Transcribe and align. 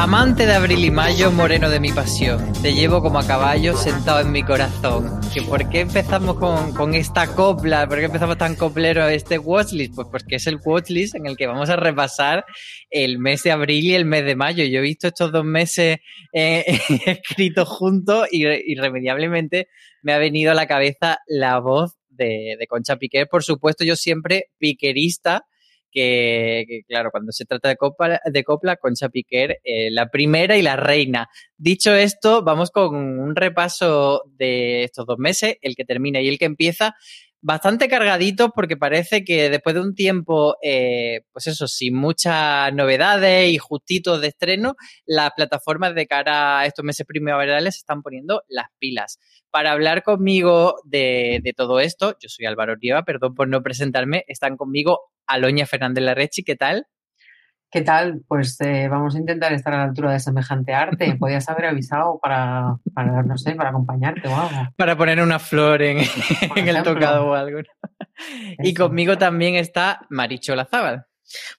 Amante 0.00 0.46
de 0.46 0.54
abril 0.54 0.84
y 0.84 0.92
mayo, 0.92 1.32
moreno 1.32 1.68
de 1.68 1.80
mi 1.80 1.90
pasión, 1.92 2.52
te 2.62 2.72
llevo 2.72 3.02
como 3.02 3.18
a 3.18 3.26
caballo 3.26 3.76
sentado 3.76 4.20
en 4.20 4.30
mi 4.30 4.44
corazón. 4.44 5.20
¿Que 5.34 5.42
¿Por 5.42 5.68
qué 5.68 5.80
empezamos 5.80 6.36
con, 6.38 6.72
con 6.72 6.94
esta 6.94 7.26
copla? 7.34 7.88
¿Por 7.88 7.98
qué 7.98 8.04
empezamos 8.04 8.38
tan 8.38 8.54
coplero 8.54 9.08
este 9.08 9.38
watchlist? 9.40 9.96
Pues 9.96 10.06
porque 10.08 10.36
es 10.36 10.46
el 10.46 10.60
watchlist 10.64 11.16
en 11.16 11.26
el 11.26 11.36
que 11.36 11.48
vamos 11.48 11.68
a 11.68 11.74
repasar 11.76 12.44
el 12.90 13.18
mes 13.18 13.42
de 13.42 13.50
abril 13.50 13.84
y 13.86 13.94
el 13.94 14.04
mes 14.04 14.24
de 14.24 14.36
mayo. 14.36 14.62
Yo 14.64 14.78
he 14.78 14.82
visto 14.82 15.08
estos 15.08 15.32
dos 15.32 15.44
meses 15.44 15.98
eh, 16.32 16.64
escritos 17.06 17.68
juntos 17.68 18.28
y 18.30 18.44
re- 18.46 18.62
irremediablemente 18.64 19.68
me 20.02 20.12
ha 20.12 20.18
venido 20.18 20.52
a 20.52 20.54
la 20.54 20.68
cabeza 20.68 21.18
la 21.26 21.58
voz 21.58 21.96
de, 22.08 22.56
de 22.58 22.66
Concha 22.68 22.96
Piquer. 22.96 23.26
Por 23.28 23.42
supuesto, 23.42 23.84
yo 23.84 23.96
siempre 23.96 24.46
piquerista 24.58 25.44
que, 25.90 26.64
que, 26.68 26.82
claro, 26.86 27.10
cuando 27.10 27.32
se 27.32 27.44
trata 27.44 27.68
de 27.68 27.76
copla, 27.76 28.20
de 28.24 28.44
copla 28.44 28.76
Concha 28.76 29.08
Piquer, 29.08 29.58
eh, 29.64 29.90
la 29.90 30.08
primera 30.08 30.56
y 30.56 30.62
la 30.62 30.76
reina. 30.76 31.28
Dicho 31.56 31.94
esto, 31.94 32.42
vamos 32.42 32.70
con 32.70 32.94
un 32.94 33.34
repaso 33.34 34.22
de 34.36 34.84
estos 34.84 35.06
dos 35.06 35.18
meses, 35.18 35.56
el 35.62 35.74
que 35.74 35.84
termina 35.84 36.20
y 36.20 36.28
el 36.28 36.38
que 36.38 36.44
empieza, 36.44 36.94
bastante 37.40 37.88
cargaditos 37.88 38.50
porque 38.54 38.76
parece 38.76 39.24
que 39.24 39.50
después 39.50 39.74
de 39.74 39.80
un 39.80 39.94
tiempo, 39.94 40.56
eh, 40.62 41.22
pues 41.32 41.46
eso, 41.46 41.68
sin 41.68 41.94
muchas 41.94 42.72
novedades 42.72 43.50
y 43.50 43.58
justitos 43.58 44.20
de 44.20 44.28
estreno, 44.28 44.74
las 45.06 45.30
plataformas 45.36 45.94
de 45.94 46.06
cara 46.06 46.60
a 46.60 46.66
estos 46.66 46.84
meses 46.84 47.06
primaverales 47.06 47.76
están 47.76 48.02
poniendo 48.02 48.42
las 48.48 48.66
pilas. 48.78 49.18
Para 49.50 49.72
hablar 49.72 50.02
conmigo 50.02 50.76
de, 50.84 51.40
de 51.42 51.52
todo 51.52 51.80
esto, 51.80 52.16
yo 52.20 52.28
soy 52.28 52.46
Álvaro 52.46 52.76
Rieva, 52.76 53.04
perdón 53.04 53.34
por 53.34 53.48
no 53.48 53.62
presentarme, 53.62 54.24
están 54.28 54.56
conmigo 54.56 55.00
Aloña 55.26 55.66
Fernández 55.66 56.04
Larrechi, 56.04 56.42
¿qué 56.42 56.56
tal? 56.56 56.86
¿Qué 57.70 57.82
tal? 57.82 58.22
Pues 58.26 58.58
eh, 58.60 58.88
vamos 58.88 59.14
a 59.14 59.18
intentar 59.18 59.52
estar 59.52 59.74
a 59.74 59.78
la 59.78 59.84
altura 59.84 60.12
de 60.12 60.20
semejante 60.20 60.72
arte. 60.72 61.16
Podías 61.20 61.48
haber 61.50 61.66
avisado 61.66 62.18
para, 62.22 62.76
para 62.94 63.22
no 63.22 63.36
sé, 63.36 63.54
para 63.54 63.70
acompañarte 63.70 64.26
o 64.26 64.34
algo. 64.34 64.70
Para 64.76 64.96
poner 64.96 65.20
una 65.20 65.38
flor 65.38 65.82
en, 65.82 65.98
el 66.56 66.82
tocado 66.82 67.28
o 67.28 67.34
algo. 67.34 67.60
Y 68.62 68.72
conmigo 68.72 69.18
también 69.18 69.54
está 69.54 70.00
Maricho 70.08 70.56
Lazábal. 70.56 71.04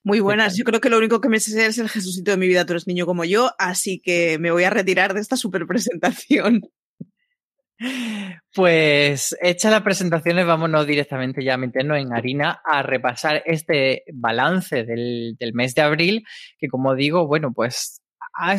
Muy 0.03 0.19
buenas. 0.19 0.57
Yo 0.57 0.63
creo 0.63 0.81
que 0.81 0.89
lo 0.89 0.97
único 0.97 1.21
que 1.21 1.29
me 1.29 1.39
sé 1.39 1.67
es 1.67 1.77
el 1.77 1.89
Jesucito 1.89 2.31
de 2.31 2.37
mi 2.37 2.47
vida, 2.47 2.65
tú 2.65 2.73
eres 2.73 2.87
niño 2.87 3.05
como 3.05 3.23
yo, 3.23 3.51
así 3.59 4.01
que 4.03 4.39
me 4.39 4.49
voy 4.49 4.63
a 4.63 4.71
retirar 4.71 5.13
de 5.13 5.21
esta 5.21 5.35
super 5.35 5.67
presentación. 5.67 6.61
Pues 8.53 9.37
hechas 9.41 9.71
las 9.71 9.83
presentaciones, 9.83 10.45
vámonos 10.45 10.85
directamente 10.85 11.43
ya 11.43 11.53
a 11.53 11.57
meternos 11.57 11.97
en 11.97 12.13
harina 12.13 12.61
a 12.65 12.83
repasar 12.83 13.41
este 13.45 14.03
balance 14.13 14.83
del, 14.83 15.37
mes 15.53 15.75
de 15.75 15.81
abril, 15.81 16.23
que 16.57 16.67
como 16.67 16.95
digo, 16.95 17.27
bueno, 17.27 17.53
pues 17.53 18.01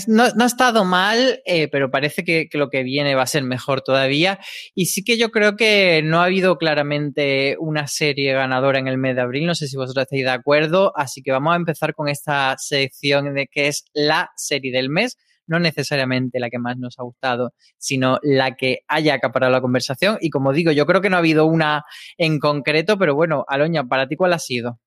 no, 0.07 0.29
no 0.31 0.45
ha 0.45 0.47
estado 0.47 0.85
mal, 0.85 1.43
eh, 1.45 1.69
pero 1.69 1.91
parece 1.91 2.25
que, 2.25 2.49
que 2.49 2.59
lo 2.59 2.71
que 2.71 2.83
viene 2.83 3.15
va 3.15 3.23
a 3.23 3.27
ser 3.27 3.43
mejor 3.43 3.83
todavía. 3.83 4.39
Y 4.75 4.87
sí 4.87 5.05
que 5.05 5.19
yo 5.19 5.31
creo 5.31 5.57
que 5.57 6.03
no 6.03 6.21
ha 6.21 6.25
habido 6.25 6.57
claramente 6.57 7.57
una 7.59 7.87
serie 7.87 8.33
ganadora 8.33 8.79
en 8.79 8.89
el 8.89 8.99
mes 8.99 9.17
de 9.17 9.23
abril, 9.23 9.47
no 9.47 9.55
sé 9.55 9.69
si 9.69 9.77
vosotros 9.77 10.05
estáis 10.05 10.25
de 10.25 10.31
acuerdo, 10.31 10.93
así 10.97 11.23
que 11.23 11.33
vamos 11.33 11.53
a 11.53 11.57
empezar 11.57 11.95
con 11.95 12.09
esta 12.09 12.57
sección 12.59 13.35
de 13.35 13.49
que 13.49 13.69
es 13.69 13.85
la 13.93 14.31
serie 14.37 14.73
del 14.73 14.89
mes 14.89 15.17
no 15.51 15.59
necesariamente 15.59 16.39
la 16.39 16.49
que 16.49 16.61
más 16.61 16.79
nos 16.79 16.99
ha 16.99 17.03
gustado, 17.03 17.53
sino 17.77 18.19
la 18.23 18.55
que 18.55 18.79
haya 18.87 19.15
acaparado 19.15 19.53
la 19.53 19.61
conversación. 19.61 20.17
Y 20.21 20.31
como 20.31 20.53
digo, 20.53 20.71
yo 20.71 20.87
creo 20.87 21.01
que 21.01 21.11
no 21.11 21.17
ha 21.17 21.19
habido 21.19 21.45
una 21.45 21.85
en 22.17 22.39
concreto, 22.39 22.97
pero 22.99 23.17
bueno, 23.17 23.45
Aloña, 23.49 23.85
¿para 23.85 24.07
ti 24.07 24.15
cuál 24.15 24.33
ha 24.33 24.39
sido? 24.39 24.79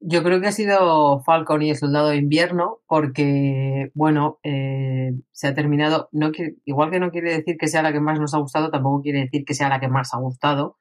Yo 0.00 0.22
creo 0.22 0.40
que 0.40 0.48
ha 0.48 0.52
sido 0.52 1.20
Falcon 1.24 1.62
y 1.62 1.70
el 1.70 1.76
Soldado 1.76 2.10
de 2.10 2.18
Invierno, 2.18 2.80
porque, 2.86 3.90
bueno, 3.94 4.38
eh, 4.42 5.12
se 5.32 5.48
ha 5.48 5.54
terminado. 5.54 6.08
No 6.12 6.30
igual 6.66 6.90
que 6.90 7.00
no 7.00 7.10
quiere 7.10 7.32
decir 7.32 7.56
que 7.58 7.66
sea 7.66 7.82
la 7.82 7.92
que 7.92 8.00
más 8.00 8.20
nos 8.20 8.34
ha 8.34 8.38
gustado, 8.38 8.70
tampoco 8.70 9.02
quiere 9.02 9.20
decir 9.20 9.44
que 9.44 9.54
sea 9.54 9.70
la 9.70 9.80
que 9.80 9.88
más 9.88 10.12
ha 10.12 10.18
gustado, 10.18 10.76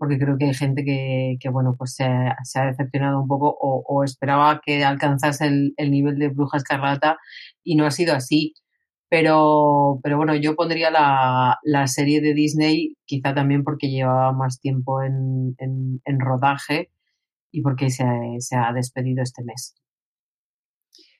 porque 0.00 0.18
creo 0.18 0.38
que 0.38 0.46
hay 0.46 0.54
gente 0.54 0.82
que, 0.82 1.48
bueno, 1.50 1.74
pues 1.76 1.94
se 1.94 2.04
ha, 2.04 2.66
decepcionado 2.66 3.20
un 3.20 3.28
poco 3.28 3.54
o, 3.60 4.02
esperaba 4.02 4.62
que 4.64 4.82
alcanzase 4.82 5.46
el, 5.46 5.74
el 5.76 5.90
nivel 5.90 6.18
de 6.18 6.28
Bruja 6.28 6.56
Escarlata 6.56 7.18
y 7.62 7.76
no 7.76 7.84
ha 7.84 7.90
sido 7.90 8.14
así. 8.14 8.54
Pero, 9.10 10.00
pero 10.02 10.16
bueno, 10.16 10.34
yo 10.36 10.56
pondría 10.56 10.90
la, 10.90 11.58
la 11.64 11.86
serie 11.86 12.22
de 12.22 12.32
Disney, 12.32 12.96
quizá 13.04 13.34
también 13.34 13.62
porque 13.62 13.90
llevaba 13.90 14.32
más 14.32 14.58
tiempo 14.58 15.02
en, 15.02 15.54
en, 15.58 16.20
rodaje 16.20 16.90
y 17.50 17.60
porque 17.60 17.90
se, 17.90 18.06
se 18.38 18.56
ha 18.56 18.72
despedido 18.72 19.22
este 19.22 19.44
mes. 19.44 19.74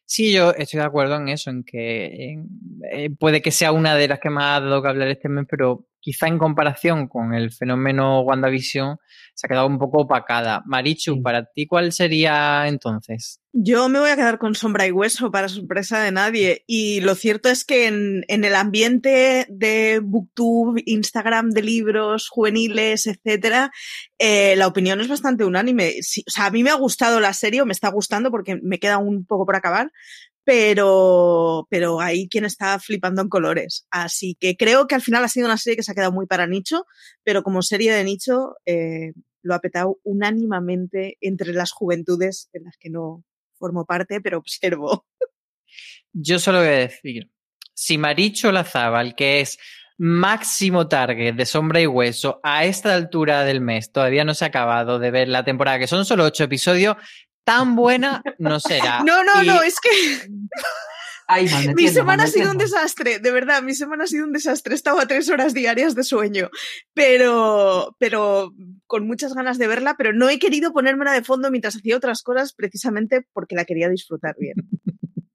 Sí, 0.06 0.32
yo 0.32 0.52
estoy 0.52 0.80
de 0.80 0.86
acuerdo 0.86 1.16
en 1.16 1.28
eso, 1.28 1.50
en 1.50 1.64
que 1.64 2.38
eh, 2.90 3.10
puede 3.10 3.42
que 3.42 3.50
sea 3.50 3.72
una 3.72 3.94
de 3.94 4.08
las 4.08 4.20
que 4.20 4.30
más 4.30 4.56
ha 4.56 4.64
dado 4.64 4.80
que 4.82 4.88
hablar 4.88 5.08
este 5.08 5.28
mes, 5.28 5.44
pero 5.50 5.86
quizá 6.00 6.28
en 6.28 6.38
comparación 6.38 7.08
con 7.08 7.34
el 7.34 7.52
fenómeno 7.52 8.20
WandaVision 8.22 8.96
se 9.34 9.46
ha 9.46 9.48
quedado 9.48 9.66
un 9.66 9.78
poco 9.78 10.02
opacada. 10.02 10.62
Marichu, 10.66 11.22
para 11.22 11.44
ti, 11.44 11.66
¿cuál 11.66 11.92
sería 11.92 12.66
entonces? 12.66 13.40
Yo 13.52 13.88
me 13.88 13.98
voy 13.98 14.10
a 14.10 14.16
quedar 14.16 14.38
con 14.38 14.54
sombra 14.54 14.86
y 14.86 14.92
hueso 14.92 15.30
para 15.30 15.48
sorpresa 15.48 16.00
de 16.00 16.12
nadie. 16.12 16.62
Y 16.66 17.00
lo 17.00 17.14
cierto 17.14 17.48
es 17.48 17.64
que 17.64 17.86
en, 17.86 18.24
en 18.28 18.44
el 18.44 18.54
ambiente 18.54 19.46
de 19.48 20.00
Booktube, 20.02 20.82
Instagram 20.86 21.50
de 21.50 21.62
libros 21.62 22.28
juveniles, 22.28 23.06
etcétera, 23.06 23.72
eh, 24.18 24.54
la 24.56 24.66
opinión 24.66 25.00
es 25.00 25.08
bastante 25.08 25.44
unánime. 25.44 25.94
Sí, 26.02 26.22
o 26.28 26.30
sea, 26.30 26.46
a 26.46 26.50
mí 26.50 26.62
me 26.62 26.70
ha 26.70 26.74
gustado 26.74 27.18
la 27.18 27.32
serie, 27.32 27.62
o 27.62 27.66
me 27.66 27.72
está 27.72 27.88
gustando 27.88 28.30
porque 28.30 28.58
me 28.62 28.78
queda 28.78 28.98
un 28.98 29.24
poco 29.24 29.46
por 29.46 29.56
acabar, 29.56 29.90
pero, 30.44 31.66
pero 31.70 32.00
hay 32.00 32.28
quien 32.28 32.44
está 32.44 32.78
flipando 32.78 33.22
en 33.22 33.28
colores. 33.28 33.86
Así 33.90 34.36
que 34.40 34.56
creo 34.56 34.86
que 34.86 34.94
al 34.94 35.02
final 35.02 35.24
ha 35.24 35.28
sido 35.28 35.46
una 35.46 35.58
serie 35.58 35.76
que 35.76 35.82
se 35.82 35.92
ha 35.92 35.94
quedado 35.94 36.12
muy 36.12 36.26
para 36.26 36.46
nicho, 36.46 36.86
pero 37.22 37.42
como 37.42 37.62
serie 37.62 37.92
de 37.92 38.04
nicho 38.04 38.54
eh, 38.66 39.12
lo 39.42 39.54
ha 39.54 39.60
petado 39.60 39.98
unánimamente 40.02 41.16
entre 41.20 41.52
las 41.52 41.72
juventudes 41.72 42.48
en 42.52 42.64
las 42.64 42.76
que 42.78 42.90
no 42.90 43.24
formo 43.58 43.84
parte, 43.84 44.20
pero 44.20 44.38
observo. 44.38 45.06
Yo 46.12 46.38
solo 46.38 46.58
voy 46.58 46.68
a 46.68 46.70
decir, 46.72 47.30
si 47.74 47.98
Maricho 47.98 48.50
Lazábal, 48.50 49.14
que 49.14 49.40
es 49.40 49.58
máximo 49.98 50.88
target 50.88 51.34
de 51.34 51.46
Sombra 51.46 51.80
y 51.80 51.86
Hueso, 51.86 52.40
a 52.42 52.64
esta 52.64 52.94
altura 52.94 53.44
del 53.44 53.60
mes 53.60 53.92
todavía 53.92 54.24
no 54.24 54.34
se 54.34 54.44
ha 54.44 54.48
acabado 54.48 54.98
de 54.98 55.10
ver 55.10 55.28
la 55.28 55.44
temporada, 55.44 55.78
que 55.78 55.86
son 55.86 56.04
solo 56.04 56.24
ocho 56.24 56.44
episodios, 56.44 56.96
tan 57.44 57.76
buena 57.76 58.22
no 58.38 58.60
será. 58.60 59.02
No, 59.04 59.24
no, 59.24 59.42
Y- 59.42 59.46
no, 59.46 59.62
es 59.62 59.80
que 59.80 59.90
Ay, 61.32 61.46
mi 61.76 61.86
semana 61.86 62.24
ha 62.24 62.26
sido 62.26 62.50
un 62.50 62.58
desastre, 62.58 63.20
de 63.20 63.30
verdad, 63.30 63.62
mi 63.62 63.72
semana 63.72 64.02
ha 64.02 64.06
sido 64.08 64.24
un 64.24 64.32
desastre. 64.32 64.72
He 64.72 64.74
estado 64.74 64.98
a 64.98 65.06
tres 65.06 65.30
horas 65.30 65.54
diarias 65.54 65.94
de 65.94 66.02
sueño, 66.02 66.50
pero, 66.92 67.94
pero 68.00 68.52
con 68.88 69.06
muchas 69.06 69.32
ganas 69.34 69.56
de 69.56 69.68
verla, 69.68 69.94
pero 69.96 70.12
no 70.12 70.28
he 70.28 70.40
querido 70.40 70.72
ponérmela 70.72 71.12
de 71.12 71.22
fondo 71.22 71.48
mientras 71.52 71.76
hacía 71.76 71.96
otras 71.96 72.22
cosas 72.22 72.52
precisamente 72.52 73.24
porque 73.32 73.54
la 73.54 73.64
quería 73.64 73.88
disfrutar 73.88 74.34
bien. 74.38 74.56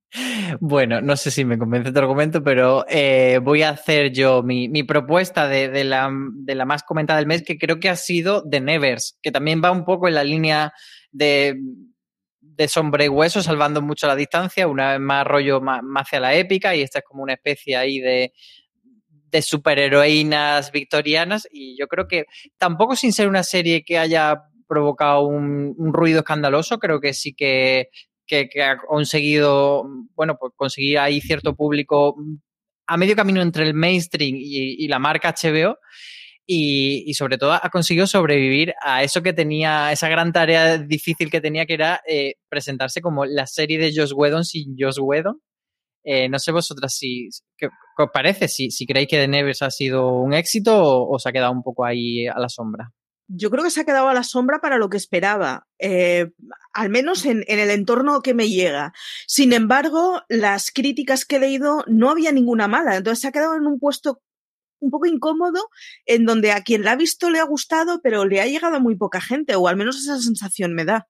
Bueno, 0.61 1.01
no 1.01 1.17
sé 1.17 1.29
si 1.29 1.43
me 1.43 1.57
convence 1.57 1.91
tu 1.91 1.99
argumento, 1.99 2.41
pero 2.41 2.85
eh, 2.87 3.41
voy 3.43 3.63
a 3.63 3.71
hacer 3.71 4.13
yo 4.13 4.43
mi, 4.43 4.69
mi 4.69 4.83
propuesta 4.83 5.45
de, 5.49 5.67
de 5.67 5.83
la, 5.83 6.09
de 6.09 6.55
la 6.55 6.63
más 6.63 6.83
comentada 6.83 7.19
del 7.19 7.27
mes, 7.27 7.43
que 7.43 7.57
creo 7.57 7.81
que 7.81 7.89
ha 7.89 7.97
sido 7.97 8.41
The 8.49 8.61
Nevers, 8.61 9.19
que 9.21 9.33
también 9.33 9.61
va 9.61 9.71
un 9.71 9.83
poco 9.83 10.07
en 10.07 10.13
la 10.15 10.23
línea 10.23 10.71
de, 11.11 11.59
de 12.55 12.67
sombra 12.67 13.05
y 13.05 13.09
hueso, 13.09 13.41
salvando 13.41 13.81
mucho 13.81 14.07
la 14.07 14.15
distancia, 14.15 14.67
una 14.67 14.91
vez 14.91 14.99
más 14.99 15.25
rollo 15.25 15.61
más, 15.61 15.81
hacia 15.95 16.19
la 16.19 16.35
épica, 16.35 16.75
y 16.75 16.81
esta 16.81 16.99
es 16.99 17.05
como 17.05 17.23
una 17.23 17.33
especie 17.33 17.75
ahí 17.75 17.99
de, 17.99 18.33
de 19.31 19.41
superheroínas 19.41 20.71
victorianas, 20.71 21.47
y 21.51 21.77
yo 21.77 21.87
creo 21.87 22.07
que 22.07 22.25
tampoco 22.57 22.95
sin 22.95 23.13
ser 23.13 23.27
una 23.27 23.43
serie 23.43 23.83
que 23.83 23.97
haya 23.97 24.43
provocado 24.67 25.27
un, 25.27 25.75
ruido 25.93 26.19
escandaloso, 26.19 26.79
creo 26.79 26.99
que 26.99 27.13
sí 27.13 27.33
que 27.33 27.89
que, 28.27 28.49
ha 28.63 28.77
conseguido, 28.77 29.83
bueno, 30.15 30.35
pues 30.39 30.51
conseguir 30.55 30.97
ahí 30.97 31.21
cierto 31.21 31.55
público 31.55 32.15
a 32.87 32.97
medio 32.97 33.15
camino 33.15 33.39
entre 33.39 33.65
el 33.65 33.75
mainstream 33.75 34.35
y 34.35 34.87
la 34.87 34.97
marca 34.97 35.31
HBO. 35.31 35.77
Y, 36.47 37.11
sobre 37.15 37.37
todo 37.37 37.53
ha 37.53 37.69
conseguido 37.71 38.05
sobrevivir 38.05 38.73
a 38.83 39.03
eso 39.03 39.23
que 39.23 39.33
tenía, 39.33 39.91
esa 39.91 40.09
gran 40.09 40.31
tarea 40.31 40.77
difícil 40.77 41.31
que 41.31 41.41
tenía, 41.41 41.65
que 41.65 41.73
era 41.73 42.01
eh, 42.07 42.35
presentarse 42.49 43.01
como 43.01 43.25
la 43.25 43.47
serie 43.47 43.79
de 43.79 43.91
Josh 43.95 44.13
Whedon 44.15 44.45
sin 44.45 44.75
Josh 44.77 44.99
Whedon. 44.99 45.41
Eh, 46.03 46.29
no 46.29 46.37
sé 46.37 46.51
vosotras 46.51 46.95
si, 46.95 47.29
¿qué, 47.57 47.67
qué 47.97 48.03
os 48.03 48.09
parece? 48.13 48.47
Si, 48.47 48.69
si 48.69 48.85
creéis 48.85 49.07
que 49.09 49.17
The 49.17 49.27
Nevers 49.27 49.63
ha 49.63 49.71
sido 49.71 50.13
un 50.19 50.33
éxito 50.33 51.07
o, 51.07 51.17
se 51.17 51.29
ha 51.29 51.31
quedado 51.31 51.51
un 51.51 51.63
poco 51.63 51.83
ahí 51.83 52.27
a 52.27 52.39
la 52.39 52.47
sombra. 52.47 52.91
Yo 53.27 53.49
creo 53.49 53.63
que 53.63 53.71
se 53.71 53.81
ha 53.81 53.85
quedado 53.85 54.07
a 54.07 54.13
la 54.13 54.21
sombra 54.21 54.59
para 54.61 54.77
lo 54.77 54.87
que 54.87 54.97
esperaba, 54.97 55.65
eh, 55.79 56.27
al 56.73 56.91
menos 56.91 57.25
en, 57.25 57.43
en, 57.47 57.57
el 57.57 57.71
entorno 57.71 58.21
que 58.21 58.35
me 58.35 58.49
llega. 58.49 58.93
Sin 59.25 59.51
embargo, 59.51 60.21
las 60.29 60.69
críticas 60.69 61.25
que 61.25 61.37
he 61.37 61.39
leído 61.39 61.83
no 61.87 62.11
había 62.11 62.31
ninguna 62.31 62.67
mala, 62.67 62.95
entonces 62.95 63.21
se 63.21 63.27
ha 63.27 63.31
quedado 63.31 63.55
en 63.55 63.65
un 63.65 63.79
puesto 63.79 64.21
un 64.85 64.91
poco 64.91 65.07
incómodo 65.07 65.69
en 66.05 66.25
donde 66.25 66.51
a 66.51 66.61
quien 66.61 66.83
la 66.83 66.93
ha 66.93 66.95
visto 66.95 67.29
le 67.29 67.39
ha 67.39 67.45
gustado, 67.45 68.01
pero 68.01 68.25
le 68.25 68.41
ha 68.41 68.45
llegado 68.45 68.75
a 68.75 68.79
muy 68.79 68.95
poca 68.95 69.19
gente, 69.19 69.55
o 69.55 69.67
al 69.67 69.77
menos 69.77 69.97
esa 69.97 70.17
sensación 70.19 70.73
me 70.73 70.85
da. 70.85 71.07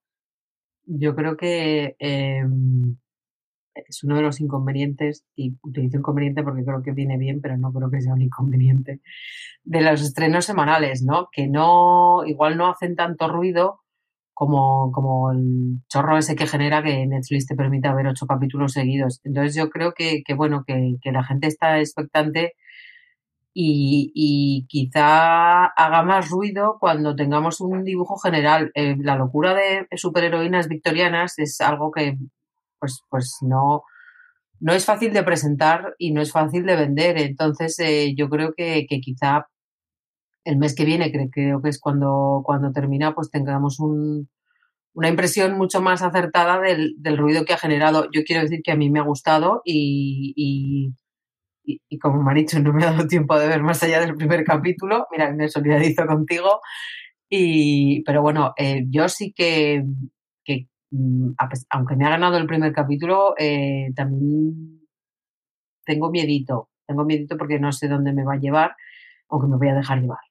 Yo 0.84 1.14
creo 1.14 1.36
que 1.36 1.96
eh, 1.98 2.44
es 3.74 4.04
uno 4.04 4.16
de 4.16 4.22
los 4.22 4.40
inconvenientes, 4.40 5.24
y 5.34 5.56
utilizo 5.62 5.98
inconveniente 5.98 6.42
porque 6.42 6.64
creo 6.64 6.82
que 6.82 6.92
viene 6.92 7.18
bien, 7.18 7.40
pero 7.40 7.56
no 7.56 7.72
creo 7.72 7.90
que 7.90 8.00
sea 8.00 8.14
un 8.14 8.22
inconveniente, 8.22 9.00
de 9.64 9.80
los 9.80 10.02
estrenos 10.02 10.44
semanales, 10.44 11.02
¿no? 11.02 11.28
Que 11.30 11.48
no, 11.48 12.24
igual 12.26 12.56
no 12.56 12.68
hacen 12.68 12.96
tanto 12.96 13.28
ruido 13.28 13.80
como, 14.32 14.92
como 14.92 15.32
el 15.32 15.80
chorro 15.88 16.18
ese 16.18 16.36
que 16.36 16.46
genera 16.46 16.82
que 16.82 17.06
Netflix 17.06 17.46
te 17.46 17.56
permita 17.56 17.94
ver 17.94 18.06
ocho 18.06 18.26
capítulos 18.26 18.72
seguidos. 18.72 19.20
Entonces 19.24 19.54
yo 19.54 19.70
creo 19.70 19.92
que, 19.94 20.22
que 20.24 20.34
bueno, 20.34 20.64
que, 20.66 20.96
que 21.00 21.10
la 21.10 21.24
gente 21.24 21.46
está 21.46 21.78
expectante 21.78 22.52
y, 23.58 24.66
quizá 24.68 25.66
haga 25.66 26.02
más 26.02 26.28
ruido 26.28 26.76
cuando 26.78 27.16
tengamos 27.16 27.60
un 27.60 27.84
dibujo 27.84 28.18
general. 28.18 28.70
Eh, 28.74 28.96
la 28.98 29.16
locura 29.16 29.54
de 29.54 29.86
superheroínas 29.96 30.68
victorianas 30.68 31.38
es 31.38 31.60
algo 31.62 31.90
que 31.90 32.18
pues, 32.78 33.02
pues 33.08 33.38
no, 33.40 33.84
no 34.60 34.72
es 34.74 34.84
fácil 34.84 35.12
de 35.14 35.22
presentar 35.22 35.94
y 35.98 36.12
no 36.12 36.20
es 36.20 36.32
fácil 36.32 36.66
de 36.66 36.76
vender. 36.76 37.18
Entonces 37.18 37.78
eh, 37.78 38.14
yo 38.14 38.28
creo 38.28 38.52
que, 38.54 38.86
que, 38.86 39.00
quizá 39.00 39.46
el 40.44 40.58
mes 40.58 40.74
que 40.74 40.84
viene, 40.84 41.10
creo, 41.10 41.62
que 41.62 41.70
es 41.70 41.80
cuando, 41.80 42.42
cuando 42.44 42.72
termina, 42.72 43.14
pues 43.14 43.30
tengamos 43.30 43.80
un, 43.80 44.28
una 44.92 45.08
impresión 45.08 45.56
mucho 45.56 45.80
más 45.80 46.02
acertada 46.02 46.60
del, 46.60 46.94
del, 46.98 47.16
ruido 47.16 47.44
que 47.46 47.54
ha 47.54 47.58
generado. 47.58 48.08
Yo 48.12 48.22
quiero 48.24 48.42
decir 48.42 48.60
que 48.62 48.72
a 48.72 48.76
mí 48.76 48.90
me 48.90 49.00
ha 49.00 49.04
gustado 49.04 49.62
y 49.64 50.92
y, 51.66 51.98
como 51.98 52.22
me 52.22 52.32
ha 52.32 52.34
dicho, 52.34 52.60
no 52.60 52.72
me 52.72 52.84
ha 52.84 52.92
dado 52.92 53.06
tiempo 53.06 53.38
de 53.38 53.48
ver 53.48 53.62
más 53.62 53.82
allá 53.82 54.00
del 54.00 54.14
primer 54.16 54.44
capítulo. 54.44 55.06
Mira, 55.10 55.32
me 55.32 55.48
solidarizo 55.48 56.06
contigo. 56.06 56.60
Y, 57.28 58.02
pero 58.04 58.22
bueno, 58.22 58.54
eh, 58.56 58.84
yo 58.88 59.08
sí 59.08 59.32
que, 59.32 59.84
que, 60.44 60.68
mm, 60.90 61.32
aunque 61.70 61.96
me 61.96 62.06
ha 62.06 62.10
ganado 62.10 62.38
el 62.38 62.46
primer 62.46 62.72
capítulo, 62.72 63.34
eh, 63.38 63.90
también 63.96 64.80
tengo 65.84 66.10
miedito. 66.10 66.70
Tengo 66.86 67.04
miedito 67.04 67.36
porque 67.36 67.58
no 67.58 67.72
sé 67.72 67.88
dónde 67.88 68.12
me 68.12 68.24
va 68.24 68.34
a 68.34 68.38
llevar, 68.38 68.76
aunque 69.28 69.48
me 69.48 69.56
voy 69.56 69.68
a 69.68 69.74
dejar 69.74 70.00
llevar. 70.00 70.25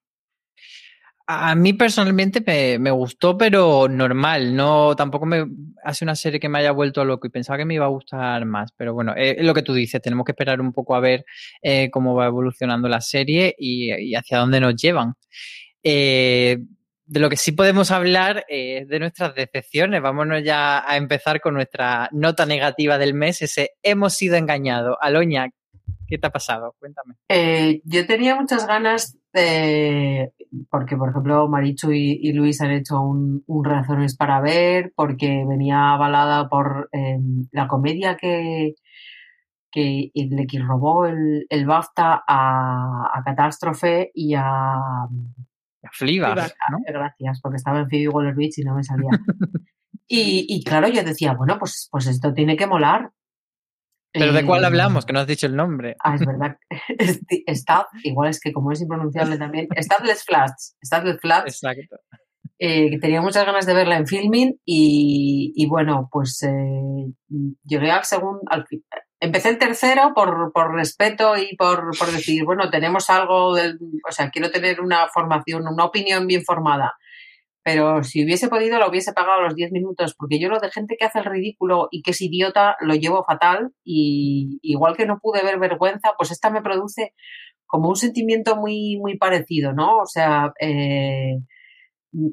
A 1.27 1.55
mí 1.55 1.73
personalmente 1.73 2.43
me, 2.45 2.77
me, 2.77 2.91
gustó, 2.91 3.35
pero 3.35 3.87
normal. 3.87 4.55
No, 4.55 4.95
tampoco 4.95 5.25
me 5.25 5.45
hace 5.83 6.05
una 6.05 6.15
serie 6.15 6.39
que 6.39 6.49
me 6.49 6.59
haya 6.59 6.71
vuelto 6.71 7.03
loco 7.03 7.25
y 7.25 7.31
pensaba 7.31 7.57
que 7.57 7.65
me 7.65 7.73
iba 7.73 7.85
a 7.85 7.89
gustar 7.89 8.45
más. 8.45 8.71
Pero 8.77 8.93
bueno, 8.93 9.13
es 9.15 9.43
lo 9.43 9.53
que 9.55 9.63
tú 9.63 9.73
dices. 9.73 10.01
Tenemos 10.01 10.23
que 10.23 10.33
esperar 10.33 10.61
un 10.61 10.71
poco 10.71 10.93
a 10.93 10.99
ver 10.99 11.25
eh, 11.63 11.89
cómo 11.89 12.13
va 12.13 12.27
evolucionando 12.27 12.87
la 12.87 13.01
serie 13.01 13.55
y, 13.57 14.13
hacia 14.13 14.37
dónde 14.37 14.59
nos 14.59 14.75
llevan. 14.75 15.15
Eh, 15.81 16.59
de 17.07 17.19
lo 17.19 17.29
que 17.29 17.37
sí 17.37 17.51
podemos 17.51 17.91
hablar 17.91 18.45
es 18.47 18.83
eh, 18.83 18.85
de 18.87 18.99
nuestras 18.99 19.35
decepciones. 19.35 20.01
Vámonos 20.01 20.43
ya 20.43 20.89
a 20.89 20.97
empezar 20.97 21.39
con 21.41 21.53
nuestra 21.53 22.09
nota 22.11 22.45
negativa 22.45 22.97
del 22.97 23.13
mes, 23.13 23.41
ese 23.41 23.71
hemos 23.83 24.13
sido 24.13 24.35
engañados. 24.35 24.97
Aloña, 25.01 25.49
¿qué 26.07 26.17
te 26.17 26.27
ha 26.27 26.31
pasado? 26.31 26.75
Cuéntame. 26.79 27.15
Eh, 27.29 27.81
yo 27.83 28.05
tenía 28.05 28.35
muchas 28.35 28.67
ganas 28.67 29.17
de, 29.33 30.31
porque 30.69 30.95
por 30.95 31.09
ejemplo 31.09 31.47
Marichu 31.47 31.91
y, 31.91 32.19
y 32.21 32.33
Luis 32.33 32.61
han 32.61 32.71
hecho 32.71 33.01
un, 33.01 33.43
un, 33.47 33.65
Razones 33.65 34.15
para 34.15 34.41
ver, 34.41 34.93
porque 34.95 35.43
venía 35.47 35.93
avalada 35.93 36.47
por 36.49 36.89
eh, 36.91 37.17
la 37.51 37.67
comedia 37.67 38.15
que, 38.15 38.75
que 39.71 40.11
le 40.13 40.47
que 40.47 40.59
robó 40.59 41.05
el, 41.05 41.45
el 41.49 41.65
BAFTA 41.65 42.23
a, 42.27 43.11
a, 43.13 43.23
Catástrofe 43.23 44.11
y 44.13 44.33
a... 44.35 44.43
A 44.75 45.91
Fleabag, 45.91 46.53
¿no? 46.71 46.79
Gracias, 46.87 47.41
porque 47.41 47.57
estaba 47.57 47.79
en 47.79 47.89
Phoebe 47.89 48.09
Waller-Bridge 48.09 48.59
y 48.59 48.63
no 48.63 48.75
me 48.75 48.83
salía. 48.83 49.09
y, 50.07 50.45
y 50.47 50.63
claro, 50.63 50.87
yo 50.87 51.03
decía, 51.03 51.33
bueno, 51.33 51.59
pues, 51.59 51.89
pues 51.91 52.07
esto 52.07 52.33
tiene 52.33 52.55
que 52.55 52.67
molar, 52.67 53.11
¿Pero 54.19 54.33
de 54.33 54.45
cuál 54.45 54.65
hablamos? 54.65 55.05
Que 55.05 55.13
no 55.13 55.19
has 55.19 55.27
dicho 55.27 55.47
el 55.47 55.55
nombre. 55.55 55.95
Ah, 56.03 56.15
es 56.15 56.25
verdad. 56.25 56.57
Igual 58.03 58.29
es 58.29 58.39
que 58.39 58.51
como 58.51 58.71
es 58.71 58.81
impronunciable 58.81 59.37
también. 59.37 59.67
Stadless 59.77 60.23
Flats. 60.23 60.77
Stadless 60.83 61.19
Flats. 61.19 61.63
Exacto. 61.63 61.97
Eh, 62.57 62.89
que 62.89 62.99
tenía 62.99 63.21
muchas 63.21 63.45
ganas 63.45 63.65
de 63.65 63.73
verla 63.73 63.97
en 63.97 64.07
filming 64.07 64.57
y, 64.63 65.51
y 65.55 65.67
bueno, 65.67 66.07
pues 66.09 66.41
eh, 66.43 67.11
llegué 67.65 67.91
al 67.91 68.05
segundo, 68.05 68.39
al 68.47 68.65
empecé 69.19 69.49
el 69.49 69.57
tercero 69.57 70.13
por, 70.15 70.53
por 70.53 70.73
respeto 70.73 71.35
y 71.35 71.55
por, 71.57 71.89
por, 71.97 72.11
decir, 72.11 72.45
bueno, 72.45 72.69
tenemos 72.69 73.09
algo, 73.09 73.55
del, 73.55 73.77
o 74.07 74.11
sea, 74.11 74.29
quiero 74.29 74.51
tener 74.51 74.79
una 74.79 75.07
formación, 75.09 75.67
una 75.67 75.83
opinión 75.83 76.27
bien 76.27 76.43
formada 76.43 76.93
pero 77.65 78.03
si 78.03 78.23
hubiese 78.23 78.47
podido 78.47 78.77
lo 78.77 78.87
hubiese 78.87 79.11
pagado 79.11 79.41
los 79.41 79.55
10 79.55 79.71
minutos, 79.71 80.13
porque 80.15 80.39
yo 80.39 80.49
lo 80.49 80.59
de 80.59 80.69
gente 80.69 80.97
que 80.99 81.05
hace 81.05 81.17
el 81.17 81.25
ridículo 81.25 81.87
y 81.89 82.03
que 82.03 82.11
es 82.11 82.21
idiota 82.21 82.77
lo 82.79 82.93
llevo 82.93 83.25
fatal 83.25 83.71
y 83.83 84.59
igual 84.61 84.95
que 84.95 85.07
no 85.07 85.17
pude 85.19 85.43
ver 85.43 85.57
vergüenza, 85.57 86.11
pues 86.15 86.29
esta 86.29 86.51
me 86.51 86.61
produce 86.61 87.15
como 87.65 87.89
un 87.89 87.95
sentimiento 87.95 88.55
muy, 88.55 88.97
muy 88.97 89.17
parecido, 89.17 89.73
¿no? 89.73 89.97
O 89.97 90.05
sea, 90.05 90.53
eh, 90.59 91.39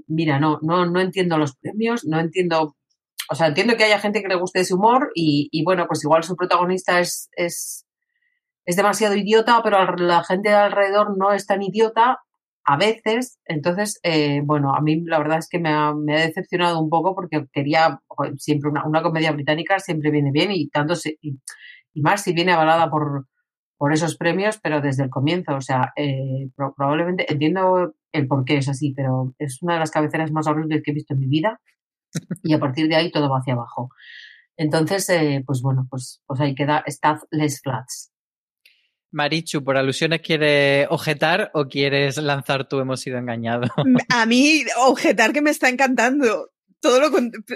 mira, 0.06 0.38
no, 0.38 0.58
no, 0.60 0.84
no 0.84 1.00
entiendo 1.00 1.38
los 1.38 1.56
premios, 1.56 2.04
no 2.04 2.20
entiendo, 2.20 2.76
o 3.30 3.34
sea, 3.34 3.46
entiendo 3.46 3.74
que 3.78 3.84
haya 3.84 4.00
gente 4.00 4.20
que 4.20 4.28
le 4.28 4.36
guste 4.36 4.60
ese 4.60 4.74
humor 4.74 5.12
y, 5.14 5.48
y 5.50 5.64
bueno, 5.64 5.86
pues 5.88 6.04
igual 6.04 6.24
su 6.24 6.36
protagonista 6.36 7.00
es, 7.00 7.30
es, 7.36 7.86
es 8.66 8.76
demasiado 8.76 9.16
idiota, 9.16 9.62
pero 9.64 9.96
la 9.96 10.22
gente 10.24 10.50
de 10.50 10.56
alrededor 10.56 11.16
no 11.16 11.32
es 11.32 11.46
tan 11.46 11.62
idiota 11.62 12.18
a 12.64 12.76
veces, 12.76 13.40
entonces, 13.44 13.98
eh, 14.02 14.40
bueno, 14.44 14.74
a 14.74 14.80
mí 14.80 15.02
la 15.04 15.18
verdad 15.18 15.38
es 15.38 15.48
que 15.48 15.58
me 15.58 15.70
ha, 15.70 15.92
decepcionado 15.94 16.80
un 16.80 16.90
poco 16.90 17.14
porque 17.14 17.46
quería 17.52 18.00
siempre 18.36 18.70
una, 18.70 18.86
una, 18.86 19.02
comedia 19.02 19.32
británica 19.32 19.78
siempre 19.80 20.10
viene 20.10 20.30
bien 20.32 20.52
y 20.52 20.68
tanto 20.68 20.94
se, 20.94 21.18
y, 21.20 21.38
más 22.00 22.22
si 22.22 22.32
viene 22.32 22.52
avalada 22.52 22.88
por, 22.90 23.26
por 23.76 23.92
esos 23.92 24.16
premios, 24.16 24.60
pero 24.62 24.80
desde 24.80 25.04
el 25.04 25.10
comienzo, 25.10 25.56
o 25.56 25.60
sea, 25.60 25.92
eh, 25.96 26.48
pro, 26.54 26.72
probablemente 26.74 27.30
entiendo 27.32 27.94
el 28.12 28.28
por 28.28 28.44
qué 28.44 28.58
es 28.58 28.68
así, 28.68 28.92
pero 28.94 29.34
es 29.38 29.60
una 29.62 29.74
de 29.74 29.80
las 29.80 29.90
cabeceras 29.90 30.30
más 30.30 30.46
horribles 30.46 30.82
que 30.84 30.92
he 30.92 30.94
visto 30.94 31.14
en 31.14 31.20
mi 31.20 31.26
vida 31.26 31.60
y 32.44 32.54
a 32.54 32.60
partir 32.60 32.88
de 32.88 32.96
ahí 32.96 33.10
todo 33.10 33.28
va 33.28 33.38
hacia 33.38 33.54
abajo. 33.54 33.90
Entonces, 34.56 35.08
eh, 35.10 35.42
pues 35.46 35.62
bueno, 35.62 35.86
pues, 35.90 36.22
pues 36.26 36.40
ahí 36.40 36.54
queda 36.54 36.84
Staff 36.86 37.22
Les 37.30 37.60
Flats. 37.60 38.11
Marichu, 39.12 39.62
por 39.62 39.76
alusiones, 39.76 40.20
¿quieres 40.22 40.86
objetar 40.90 41.50
o 41.54 41.66
quieres 41.66 42.16
lanzar 42.16 42.66
tú 42.66 42.80
hemos 42.80 43.00
sido 43.00 43.18
engañados? 43.18 43.70
A 44.08 44.26
mí, 44.26 44.64
objetar 44.78 45.32
que 45.32 45.42
me 45.42 45.50
está 45.50 45.68
encantando. 45.68 46.50
Todo 46.82 47.00
lo, 47.00 47.10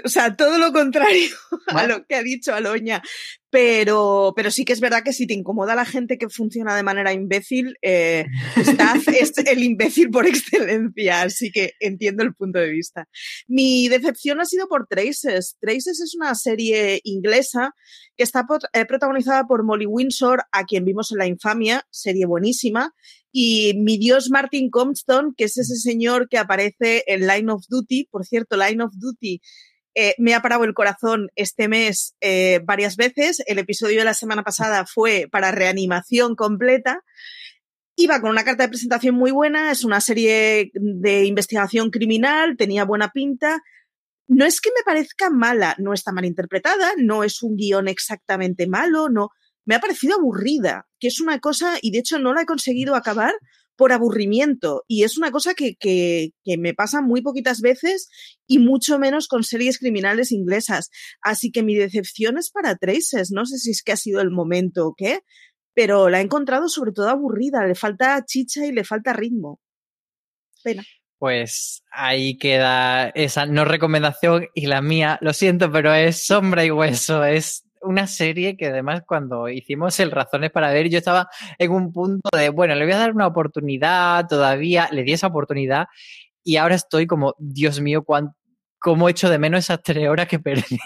o 0.05 0.09
sea, 0.09 0.35
todo 0.35 0.57
lo 0.57 0.71
contrario 0.71 1.29
a 1.67 1.85
lo 1.85 2.05
que 2.05 2.15
ha 2.15 2.23
dicho 2.23 2.55
Aloña. 2.55 3.03
Pero, 3.49 4.33
pero 4.35 4.51
sí 4.51 4.65
que 4.65 4.73
es 4.73 4.81
verdad 4.81 5.03
que 5.03 5.13
si 5.13 5.25
te 5.25 5.33
incomoda 5.33 5.73
la 5.73 5.85
gente 5.85 6.17
que 6.17 6.29
funciona 6.29 6.75
de 6.75 6.83
manera 6.83 7.13
imbécil, 7.13 7.75
eh, 7.81 8.25
Staz 8.57 9.07
es 9.07 9.37
el 9.37 9.63
imbécil 9.63 10.09
por 10.09 10.25
excelencia, 10.25 11.21
así 11.21 11.51
que 11.51 11.73
entiendo 11.79 12.23
el 12.23 12.33
punto 12.33 12.59
de 12.59 12.69
vista. 12.69 13.05
Mi 13.47 13.87
decepción 13.87 14.41
ha 14.41 14.45
sido 14.45 14.67
por 14.67 14.87
Traces. 14.87 15.55
Traces 15.61 16.01
es 16.01 16.15
una 16.15 16.35
serie 16.35 16.99
inglesa 17.03 17.73
que 18.17 18.23
está 18.23 18.45
eh, 18.73 18.85
protagonizada 18.85 19.43
por 19.45 19.63
Molly 19.63 19.85
Windsor, 19.85 20.43
a 20.51 20.63
quien 20.65 20.83
vimos 20.83 21.11
en 21.11 21.19
La 21.19 21.27
Infamia, 21.27 21.85
serie 21.89 22.25
buenísima, 22.25 22.93
y 23.31 23.73
mi 23.77 23.97
dios 23.97 24.29
Martin 24.29 24.69
Compton, 24.69 25.33
que 25.35 25.45
es 25.45 25.57
ese 25.57 25.75
señor 25.75 26.27
que 26.29 26.37
aparece 26.37 27.03
en 27.07 27.27
Line 27.27 27.51
of 27.51 27.65
Duty. 27.67 28.07
Por 28.11 28.25
cierto, 28.25 28.57
Line 28.57 28.83
of 28.83 28.93
Duty 28.95 29.41
eh, 29.99 30.13
me 30.19 30.35
ha 30.35 30.41
parado 30.43 30.63
el 30.63 30.75
corazón 30.75 31.29
este 31.35 31.67
mes 31.67 32.15
eh, 32.21 32.61
varias 32.63 32.97
veces. 32.97 33.41
El 33.47 33.57
episodio 33.57 33.97
de 33.97 34.05
la 34.05 34.13
semana 34.13 34.43
pasada 34.43 34.85
fue 34.85 35.27
para 35.31 35.51
reanimación 35.51 36.35
completa. 36.35 37.03
Iba 37.95 38.21
con 38.21 38.29
una 38.29 38.43
carta 38.43 38.61
de 38.61 38.69
presentación 38.69 39.15
muy 39.15 39.31
buena, 39.31 39.71
es 39.71 39.83
una 39.83 39.99
serie 40.01 40.69
de 40.73 41.25
investigación 41.25 41.89
criminal, 41.89 42.55
tenía 42.55 42.85
buena 42.85 43.09
pinta. 43.09 43.63
No 44.27 44.45
es 44.45 44.61
que 44.61 44.69
me 44.69 44.83
parezca 44.85 45.31
mala, 45.31 45.75
no 45.79 45.93
está 45.93 46.11
mal 46.11 46.25
interpretada, 46.25 46.91
no 46.97 47.23
es 47.23 47.41
un 47.41 47.55
guion 47.55 47.87
exactamente 47.87 48.67
malo, 48.67 49.09
no. 49.09 49.29
Me 49.67 49.75
ha 49.75 49.79
parecido 49.79 50.15
aburrida, 50.15 50.87
que 50.97 51.09
es 51.09 51.19
una 51.19 51.39
cosa, 51.39 51.77
y 51.81 51.91
de 51.91 51.99
hecho 51.99 52.19
no 52.19 52.33
la 52.33 52.43
he 52.43 52.45
conseguido 52.45 52.95
acabar 52.95 53.33
por 53.75 53.91
aburrimiento. 53.91 54.85
Y 54.87 55.03
es 55.03 55.17
una 55.17 55.29
cosa 55.29 55.53
que, 55.53 55.75
que, 55.75 56.31
que 56.45 56.57
me 56.57 56.73
pasa 56.73 57.01
muy 57.01 57.21
poquitas 57.21 57.59
veces 57.59 58.07
y 58.47 58.59
mucho 58.59 58.97
menos 58.97 59.27
con 59.27 59.43
series 59.43 59.77
criminales 59.77 60.31
inglesas. 60.31 60.89
Así 61.21 61.51
que 61.51 61.63
mi 61.63 61.75
decepción 61.75 62.37
es 62.37 62.49
para 62.49 62.77
Traces. 62.77 63.31
No 63.31 63.45
sé 63.45 63.57
si 63.57 63.71
es 63.71 63.83
que 63.83 63.91
ha 63.91 63.97
sido 63.97 64.21
el 64.21 64.31
momento 64.31 64.87
o 64.87 64.95
qué, 64.97 65.19
pero 65.73 66.07
la 66.07 66.19
he 66.19 66.23
encontrado 66.23 66.69
sobre 66.69 66.93
todo 66.93 67.09
aburrida. 67.09 67.67
Le 67.67 67.75
falta 67.75 68.23
chicha 68.25 68.65
y 68.65 68.71
le 68.71 68.85
falta 68.85 69.11
ritmo. 69.11 69.59
Pena. 70.63 70.83
Pues 71.19 71.83
ahí 71.91 72.37
queda 72.37 73.09
esa 73.09 73.45
no 73.45 73.65
recomendación 73.65 74.47
y 74.53 74.67
la 74.67 74.81
mía, 74.81 75.17
lo 75.21 75.33
siento, 75.33 75.71
pero 75.71 75.93
es 75.93 76.25
Sombra 76.25 76.63
y 76.63 76.69
Hueso, 76.69 77.25
es 77.25 77.66
una 77.81 78.07
serie 78.07 78.57
que 78.57 78.67
además 78.67 79.03
cuando 79.05 79.49
hicimos 79.49 79.99
el 79.99 80.11
Razones 80.11 80.51
para 80.51 80.71
ver, 80.71 80.89
yo 80.89 80.97
estaba 80.97 81.29
en 81.57 81.71
un 81.71 81.91
punto 81.91 82.29
de, 82.35 82.49
bueno, 82.49 82.75
le 82.75 82.85
voy 82.85 82.93
a 82.93 82.97
dar 82.97 83.13
una 83.13 83.27
oportunidad 83.27 84.27
todavía, 84.27 84.89
le 84.91 85.03
di 85.03 85.13
esa 85.13 85.27
oportunidad 85.27 85.87
y 86.43 86.57
ahora 86.57 86.75
estoy 86.75 87.07
como, 87.07 87.35
Dios 87.37 87.81
mío, 87.81 88.03
cuánto 88.03 88.37
cómo 88.79 89.09
echo 89.09 89.29
de 89.29 89.39
menos 89.39 89.59
esas 89.65 89.81
tres 89.83 90.07
horas 90.07 90.27
que 90.27 90.39
perdí 90.39 90.77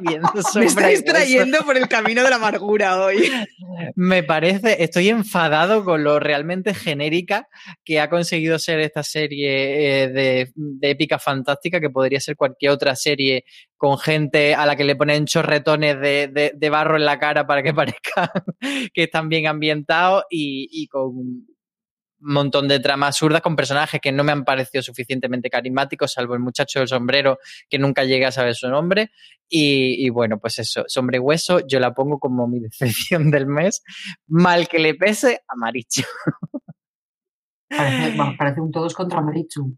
viendo 0.00 0.30
Me 0.34 0.42
Sombra 0.42 0.62
y 0.90 0.94
estáis 0.94 1.04
trayendo 1.04 1.58
por 1.64 1.76
el 1.76 1.88
camino 1.88 2.22
de 2.22 2.30
la 2.30 2.36
amargura 2.36 3.02
hoy. 3.04 3.30
Me 3.96 4.22
parece, 4.22 4.82
estoy 4.82 5.08
enfadado 5.08 5.84
con 5.84 6.04
lo 6.04 6.18
realmente 6.20 6.74
genérica 6.74 7.48
que 7.84 8.00
ha 8.00 8.08
conseguido 8.08 8.58
ser 8.58 8.80
esta 8.80 9.02
serie 9.02 10.02
eh, 10.04 10.08
de, 10.08 10.52
de 10.54 10.90
épica 10.90 11.18
fantástica, 11.18 11.80
que 11.80 11.90
podría 11.90 12.20
ser 12.20 12.36
cualquier 12.36 12.72
otra 12.72 12.94
serie 12.96 13.44
con 13.76 13.98
gente 13.98 14.54
a 14.54 14.64
la 14.64 14.76
que 14.76 14.84
le 14.84 14.94
ponen 14.94 15.26
chorretones 15.26 15.98
de, 16.00 16.28
de- 16.28 16.52
de 16.54 16.70
barro 16.70 16.96
en 16.96 17.04
la 17.04 17.18
cara 17.18 17.46
para 17.46 17.62
que 17.64 17.74
parezcan 17.74 18.28
que 18.94 19.02
están 19.04 19.28
bien 19.28 19.48
ambientados 19.48 20.22
y, 20.30 20.68
y 20.70 20.86
con 20.86 21.46
montón 22.22 22.68
de 22.68 22.78
tramas 22.80 23.08
absurdas 23.08 23.40
con 23.42 23.56
personajes 23.56 24.00
que 24.00 24.12
no 24.12 24.24
me 24.24 24.32
han 24.32 24.44
parecido 24.44 24.82
suficientemente 24.82 25.50
carismáticos, 25.50 26.12
salvo 26.12 26.34
el 26.34 26.40
muchacho 26.40 26.78
del 26.78 26.88
sombrero, 26.88 27.38
que 27.68 27.78
nunca 27.78 28.04
llegué 28.04 28.26
a 28.26 28.32
saber 28.32 28.54
su 28.54 28.68
nombre. 28.68 29.10
Y, 29.48 30.06
y 30.06 30.08
bueno, 30.10 30.38
pues 30.38 30.58
eso, 30.60 30.84
Sombre 30.86 31.18
y 31.18 31.20
Hueso, 31.20 31.60
yo 31.66 31.78
la 31.80 31.92
pongo 31.92 32.18
como 32.18 32.46
mi 32.48 32.60
decepción 32.60 33.30
del 33.30 33.46
mes. 33.46 33.82
Mal 34.26 34.68
que 34.68 34.78
le 34.78 34.94
pese 34.94 35.40
a 35.46 35.56
Maricho. 35.56 36.02
Parece, 37.68 38.60
un 38.60 38.70
todos 38.70 38.94
contra 38.94 39.20
Marichu. 39.20 39.76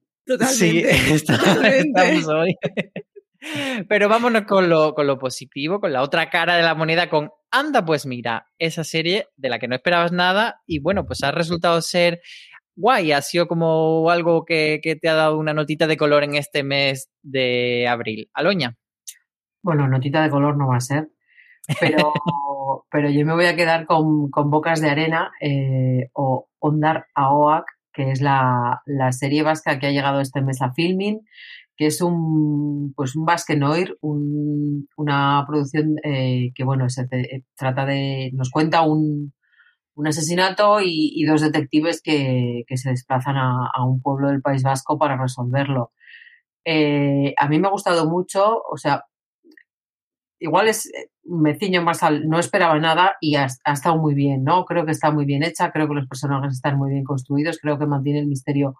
Sí, 0.49 0.83
Totalmente. 0.83 0.91
está- 1.15 1.39
Totalmente. 1.39 1.89
estamos 1.89 2.29
hoy. 2.29 2.57
Pero 3.89 4.09
vámonos 4.09 4.43
con 4.45 4.69
lo, 4.71 4.95
con 4.95 5.07
lo 5.07 5.19
positivo, 5.19 5.79
con 5.81 5.93
la 5.93 6.03
otra 6.03 6.31
cara 6.31 6.57
de 6.57 6.63
la 6.63 6.75
moneda, 6.75 7.11
con 7.11 7.31
Anda, 7.57 7.85
pues 7.85 8.05
mira, 8.05 8.49
esa 8.59 8.83
serie 8.83 9.29
de 9.37 9.49
la 9.49 9.61
que 9.61 9.69
no 9.69 9.77
esperabas 9.77 10.11
nada 10.11 10.61
y 10.67 10.81
bueno, 10.81 11.07
pues 11.07 11.23
ha 11.23 11.31
resultado 11.31 11.81
ser 11.83 12.21
guay, 12.75 13.13
ha 13.13 13.23
sido 13.23 13.47
como 13.47 14.11
algo 14.11 14.45
que, 14.45 14.81
que 14.83 14.97
te 14.97 15.09
ha 15.09 15.15
dado 15.15 15.39
una 15.39 15.55
notita 15.55 15.87
de 15.87 15.97
color 15.97 16.25
en 16.25 16.35
este 16.35 16.65
mes 16.65 17.13
de 17.23 17.87
abril. 17.87 18.29
Aloña. 18.35 18.77
Bueno, 19.63 19.87
notita 19.87 20.21
de 20.21 20.31
color 20.31 20.57
no 20.57 20.67
va 20.67 20.79
a 20.79 20.81
ser, 20.81 21.11
pero, 21.79 22.13
pero 22.91 23.09
yo 23.09 23.25
me 23.25 23.35
voy 23.35 23.47
a 23.47 23.55
quedar 23.55 23.87
con, 23.87 24.31
con 24.31 24.51
Bocas 24.51 24.81
de 24.81 24.91
Arena 24.91 25.31
eh, 25.41 26.11
o 26.13 26.49
Ondar 26.59 27.07
Aoak, 27.15 27.67
que 27.93 28.11
es 28.11 28.21
la, 28.21 28.83
la 28.85 29.13
serie 29.13 29.45
vasca 29.45 29.79
que 29.79 29.87
ha 29.87 29.93
llegado 29.93 30.21
este 30.21 30.43
mes 30.43 30.61
a 30.61 30.73
Filmin, 30.73 31.21
que 31.77 31.87
es 31.87 32.01
un, 32.01 32.93
pues 32.97 33.17
un 33.17 33.25
Basque 33.27 33.57
Noir, 33.57 33.97
un- 34.01 34.89
una 34.97 35.45
producción 35.47 35.97
eh, 36.05 36.53
que, 36.55 36.65
bueno, 36.65 36.89
se 36.89 37.07
te- 37.09 37.45
trata 37.57 37.85
de, 37.87 38.31
nos 38.35 38.51
cuenta 38.51 38.83
un, 38.83 39.33
un 39.97 40.07
asesinato 40.09 40.81
y, 40.83 41.25
dos 41.27 41.41
detectives 41.43 42.03
que, 42.03 42.65
que 42.67 42.77
se 42.77 42.91
desplazan 42.91 43.37
a, 43.37 43.71
un 43.87 44.01
pueblo 44.03 44.29
del 44.29 44.43
País 44.43 44.63
Vasco 44.63 44.99
para 44.99 45.17
resolverlo. 45.21 45.93
Eh, 46.65 47.35
a 47.39 47.49
mí 47.49 47.59
me 47.61 47.69
ha 47.69 47.73
gustado 47.73 48.09
mucho, 48.11 48.63
o 48.71 48.77
sea, 48.79 49.05
igual 50.39 50.69
es, 50.69 50.87
eh, 50.87 51.11
me 51.25 51.55
ciño 51.59 51.83
más 51.83 52.03
al, 52.03 52.29
no 52.29 52.39
esperaba 52.39 52.79
nada 52.79 53.17
y 53.21 53.37
ha 53.37 53.47
estado 53.47 53.97
muy 53.99 54.15
bien, 54.15 54.45
¿no? 54.45 54.65
Creo 54.65 54.85
que 54.85 54.93
está 54.93 55.11
muy 55.11 55.25
bien 55.25 55.43
hecha, 55.43 55.71
creo 55.73 55.89
que 55.89 55.95
los 55.95 56.07
personajes 56.09 56.53
están 56.55 56.77
muy 56.77 56.91
bien 56.91 57.05
construidos, 57.05 57.59
creo 57.61 57.79
que 57.79 57.87
mantiene 57.87 58.21
el 58.21 58.27
misterio 58.27 58.75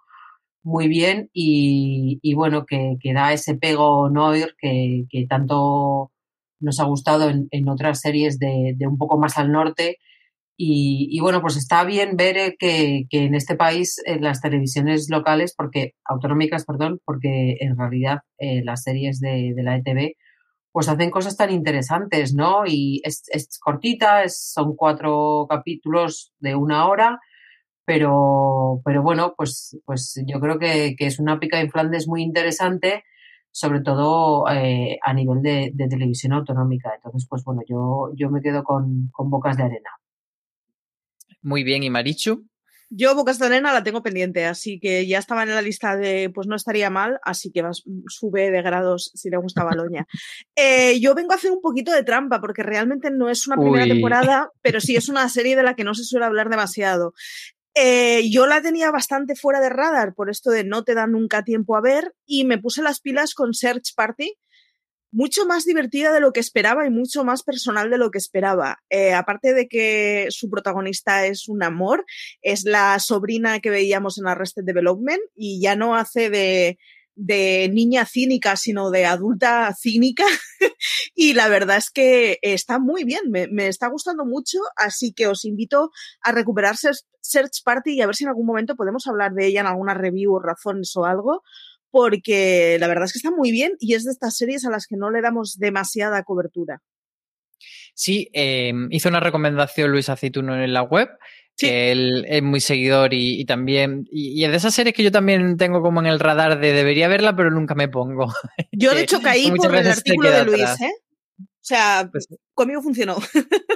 muy 0.65 0.87
bien 0.87 1.29
y, 1.31 2.33
bueno, 2.33 2.65
que, 2.65 2.97
da 3.13 3.31
ese 3.31 3.55
pego 3.55 4.09
noir 4.09 4.55
que, 4.59 5.05
que 5.09 5.27
tanto 5.27 6.11
nos 6.59 6.79
ha 6.79 6.85
gustado 6.85 7.29
en, 7.29 7.69
otras 7.69 8.01
series 8.01 8.39
de, 8.39 8.75
un 8.81 8.97
poco 8.97 9.17
más 9.17 9.37
al 9.37 9.51
norte. 9.51 9.99
Y, 10.57 11.19
bueno, 11.19 11.41
pues 11.41 11.57
está 11.57 11.83
bien 11.83 12.15
ver 12.15 12.37
eh, 12.37 12.55
que, 12.57 13.05
en 13.11 13.35
este 13.35 13.55
país 13.55 14.01
en 14.05 14.23
las 14.23 14.41
televisiones 14.41 15.07
locales, 15.09 15.53
porque 15.55 15.93
autonómicas, 16.03 16.65
perdón, 16.65 16.99
porque 17.05 17.57
en 17.59 17.77
realidad 17.77 18.19
eh, 18.39 18.63
las 18.63 18.83
series 18.83 19.19
de, 19.19 19.53
la 19.57 19.77
ETV 19.77 20.13
pues 20.71 20.89
hacen 20.89 21.09
cosas 21.09 21.37
tan 21.37 21.51
interesantes, 21.51 22.33
¿no? 22.33 22.63
Y 22.65 23.01
es, 23.05 23.23
cortita, 23.61 24.27
son 24.27 24.75
cuatro 24.75 25.45
capítulos 25.49 26.33
de 26.39 26.55
una 26.55 26.87
hora, 26.87 27.19
pero, 27.85 28.81
pero 28.83 29.03
bueno, 29.03 29.33
pues, 29.37 29.77
pues 29.85 30.21
yo 30.25 30.39
creo 30.39 30.59
que, 30.59 30.95
que 30.97 31.05
es 31.05 31.19
una 31.19 31.39
pica 31.39 31.61
en 31.61 31.69
Flandes 31.69 32.07
muy 32.07 32.23
interesante, 32.23 33.03
sobre 33.51 33.81
todo 33.81 34.49
eh, 34.49 34.99
a 35.03 35.13
nivel 35.13 35.41
de, 35.41 35.71
de 35.73 35.87
televisión 35.87 36.33
autonómica. 36.33 36.91
Entonces, 36.95 37.27
pues 37.29 37.43
bueno, 37.43 37.61
yo, 37.67 38.11
yo 38.15 38.29
me 38.29 38.41
quedo 38.41 38.63
con, 38.63 39.09
con 39.11 39.29
Bocas 39.29 39.55
de 39.57 39.63
Arena. 39.63 39.91
Muy 41.41 41.63
bien, 41.63 41.83
y 41.83 41.89
Marichu. 41.89 42.47
Yo 42.89 43.15
Bocas 43.15 43.39
de 43.39 43.47
Arena 43.47 43.73
la 43.73 43.83
tengo 43.83 44.03
pendiente, 44.03 44.45
así 44.45 44.79
que 44.79 45.07
ya 45.07 45.17
estaba 45.17 45.43
en 45.43 45.49
la 45.49 45.61
lista 45.61 45.97
de, 45.97 46.29
pues 46.33 46.47
no 46.47 46.55
estaría 46.55 46.89
mal, 46.89 47.19
así 47.23 47.51
que 47.51 47.61
vas, 47.61 47.83
sube 48.07 48.51
de 48.51 48.61
grados 48.61 49.11
si 49.15 49.29
le 49.29 49.37
gusta 49.37 49.63
Baloña. 49.63 50.05
Eh, 50.57 50.99
yo 51.01 51.13
vengo 51.15 51.33
a 51.33 51.35
hacer 51.35 51.51
un 51.51 51.59
poquito 51.61 51.91
de 51.91 52.03
trampa, 52.03 52.39
porque 52.39 52.63
realmente 52.63 53.11
no 53.11 53.29
es 53.29 53.45
una 53.45 53.57
primera 53.57 53.83
Uy. 53.83 53.89
temporada, 53.89 54.51
pero 54.61 54.79
sí 54.79 54.95
es 54.95 55.09
una 55.09 55.27
serie 55.27 55.55
de 55.55 55.63
la 55.63 55.75
que 55.75 55.83
no 55.83 55.93
se 55.93 56.05
suele 56.05 56.25
hablar 56.25 56.49
demasiado. 56.49 57.13
Eh, 57.77 58.29
yo 58.29 58.47
la 58.47 58.61
tenía 58.61 58.89
bastante 58.89 59.35
fuera 59.35 59.59
de 59.59 59.69
radar 59.69 60.15
por 60.15 60.29
esto 60.29 60.49
de 60.49 60.63
no 60.63 60.85
te 60.85 60.93
dan 60.93 61.11
nunca 61.11 61.43
tiempo 61.43 61.75
a 61.75 61.81
ver 61.81 62.15
y 62.25 62.45
me 62.45 62.57
puse 62.57 62.81
las 62.81 63.01
pilas 63.01 63.33
con 63.33 63.53
Search 63.53 63.93
Party, 63.95 64.33
mucho 65.11 65.45
más 65.45 65.65
divertida 65.65 66.13
de 66.13 66.21
lo 66.21 66.31
que 66.31 66.39
esperaba 66.39 66.85
y 66.87 66.89
mucho 66.89 67.25
más 67.25 67.43
personal 67.43 67.89
de 67.89 67.97
lo 67.97 68.11
que 68.11 68.17
esperaba. 68.17 68.79
Eh, 68.89 69.13
aparte 69.13 69.53
de 69.53 69.67
que 69.67 70.27
su 70.29 70.49
protagonista 70.49 71.25
es 71.25 71.49
un 71.49 71.63
amor, 71.63 72.05
es 72.41 72.63
la 72.63 72.97
sobrina 72.99 73.59
que 73.59 73.69
veíamos 73.69 74.17
en 74.17 74.27
Arrested 74.27 74.63
Development 74.63 75.21
y 75.35 75.61
ya 75.61 75.75
no 75.75 75.95
hace 75.95 76.29
de, 76.29 76.77
de 77.15 77.69
niña 77.73 78.05
cínica, 78.05 78.55
sino 78.55 78.91
de 78.91 79.05
adulta 79.05 79.73
cínica. 79.79 80.25
y 81.15 81.33
la 81.33 81.47
verdad 81.47 81.77
es 81.77 81.89
que 81.89 82.37
está 82.41 82.79
muy 82.79 83.03
bien, 83.03 83.21
me, 83.29 83.47
me 83.47 83.67
está 83.67 83.87
gustando 83.87 84.25
mucho, 84.25 84.59
así 84.75 85.13
que 85.13 85.27
os 85.27 85.45
invito 85.45 85.91
a 86.21 86.31
recuperar 86.31 86.75
Search- 86.75 87.63
Party 87.63 87.93
y 87.93 88.01
a 88.01 88.05
ver 88.05 88.15
si 88.15 88.25
en 88.25 88.29
algún 88.29 88.45
momento 88.45 88.75
podemos 88.75 89.07
hablar 89.07 89.33
de 89.33 89.47
ella 89.47 89.61
en 89.61 89.67
alguna 89.67 89.93
review 89.93 90.33
o 90.33 90.39
razones 90.39 90.95
o 90.95 91.05
algo, 91.05 91.41
porque 91.89 92.77
la 92.79 92.87
verdad 92.87 93.05
es 93.05 93.13
que 93.13 93.19
está 93.19 93.31
muy 93.31 93.51
bien 93.51 93.73
y 93.79 93.93
es 93.95 94.03
de 94.03 94.11
estas 94.11 94.35
series 94.35 94.65
a 94.65 94.69
las 94.69 94.85
que 94.85 94.97
no 94.97 95.09
le 95.09 95.21
damos 95.21 95.57
demasiada 95.57 96.23
cobertura. 96.23 96.81
Sí, 97.93 98.29
eh, 98.33 98.73
hizo 98.89 99.07
una 99.07 99.21
recomendación 99.21 99.91
Luis 99.91 100.09
Aceituno 100.09 100.61
en 100.61 100.73
la 100.73 100.81
web, 100.83 101.09
Sí. 101.57 101.67
que 101.67 101.91
él 101.91 102.25
es 102.27 102.43
muy 102.43 102.59
seguidor 102.59 103.13
y, 103.13 103.39
y 103.39 103.45
también, 103.45 104.05
y, 104.11 104.39
y 104.39 104.43
es 104.43 104.51
de 104.51 104.57
esas 104.57 104.73
series 104.73 104.93
que 104.93 105.03
yo 105.03 105.11
también 105.11 105.55
tengo 105.57 105.81
como 105.81 106.01
en 106.01 106.07
el 106.07 106.19
radar 106.19 106.59
de 106.59 106.73
debería 106.73 107.07
verla, 107.07 107.35
pero 107.35 107.49
nunca 107.49 107.75
me 107.75 107.87
pongo. 107.87 108.27
Yo 108.73 108.93
de 108.93 109.03
hecho 109.03 109.21
caí 109.21 109.51
por 109.51 109.73
el 109.73 109.87
artículo 109.87 110.29
de 110.31 110.43
Luis, 110.43 110.61
atrás. 110.63 110.81
¿eh? 110.81 110.91
O 111.39 111.67
sea, 111.67 112.09
Pues- 112.11 112.27
conmigo 112.53 112.81
funcionó. 112.81 113.15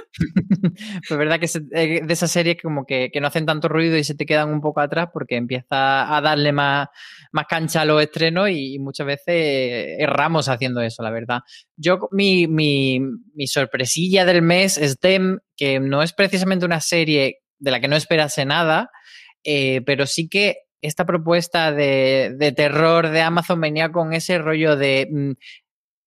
Pues 1.08 1.18
verdad 1.18 1.38
que 1.40 1.48
se- 1.48 1.62
eh, 1.72 2.02
de 2.04 2.12
esas 2.12 2.30
series 2.30 2.56
como 2.62 2.84
que, 2.84 3.10
que 3.12 3.20
no 3.20 3.28
hacen 3.28 3.46
tanto 3.46 3.68
ruido 3.68 3.96
y 3.96 4.04
se 4.04 4.14
te 4.14 4.26
quedan 4.26 4.50
un 4.52 4.60
poco 4.60 4.80
atrás 4.80 5.08
porque 5.12 5.36
empieza 5.36 6.14
a 6.14 6.20
darle 6.20 6.52
más, 6.52 6.88
más 7.32 7.46
cancha 7.48 7.82
a 7.82 7.84
los 7.84 8.02
estrenos 8.02 8.50
y, 8.50 8.78
muchas 8.78 9.06
veces 9.06 9.96
erramos 9.98 10.48
haciendo 10.48 10.80
eso, 10.82 11.02
la 11.02 11.10
verdad. 11.10 11.40
Yo, 11.76 11.98
mi, 12.12 12.46
mi, 12.46 13.00
mi 13.34 13.46
sorpresilla 13.46 14.24
del 14.24 14.42
mes 14.42 14.76
es 14.78 14.96
Dem, 15.00 15.38
que 15.56 15.80
no 15.80 16.02
es 16.02 16.12
precisamente 16.12 16.66
una 16.66 16.80
serie 16.80 17.38
de 17.60 17.70
la 17.70 17.80
que 17.80 17.88
no 17.88 17.96
esperase 17.96 18.44
nada, 18.44 18.90
eh, 19.44 19.80
pero 19.86 20.06
sí 20.06 20.28
que 20.28 20.56
esta 20.82 21.04
propuesta 21.04 21.72
de, 21.72 22.52
terror 22.56 23.10
de 23.10 23.20
Amazon 23.20 23.60
venía 23.60 23.92
con 23.92 24.12
ese 24.12 24.38
rollo 24.38 24.76
de 24.76 25.08
mm, 25.10 25.32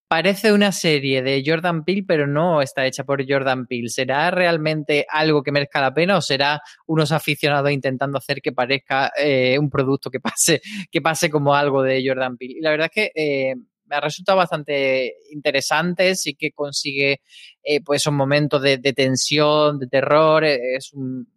parece 0.07 0.53
una 0.53 0.71
serie 0.71 1.21
de 1.21 1.43
Jordan 1.45 1.83
Peele, 1.83 2.03
pero 2.07 2.27
no 2.27 2.61
está 2.61 2.85
hecha 2.85 3.03
por 3.03 3.27
Jordan 3.27 3.65
Peele. 3.65 3.89
¿Será 3.89 4.31
realmente 4.31 5.05
algo 5.09 5.41
que 5.41 5.51
merezca 5.51 5.81
la 5.81 5.93
pena 5.93 6.17
o 6.17 6.21
será 6.21 6.61
unos 6.85 7.11
aficionados 7.11 7.71
intentando 7.71 8.17
hacer 8.17 8.41
que 8.41 8.51
parezca 8.51 9.11
eh, 9.17 9.57
un 9.59 9.69
producto 9.69 10.09
que 10.09 10.19
pase, 10.19 10.61
que 10.91 11.01
pase 11.01 11.29
como 11.29 11.55
algo 11.55 11.81
de 11.81 12.03
Jordan 12.05 12.37
Peele? 12.37 12.55
Y 12.57 12.61
la 12.61 12.71
verdad 12.71 12.91
es 12.93 13.11
que 13.11 13.11
eh, 13.15 13.55
me 13.85 13.95
ha 13.95 14.01
resultado 14.01 14.37
bastante 14.37 15.15
interesante, 15.31 16.15
sí 16.15 16.35
que 16.35 16.51
consigue 16.51 17.21
eh, 17.63 17.81
pues 17.81 18.01
esos 18.01 18.13
momentos 18.13 18.61
de, 18.61 18.77
de 18.77 18.93
tensión, 18.93 19.79
de 19.79 19.87
terror, 19.87 20.43
es 20.43 20.93
un, 20.93 21.27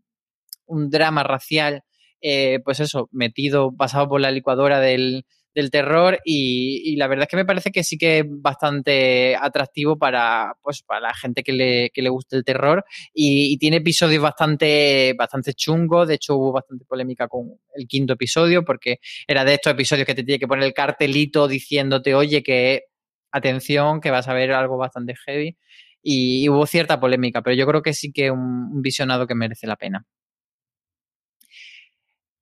un 0.66 0.90
drama 0.90 1.22
racial 1.22 1.84
eh, 2.20 2.60
pues 2.64 2.80
eso, 2.80 3.08
metido, 3.12 3.74
pasado 3.76 4.08
por 4.08 4.20
la 4.20 4.30
licuadora 4.30 4.80
del, 4.80 5.26
del 5.54 5.70
terror 5.70 6.18
y, 6.24 6.96
la 6.96 7.08
verdad 7.08 7.24
es 7.24 7.28
que 7.28 7.36
me 7.36 7.44
parece 7.44 7.70
que 7.70 7.84
sí 7.84 7.98
que 7.98 8.18
es 8.18 8.24
bastante 8.28 9.36
atractivo 9.36 9.98
para, 9.98 10.54
pues, 10.62 10.82
para 10.82 11.00
la 11.00 11.14
gente 11.14 11.42
que 11.42 11.52
le, 11.52 11.90
que 11.90 12.02
le 12.02 12.08
guste 12.08 12.36
el 12.36 12.44
terror 12.44 12.84
y, 13.14 13.56
tiene 13.58 13.78
episodios 13.78 14.22
bastante, 14.22 15.14
bastante 15.16 15.54
chungos, 15.54 16.08
de 16.08 16.14
hecho 16.14 16.36
hubo 16.36 16.52
bastante 16.52 16.84
polémica 16.84 17.28
con 17.28 17.58
el 17.74 17.86
quinto 17.86 18.14
episodio 18.14 18.64
porque 18.64 18.98
era 19.26 19.44
de 19.44 19.54
estos 19.54 19.72
episodios 19.72 20.06
que 20.06 20.14
te 20.14 20.24
tiene 20.24 20.38
que 20.38 20.48
poner 20.48 20.64
el 20.64 20.74
cartelito 20.74 21.48
diciéndote, 21.48 22.14
oye, 22.14 22.42
que 22.42 22.84
atención, 23.30 24.00
que 24.00 24.10
vas 24.10 24.28
a 24.28 24.34
ver 24.34 24.52
algo 24.52 24.78
bastante 24.78 25.14
heavy 25.14 25.56
y, 26.02 26.48
hubo 26.48 26.66
cierta 26.66 27.00
polémica, 27.00 27.42
pero 27.42 27.56
yo 27.56 27.66
creo 27.66 27.82
que 27.82 27.94
sí 27.94 28.12
que 28.12 28.30
un 28.30 28.82
visionado 28.82 29.26
que 29.26 29.34
merece 29.34 29.66
la 29.66 29.76
pena. 29.76 30.06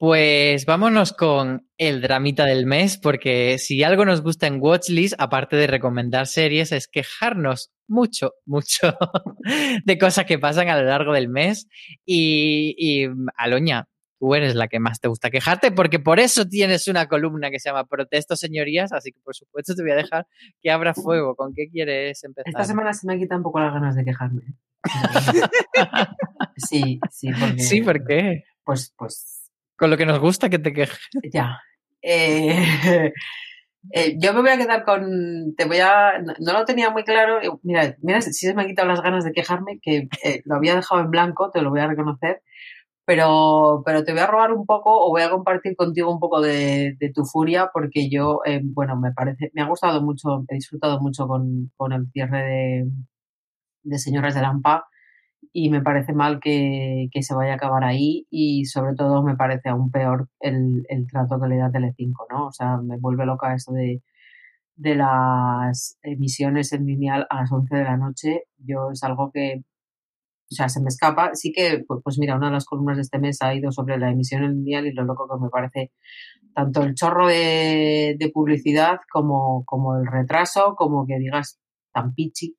Pues 0.04 0.66
vámonos 0.66 1.14
con 1.14 1.66
el 1.78 2.02
dramita 2.02 2.44
del 2.44 2.66
mes, 2.66 2.98
porque 2.98 3.56
si 3.56 3.82
algo 3.82 4.04
nos 4.04 4.20
gusta 4.20 4.46
en 4.46 4.60
Watchlist, 4.60 5.14
aparte 5.16 5.56
de 5.56 5.66
recomendar 5.66 6.26
series, 6.26 6.72
es 6.72 6.88
quejarnos 6.88 7.72
mucho, 7.88 8.32
mucho 8.44 8.98
de 9.82 9.98
cosas 9.98 10.26
que 10.26 10.38
pasan 10.38 10.68
a 10.68 10.78
lo 10.78 10.86
largo 10.86 11.14
del 11.14 11.30
mes. 11.30 11.68
Y, 12.04 12.74
y 12.76 13.08
Aloña, 13.38 13.88
tú 14.18 14.34
eres 14.34 14.54
la 14.54 14.68
que 14.68 14.78
más 14.78 15.00
te 15.00 15.08
gusta 15.08 15.30
quejarte, 15.30 15.72
porque 15.72 15.98
por 15.98 16.20
eso 16.20 16.46
tienes 16.46 16.86
una 16.86 17.08
columna 17.08 17.50
que 17.50 17.58
se 17.58 17.70
llama 17.70 17.86
Protesto, 17.86 18.36
señorías, 18.36 18.92
así 18.92 19.10
que 19.10 19.20
por 19.24 19.34
supuesto 19.34 19.74
te 19.74 19.80
voy 19.80 19.92
a 19.92 19.96
dejar 19.96 20.26
que 20.60 20.70
abra 20.70 20.92
fuego. 20.92 21.34
¿Con 21.34 21.54
qué 21.54 21.70
quieres 21.70 22.22
empezar? 22.24 22.50
Esta 22.50 22.64
semana 22.64 22.92
se 22.92 23.06
me 23.06 23.18
quita 23.18 23.38
un 23.38 23.42
poco 23.42 23.58
las 23.58 23.72
ganas 23.72 23.96
de 23.96 24.04
quejarme. 24.04 24.42
sí, 26.58 27.00
sí, 27.10 27.30
porque... 27.40 27.62
Sí, 27.62 27.80
¿por 27.80 28.04
qué? 28.04 28.44
Pues, 28.64 28.92
pues 28.98 29.33
con 29.76 29.90
lo 29.90 29.96
que 29.96 30.06
nos 30.06 30.20
gusta 30.20 30.48
que 30.48 30.58
te 30.58 30.72
quejes. 30.72 30.98
Ya. 31.32 31.60
Eh, 32.02 33.12
eh, 33.92 34.16
yo 34.18 34.34
me 34.34 34.40
voy 34.40 34.50
a 34.50 34.58
quedar 34.58 34.84
con. 34.84 35.54
Te 35.56 35.64
voy 35.64 35.78
a. 35.78 36.18
No 36.18 36.52
lo 36.52 36.64
tenía 36.64 36.90
muy 36.90 37.04
claro. 37.04 37.40
Mira, 37.62 37.96
mira 38.02 38.20
si 38.20 38.32
se 38.32 38.54
me 38.54 38.62
han 38.62 38.68
quitado 38.68 38.88
las 38.88 39.02
ganas 39.02 39.24
de 39.24 39.32
quejarme, 39.32 39.78
que 39.80 40.08
eh, 40.22 40.42
lo 40.44 40.56
había 40.56 40.76
dejado 40.76 41.00
en 41.00 41.10
blanco, 41.10 41.50
te 41.50 41.62
lo 41.62 41.70
voy 41.70 41.80
a 41.80 41.88
reconocer. 41.88 42.42
Pero, 43.06 43.82
pero 43.84 44.02
te 44.02 44.12
voy 44.12 44.22
a 44.22 44.26
robar 44.26 44.52
un 44.52 44.64
poco 44.64 44.90
o 45.06 45.10
voy 45.10 45.20
a 45.20 45.30
compartir 45.30 45.76
contigo 45.76 46.10
un 46.10 46.20
poco 46.20 46.40
de, 46.40 46.96
tu 47.14 47.24
furia, 47.26 47.68
porque 47.72 48.08
yo, 48.08 48.40
eh, 48.46 48.60
bueno, 48.64 48.96
me 48.96 49.12
parece, 49.12 49.50
me 49.52 49.60
ha 49.60 49.66
gustado 49.66 50.00
mucho, 50.00 50.44
he 50.48 50.54
disfrutado 50.54 50.98
mucho 51.00 51.26
con, 51.28 51.70
con 51.76 51.92
el 51.92 52.06
cierre 52.12 52.42
de, 52.44 52.84
de 53.82 53.98
Señoras 53.98 54.34
de 54.34 54.40
Lampa 54.40 54.86
y 55.56 55.70
me 55.70 55.82
parece 55.82 56.12
mal 56.12 56.40
que, 56.40 57.08
que, 57.12 57.22
se 57.22 57.32
vaya 57.32 57.52
a 57.52 57.56
acabar 57.56 57.84
ahí 57.84 58.26
y 58.28 58.64
sobre 58.64 58.96
todo 58.96 59.22
me 59.22 59.36
parece 59.36 59.68
aún 59.68 59.92
peor 59.92 60.28
el, 60.40 60.84
el 60.88 61.06
trato 61.06 61.40
que 61.40 61.46
le 61.46 61.58
da 61.58 61.70
Telecinco, 61.70 62.26
¿no? 62.28 62.48
O 62.48 62.52
sea, 62.52 62.78
me 62.78 62.98
vuelve 62.98 63.24
loca 63.24 63.54
eso 63.54 63.72
de, 63.72 64.02
de 64.74 64.96
las 64.96 65.96
emisiones 66.02 66.72
en 66.72 66.86
lineal 66.86 67.28
a 67.30 67.42
las 67.42 67.52
11 67.52 67.76
de 67.76 67.84
la 67.84 67.96
noche. 67.96 68.42
Yo 68.58 68.90
es 68.92 69.04
algo 69.04 69.30
que, 69.32 69.62
o 70.50 70.54
sea, 70.54 70.68
se 70.68 70.80
me 70.82 70.88
escapa. 70.88 71.30
Sí 71.34 71.52
que, 71.52 71.84
pues, 71.86 72.00
pues 72.02 72.18
mira, 72.18 72.36
una 72.36 72.48
de 72.48 72.54
las 72.54 72.64
columnas 72.64 72.96
de 72.96 73.02
este 73.02 73.20
mes 73.20 73.40
ha 73.40 73.54
ido 73.54 73.70
sobre 73.70 73.96
la 73.96 74.10
emisión 74.10 74.42
en 74.42 74.56
lineal 74.56 74.88
y 74.88 74.92
lo 74.92 75.04
loco 75.04 75.28
que 75.28 75.40
me 75.40 75.50
parece 75.50 75.92
tanto 76.52 76.82
el 76.82 76.94
chorro 76.96 77.28
de, 77.28 78.16
de 78.18 78.30
publicidad 78.30 78.98
como, 79.12 79.64
como 79.66 79.96
el 79.96 80.06
retraso, 80.06 80.74
como 80.76 81.06
que 81.06 81.18
digas 81.20 81.60
tan 81.92 82.12
pichi 82.12 82.56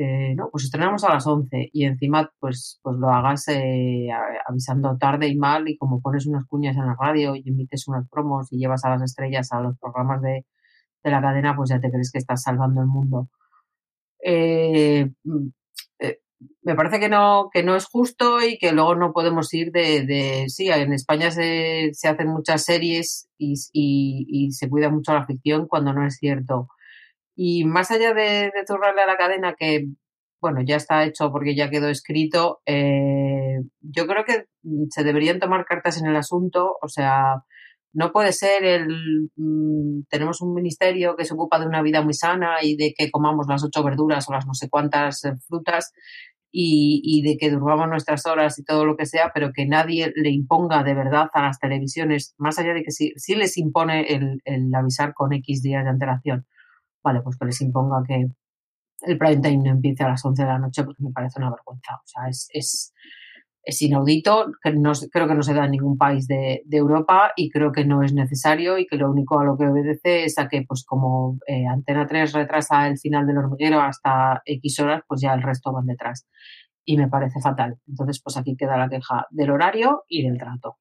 eh, 0.00 0.32
no, 0.36 0.48
pues 0.50 0.64
estrenamos 0.64 1.02
a 1.02 1.12
las 1.12 1.26
11 1.26 1.70
y 1.72 1.84
encima 1.84 2.30
pues, 2.38 2.78
pues 2.82 2.96
lo 2.98 3.10
hagas 3.10 3.48
eh, 3.48 4.08
avisando 4.46 4.96
tarde 4.96 5.26
y 5.26 5.36
mal 5.36 5.68
y 5.68 5.76
como 5.76 6.00
pones 6.00 6.24
unas 6.26 6.44
cuñas 6.46 6.76
en 6.76 6.86
la 6.86 6.96
radio 6.98 7.34
y 7.34 7.48
emites 7.48 7.88
unas 7.88 8.08
promos 8.08 8.52
y 8.52 8.58
llevas 8.58 8.84
a 8.84 8.90
las 8.90 9.02
estrellas 9.02 9.52
a 9.52 9.60
los 9.60 9.76
programas 9.76 10.22
de, 10.22 10.46
de 11.02 11.10
la 11.10 11.20
cadena, 11.20 11.56
pues 11.56 11.70
ya 11.70 11.80
te 11.80 11.90
crees 11.90 12.12
que 12.12 12.18
estás 12.18 12.42
salvando 12.42 12.80
el 12.80 12.86
mundo. 12.86 13.28
Eh, 14.24 15.10
me 16.62 16.74
parece 16.76 17.00
que 17.00 17.08
no, 17.08 17.50
que 17.52 17.64
no 17.64 17.74
es 17.74 17.86
justo 17.86 18.40
y 18.40 18.56
que 18.58 18.70
luego 18.70 18.94
no 18.94 19.12
podemos 19.12 19.52
ir 19.52 19.72
de, 19.72 20.06
de 20.06 20.44
sí, 20.48 20.68
en 20.68 20.92
España 20.92 21.32
se, 21.32 21.90
se 21.92 22.06
hacen 22.06 22.28
muchas 22.28 22.62
series 22.64 23.28
y, 23.36 23.56
y 23.72 24.52
se 24.52 24.68
cuida 24.68 24.90
mucho 24.90 25.12
la 25.12 25.26
ficción 25.26 25.66
cuando 25.66 25.92
no 25.92 26.06
es 26.06 26.18
cierto 26.18 26.68
y 27.40 27.64
más 27.64 27.92
allá 27.92 28.14
de, 28.14 28.50
de 28.52 28.66
zurrarle 28.66 29.02
a 29.02 29.06
la 29.06 29.16
cadena, 29.16 29.54
que 29.56 29.86
bueno, 30.40 30.60
ya 30.66 30.74
está 30.74 31.04
hecho 31.04 31.30
porque 31.30 31.54
ya 31.54 31.70
quedó 31.70 31.88
escrito, 31.88 32.60
eh, 32.66 33.60
yo 33.80 34.06
creo 34.08 34.24
que 34.24 34.46
se 34.90 35.04
deberían 35.04 35.38
tomar 35.38 35.64
cartas 35.64 36.00
en 36.00 36.08
el 36.08 36.16
asunto. 36.16 36.76
O 36.82 36.88
sea, 36.88 37.44
no 37.92 38.10
puede 38.10 38.32
ser 38.32 38.64
el. 38.64 39.30
Mmm, 39.36 40.02
tenemos 40.10 40.40
un 40.40 40.52
ministerio 40.52 41.14
que 41.16 41.24
se 41.24 41.34
ocupa 41.34 41.60
de 41.60 41.66
una 41.66 41.80
vida 41.80 42.02
muy 42.02 42.14
sana 42.14 42.56
y 42.60 42.76
de 42.76 42.92
que 42.96 43.10
comamos 43.12 43.46
las 43.48 43.62
ocho 43.64 43.84
verduras 43.84 44.28
o 44.28 44.32
las 44.32 44.44
no 44.44 44.54
sé 44.54 44.68
cuántas 44.68 45.22
frutas 45.46 45.92
y, 46.50 47.00
y, 47.04 47.22
de 47.22 47.36
que 47.38 47.50
durmamos 47.50 47.88
nuestras 47.88 48.26
horas 48.26 48.58
y 48.58 48.64
todo 48.64 48.84
lo 48.84 48.96
que 48.96 49.06
sea, 49.06 49.30
pero 49.32 49.52
que 49.54 49.66
nadie 49.66 50.12
le 50.16 50.30
imponga 50.30 50.82
de 50.82 50.94
verdad 50.94 51.28
a 51.32 51.42
las 51.42 51.60
televisiones, 51.60 52.34
más 52.38 52.58
allá 52.58 52.74
de 52.74 52.82
que 52.82 52.90
sí, 52.90 53.12
sí 53.16 53.36
les 53.36 53.56
impone 53.58 54.12
el, 54.14 54.40
el 54.44 54.74
avisar 54.74 55.14
con 55.14 55.32
X 55.32 55.62
días 55.62 55.84
de 55.84 55.90
antelación 55.90 56.46
vale, 57.08 57.22
pues 57.22 57.36
que 57.36 57.46
les 57.46 57.60
imponga 57.62 58.02
que 58.06 58.28
el 59.02 59.18
prime 59.18 59.40
time 59.40 59.64
no 59.64 59.70
empiece 59.70 60.04
a 60.04 60.08
las 60.08 60.24
11 60.24 60.42
de 60.42 60.48
la 60.48 60.58
noche 60.58 60.84
porque 60.84 61.02
me 61.02 61.12
parece 61.12 61.38
una 61.38 61.50
vergüenza. 61.50 61.94
O 61.94 62.06
sea, 62.06 62.28
es, 62.28 62.48
es, 62.52 62.92
es 63.62 63.82
inaudito, 63.82 64.52
que 64.62 64.72
no, 64.72 64.92
creo 65.10 65.28
que 65.28 65.34
no 65.34 65.42
se 65.42 65.54
da 65.54 65.64
en 65.64 65.70
ningún 65.70 65.96
país 65.96 66.26
de, 66.26 66.62
Europa 66.70 67.32
y 67.36 67.50
creo 67.50 67.72
que 67.72 67.84
no 67.84 68.02
es 68.02 68.12
necesario 68.12 68.78
y 68.78 68.86
que 68.86 68.96
lo 68.96 69.10
único 69.10 69.38
a 69.38 69.44
lo 69.44 69.56
que 69.56 69.66
obedece 69.66 70.24
es 70.24 70.38
a 70.38 70.48
que, 70.48 70.64
pues 70.66 70.84
como 70.84 71.38
eh, 71.46 71.66
Antena 71.66 72.06
3 72.06 72.32
retrasa 72.32 72.88
el 72.88 72.98
final 72.98 73.26
del 73.26 73.38
hormiguero 73.38 73.80
hasta 73.80 74.42
X 74.44 74.80
horas, 74.80 75.02
pues 75.06 75.20
ya 75.20 75.32
el 75.32 75.42
resto 75.42 75.72
van 75.72 75.86
detrás. 75.86 76.26
Y 76.84 76.96
me 76.96 77.08
parece 77.08 77.40
fatal. 77.40 77.78
Entonces, 77.86 78.20
pues 78.22 78.36
aquí 78.36 78.56
queda 78.56 78.76
la 78.76 78.88
queja 78.88 79.26
del 79.30 79.50
horario 79.50 80.04
y 80.08 80.26
del 80.26 80.38
trato. 80.38 80.78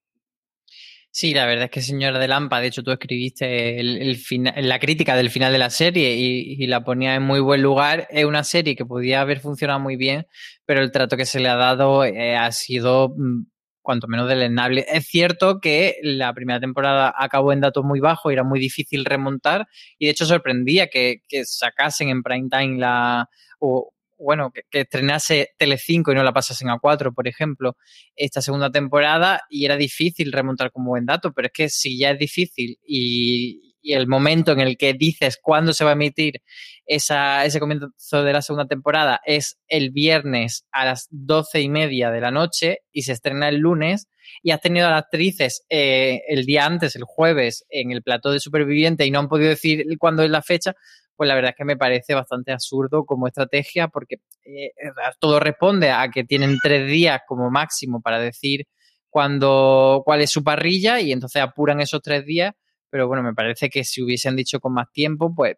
Sí, 1.20 1.34
la 1.34 1.48
verdad 1.48 1.64
es 1.66 1.72
que 1.72 1.82
Señora 1.82 2.20
de 2.20 2.28
Lampa, 2.28 2.60
de 2.60 2.68
hecho 2.68 2.84
tú 2.84 2.92
escribiste 2.92 3.82
la 3.82 4.78
crítica 4.78 5.16
del 5.16 5.32
final 5.32 5.52
de 5.52 5.58
la 5.58 5.72
serie 5.72 6.14
y, 6.16 6.68
la 6.68 6.84
ponía 6.84 7.16
en 7.16 7.24
muy 7.24 7.40
buen 7.40 7.64
lugar. 7.64 8.08
Es 8.12 8.24
una 8.24 8.44
serie 8.44 8.76
que 8.76 8.86
podía 8.86 9.22
haber 9.22 9.40
funcionado 9.40 9.80
muy 9.80 9.96
bien, 9.96 10.28
pero 10.64 10.80
el 10.82 10.92
trato 10.92 11.18
que 11.18 11.26
se 11.26 11.40
le 11.40 11.50
ha 11.50 11.56
dado 11.56 12.06
eh, 12.06 12.36
ha 12.36 12.52
sido 12.52 13.16
mm, 13.18 13.48
cuanto 13.82 14.08
menos 14.08 14.30
delenable. 14.30 14.86
Es 14.88 15.08
cierto 15.08 15.60
que 15.60 15.96
la 16.04 16.32
primera 16.36 16.60
temporada 16.60 17.12
acabó 17.18 17.52
en 17.52 17.62
datos 17.62 17.84
muy 17.84 18.00
bajos 18.00 18.32
era 18.32 18.44
muy 18.44 18.60
difícil 18.60 19.04
remontar 19.04 19.66
y 19.98 20.06
de 20.06 20.12
hecho 20.12 20.28
sorprendía 20.28 20.86
que, 20.86 21.24
que 21.28 21.46
sacasen 21.46 22.10
en 22.10 22.22
prime 22.22 22.50
time 22.52 22.78
la... 22.78 23.28
O, 23.60 23.92
bueno, 24.18 24.52
que, 24.52 24.62
que, 24.70 24.82
estrenase 24.82 25.50
Telecinco 25.58 26.12
y 26.12 26.16
no 26.16 26.24
la 26.24 26.34
pasasen 26.34 26.70
a 26.70 26.80
4, 26.80 27.14
por 27.14 27.28
ejemplo, 27.28 27.78
esta 28.16 28.42
segunda 28.42 28.72
temporada 28.72 29.42
y 29.50 29.66
era 29.66 29.78
difícil 29.78 30.32
remontar 30.32 30.72
como 30.72 30.92
buen 30.92 31.06
dato, 31.06 31.34
pero 31.34 31.48
es 31.48 31.54
que 31.54 31.70
si 31.70 31.98
ya 31.98 32.12
es 32.12 32.20
difícil 32.20 32.78
y, 32.86 33.68
y 33.88 33.94
el 33.94 34.08
momento 34.08 34.52
en 34.52 34.60
el 34.60 34.78
que 34.78 34.94
dices 34.94 35.40
cuándo 35.42 35.72
se 35.72 35.86
va 35.86 35.92
a 35.92 35.94
emitir 35.94 36.42
esa, 36.86 37.46
ese 37.46 37.60
comienzo 37.60 38.24
de 38.24 38.34
la 38.34 38.42
segunda 38.42 38.68
temporada 38.68 39.22
es 39.26 39.58
el 39.68 39.92
viernes 39.92 40.66
a 40.72 40.86
las 40.86 41.08
doce 41.10 41.62
y 41.62 41.70
media 41.70 42.12
de 42.12 42.20
la 42.20 42.32
noche 42.32 42.80
y 42.92 43.04
se 43.04 43.14
estrena 43.14 43.48
el 43.48 43.58
lunes 43.58 44.08
y 44.44 44.52
has 44.52 44.60
tenido 44.60 44.88
a 44.88 44.92
las 44.92 45.04
actrices 45.04 45.66
eh, 45.70 46.22
el 46.28 46.46
día 46.46 46.66
antes, 46.66 46.98
el 46.98 47.04
jueves, 47.06 47.66
en 47.70 47.92
el 47.92 48.04
plató 48.04 48.32
de 48.32 48.42
superviviente 48.42 49.06
y 49.06 49.12
no 49.12 49.20
han 49.20 49.30
podido 49.30 49.50
decir 49.50 49.86
cuándo 49.98 50.24
es 50.24 50.30
la 50.30 50.42
fecha, 50.42 50.74
pues 51.18 51.28
la 51.28 51.36
verdad 51.36 51.50
es 51.50 51.56
que 51.58 51.66
me 51.66 51.76
parece 51.76 52.14
bastante 52.14 52.54
absurdo 52.54 53.06
como 53.06 53.28
estrategia 53.28 53.88
porque 53.88 54.18
eh, 54.46 54.72
todo 55.20 55.40
responde 55.40 55.90
a 55.90 56.10
que 56.10 56.24
tienen 56.24 56.58
tres 56.62 56.90
días 56.90 57.22
como 57.28 57.50
máximo 57.50 58.02
para 58.02 58.20
decir 58.20 58.68
cuándo, 59.10 60.04
cuál 60.06 60.22
es 60.22 60.30
su 60.30 60.44
parrilla 60.44 61.02
y 61.02 61.12
entonces 61.12 61.42
apuran 61.42 61.82
esos 61.82 62.02
tres 62.04 62.24
días, 62.24 62.54
pero 62.90 63.08
bueno, 63.08 63.24
me 63.24 63.34
parece 63.34 63.70
que 63.70 63.84
si 63.84 64.04
hubiesen 64.04 64.36
dicho 64.36 64.60
con 64.60 64.74
más 64.74 64.92
tiempo, 64.92 65.34
pues 65.36 65.56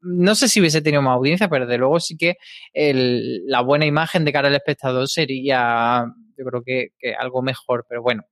no 0.00 0.34
sé 0.34 0.48
si 0.48 0.60
hubiese 0.60 0.82
tenido 0.82 1.02
más 1.02 1.16
audiencia, 1.16 1.48
pero 1.48 1.66
de 1.66 1.78
luego 1.78 2.00
sí 2.00 2.16
que 2.16 2.36
la 2.74 3.60
buena 3.60 3.86
imagen 3.86 4.24
de 4.24 4.32
cara 4.32 4.48
al 4.48 4.54
espectador 4.54 5.08
sería, 5.08 6.04
yo 6.36 6.44
creo 6.44 6.62
que, 6.64 6.88
que, 6.98 7.14
algo 7.14 7.42
mejor, 7.42 7.86
pero 7.88 8.02
bueno, 8.02 8.24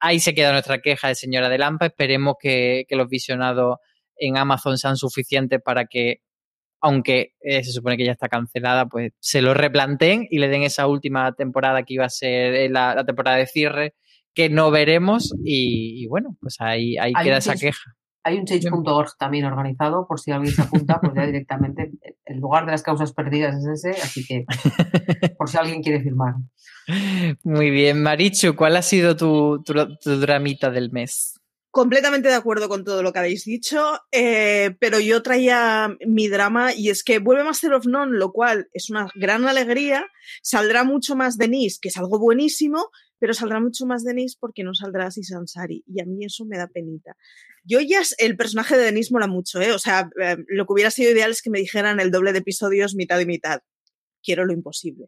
ahí 0.00 0.20
se 0.20 0.34
queda 0.34 0.52
nuestra 0.52 0.80
queja 0.80 1.08
de 1.08 1.14
señora 1.14 1.48
de 1.48 1.58
Lampa, 1.58 1.86
esperemos 1.86 2.36
que, 2.40 2.84
que 2.88 2.96
los 2.96 3.08
visionados 3.08 3.78
en 4.16 4.36
Amazon 4.36 4.78
sean 4.78 4.96
suficientes 4.96 5.60
para 5.62 5.86
que, 5.86 6.20
aunque 6.80 7.34
eh, 7.40 7.64
se 7.64 7.72
supone 7.72 7.96
que 7.96 8.04
ya 8.04 8.12
está 8.12 8.28
cancelada, 8.28 8.86
pues 8.86 9.12
se 9.20 9.42
lo 9.42 9.54
replanteen 9.54 10.26
y 10.30 10.38
le 10.38 10.48
den 10.48 10.62
esa 10.62 10.86
última 10.86 11.32
temporada 11.32 11.82
que 11.82 11.94
iba 11.94 12.04
a 12.04 12.10
ser 12.10 12.70
la, 12.70 12.94
la 12.94 13.04
temporada 13.04 13.36
de 13.36 13.46
cierre, 13.46 13.94
que 14.34 14.50
no 14.50 14.70
veremos 14.70 15.32
y, 15.44 16.02
y 16.02 16.06
bueno, 16.06 16.36
pues 16.40 16.56
ahí, 16.60 16.96
ahí 16.98 17.12
queda 17.22 17.38
esa 17.38 17.54
queja. 17.54 17.96
Hay 18.26 18.38
un 18.38 18.46
change.org 18.46 19.18
también 19.18 19.44
organizado, 19.44 20.06
por 20.08 20.18
si 20.18 20.32
alguien 20.32 20.54
se 20.54 20.62
apunta, 20.62 20.98
pues 20.98 21.12
ya 21.14 21.26
directamente 21.26 21.92
el 22.24 22.38
lugar 22.38 22.64
de 22.64 22.72
las 22.72 22.82
causas 22.82 23.12
perdidas 23.12 23.56
es 23.56 23.84
ese, 23.84 23.90
así 24.02 24.24
que 24.24 24.46
por 25.38 25.48
si 25.48 25.58
alguien 25.58 25.82
quiere 25.82 26.02
firmar. 26.02 26.34
Muy 27.44 27.70
bien, 27.70 28.02
Marichu, 28.02 28.56
¿cuál 28.56 28.76
ha 28.76 28.82
sido 28.82 29.16
tu, 29.16 29.62
tu, 29.62 29.74
tu 29.98 30.18
dramita 30.18 30.70
del 30.70 30.90
mes? 30.90 31.33
Completamente 31.74 32.28
de 32.28 32.36
acuerdo 32.36 32.68
con 32.68 32.84
todo 32.84 33.02
lo 33.02 33.12
que 33.12 33.18
habéis 33.18 33.44
dicho, 33.44 33.98
eh, 34.12 34.76
pero 34.78 35.00
yo 35.00 35.24
traía 35.24 35.96
mi 36.06 36.28
drama 36.28 36.72
y 36.72 36.88
es 36.88 37.02
que 37.02 37.18
vuelve 37.18 37.42
Master 37.42 37.72
of 37.74 37.86
None, 37.86 38.16
lo 38.16 38.30
cual 38.30 38.68
es 38.72 38.90
una 38.90 39.08
gran 39.16 39.44
alegría. 39.48 40.06
Saldrá 40.40 40.84
mucho 40.84 41.16
más 41.16 41.36
Denise, 41.36 41.80
que 41.82 41.88
es 41.88 41.96
algo 41.96 42.20
buenísimo, 42.20 42.90
pero 43.18 43.34
saldrá 43.34 43.58
mucho 43.58 43.86
más 43.86 44.04
Denise 44.04 44.36
porque 44.38 44.62
no 44.62 44.72
saldrá 44.72 45.06
así 45.06 45.24
Sansari 45.24 45.82
y 45.88 46.00
a 46.00 46.04
mí 46.04 46.24
eso 46.24 46.44
me 46.44 46.58
da 46.58 46.68
penita. 46.68 47.16
Yo 47.64 47.80
ya, 47.80 48.02
el 48.18 48.36
personaje 48.36 48.76
de 48.76 48.84
Denise 48.84 49.12
mola 49.12 49.26
mucho, 49.26 49.60
¿eh? 49.60 49.72
O 49.72 49.80
sea, 49.80 50.08
eh, 50.22 50.36
lo 50.46 50.66
que 50.66 50.72
hubiera 50.74 50.92
sido 50.92 51.10
ideal 51.10 51.32
es 51.32 51.42
que 51.42 51.50
me 51.50 51.58
dijeran 51.58 51.98
el 51.98 52.12
doble 52.12 52.32
de 52.32 52.38
episodios 52.38 52.94
mitad 52.94 53.18
y 53.18 53.26
mitad 53.26 53.62
quiero 54.24 54.44
lo 54.44 54.52
imposible. 54.52 55.06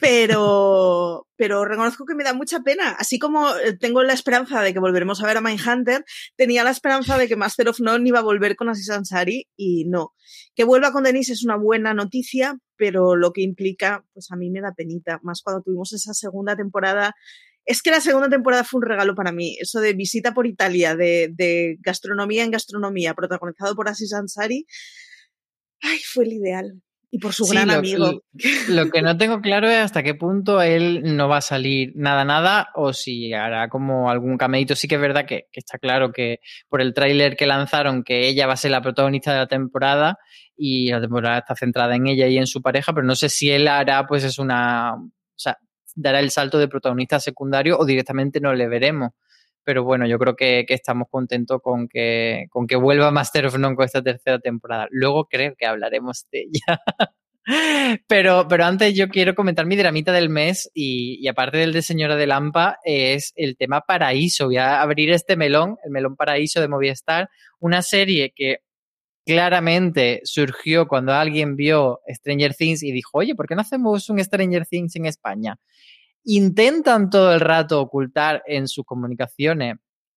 Pero, 0.00 1.26
pero 1.36 1.64
reconozco 1.64 2.04
que 2.06 2.14
me 2.14 2.24
da 2.24 2.32
mucha 2.32 2.60
pena. 2.60 2.92
Así 2.98 3.18
como 3.18 3.48
eh, 3.56 3.76
tengo 3.78 4.02
la 4.02 4.12
esperanza 4.12 4.62
de 4.62 4.72
que 4.72 4.78
volveremos 4.78 5.22
a 5.22 5.26
ver 5.26 5.36
a 5.36 5.40
Mindhunter, 5.40 6.04
tenía 6.36 6.64
la 6.64 6.70
esperanza 6.70 7.18
de 7.18 7.28
que 7.28 7.36
Master 7.36 7.68
of 7.68 7.80
None 7.80 8.08
iba 8.08 8.20
a 8.20 8.22
volver 8.22 8.56
con 8.56 8.68
Aziz 8.68 8.88
Ansari 8.90 9.48
y 9.56 9.84
no. 9.86 10.14
Que 10.54 10.64
vuelva 10.64 10.92
con 10.92 11.04
Denise 11.04 11.32
es 11.32 11.44
una 11.44 11.56
buena 11.56 11.92
noticia, 11.92 12.58
pero 12.76 13.16
lo 13.16 13.32
que 13.32 13.42
implica, 13.42 14.04
pues 14.14 14.30
a 14.30 14.36
mí 14.36 14.50
me 14.50 14.60
da 14.60 14.72
penita. 14.74 15.20
Más 15.22 15.42
cuando 15.42 15.62
tuvimos 15.62 15.92
esa 15.92 16.14
segunda 16.14 16.56
temporada 16.56 17.14
es 17.64 17.82
que 17.82 17.90
la 17.90 18.00
segunda 18.00 18.28
temporada 18.28 18.64
fue 18.64 18.78
un 18.78 18.86
regalo 18.86 19.14
para 19.14 19.32
mí. 19.32 19.56
Eso 19.60 19.80
de 19.80 19.92
visita 19.92 20.34
por 20.34 20.46
Italia, 20.46 20.96
de, 20.96 21.30
de 21.32 21.76
gastronomía 21.80 22.44
en 22.44 22.50
gastronomía, 22.50 23.14
protagonizado 23.14 23.74
por 23.74 23.88
Aziz 23.88 24.12
Ansari. 24.12 24.66
Ay, 25.80 25.98
fue 25.98 26.24
el 26.24 26.32
ideal 26.32 26.82
y 27.14 27.18
por 27.18 27.34
su 27.34 27.44
Sí, 27.44 27.52
gran 27.54 27.68
lo, 27.68 27.74
amigo. 27.74 28.22
lo 28.70 28.90
que 28.90 29.02
no 29.02 29.18
tengo 29.18 29.42
claro 29.42 29.68
es 29.68 29.76
hasta 29.76 30.02
qué 30.02 30.14
punto 30.14 30.62
él 30.62 31.14
no 31.14 31.28
va 31.28 31.36
a 31.36 31.40
salir 31.42 31.92
nada, 31.94 32.24
nada, 32.24 32.70
o 32.74 32.94
si 32.94 33.34
hará 33.34 33.68
como 33.68 34.10
algún 34.10 34.38
cameíto. 34.38 34.74
Sí 34.74 34.88
que 34.88 34.94
es 34.94 35.00
verdad 35.00 35.26
que, 35.26 35.46
que 35.52 35.60
está 35.60 35.78
claro 35.78 36.10
que 36.10 36.40
por 36.70 36.80
el 36.80 36.94
tráiler 36.94 37.36
que 37.36 37.46
lanzaron 37.46 38.02
que 38.02 38.28
ella 38.28 38.46
va 38.46 38.54
a 38.54 38.56
ser 38.56 38.70
la 38.70 38.80
protagonista 38.80 39.30
de 39.30 39.38
la 39.40 39.46
temporada 39.46 40.16
y 40.56 40.90
la 40.90 41.02
temporada 41.02 41.38
está 41.38 41.54
centrada 41.54 41.94
en 41.94 42.06
ella 42.06 42.26
y 42.28 42.38
en 42.38 42.46
su 42.46 42.62
pareja, 42.62 42.94
pero 42.94 43.06
no 43.06 43.14
sé 43.14 43.28
si 43.28 43.50
él 43.50 43.68
hará, 43.68 44.06
pues 44.06 44.24
es 44.24 44.38
una. 44.38 44.94
O 44.94 45.10
sea, 45.36 45.58
dará 45.94 46.18
el 46.18 46.30
salto 46.30 46.58
de 46.58 46.68
protagonista 46.68 47.20
secundario 47.20 47.76
o 47.78 47.84
directamente 47.84 48.40
no 48.40 48.54
le 48.54 48.68
veremos. 48.68 49.10
Pero 49.64 49.84
bueno, 49.84 50.06
yo 50.06 50.18
creo 50.18 50.34
que, 50.36 50.64
que 50.66 50.74
estamos 50.74 51.08
contentos 51.10 51.60
con 51.62 51.88
que, 51.88 52.46
con 52.50 52.66
que 52.66 52.76
vuelva 52.76 53.10
Master 53.10 53.46
of 53.46 53.58
None 53.58 53.76
con 53.76 53.84
esta 53.84 54.02
tercera 54.02 54.38
temporada. 54.38 54.88
Luego 54.90 55.26
creo 55.26 55.54
que 55.56 55.66
hablaremos 55.66 56.26
de 56.30 56.40
ella. 56.40 56.80
Pero, 58.06 58.46
pero 58.48 58.64
antes 58.64 58.94
yo 58.94 59.08
quiero 59.08 59.34
comentar 59.34 59.66
mi 59.66 59.74
dramita 59.74 60.12
del 60.12 60.28
mes 60.28 60.70
y, 60.74 61.18
y 61.20 61.26
aparte 61.26 61.58
del 61.58 61.72
de 61.72 61.82
Señora 61.82 62.14
de 62.14 62.28
Lampa 62.28 62.78
es 62.84 63.32
el 63.34 63.56
tema 63.56 63.80
Paraíso. 63.80 64.46
Voy 64.46 64.58
a 64.58 64.80
abrir 64.80 65.10
este 65.10 65.36
melón, 65.36 65.76
el 65.84 65.90
melón 65.90 66.14
Paraíso 66.14 66.60
de 66.60 66.68
Movistar, 66.68 67.30
una 67.58 67.82
serie 67.82 68.32
que 68.32 68.58
claramente 69.24 70.20
surgió 70.24 70.88
cuando 70.88 71.12
alguien 71.12 71.56
vio 71.56 72.00
Stranger 72.08 72.54
Things 72.54 72.82
y 72.82 72.92
dijo, 72.92 73.18
oye, 73.18 73.34
¿por 73.34 73.46
qué 73.46 73.54
no 73.54 73.60
hacemos 73.60 74.08
un 74.08 74.22
Stranger 74.22 74.66
Things 74.66 74.96
en 74.96 75.06
España? 75.06 75.58
Intentan 76.24 77.10
todo 77.10 77.34
el 77.34 77.40
rato 77.40 77.80
ocultar 77.80 78.42
en 78.46 78.68
sus 78.68 78.84
comunicaciones 78.84 79.76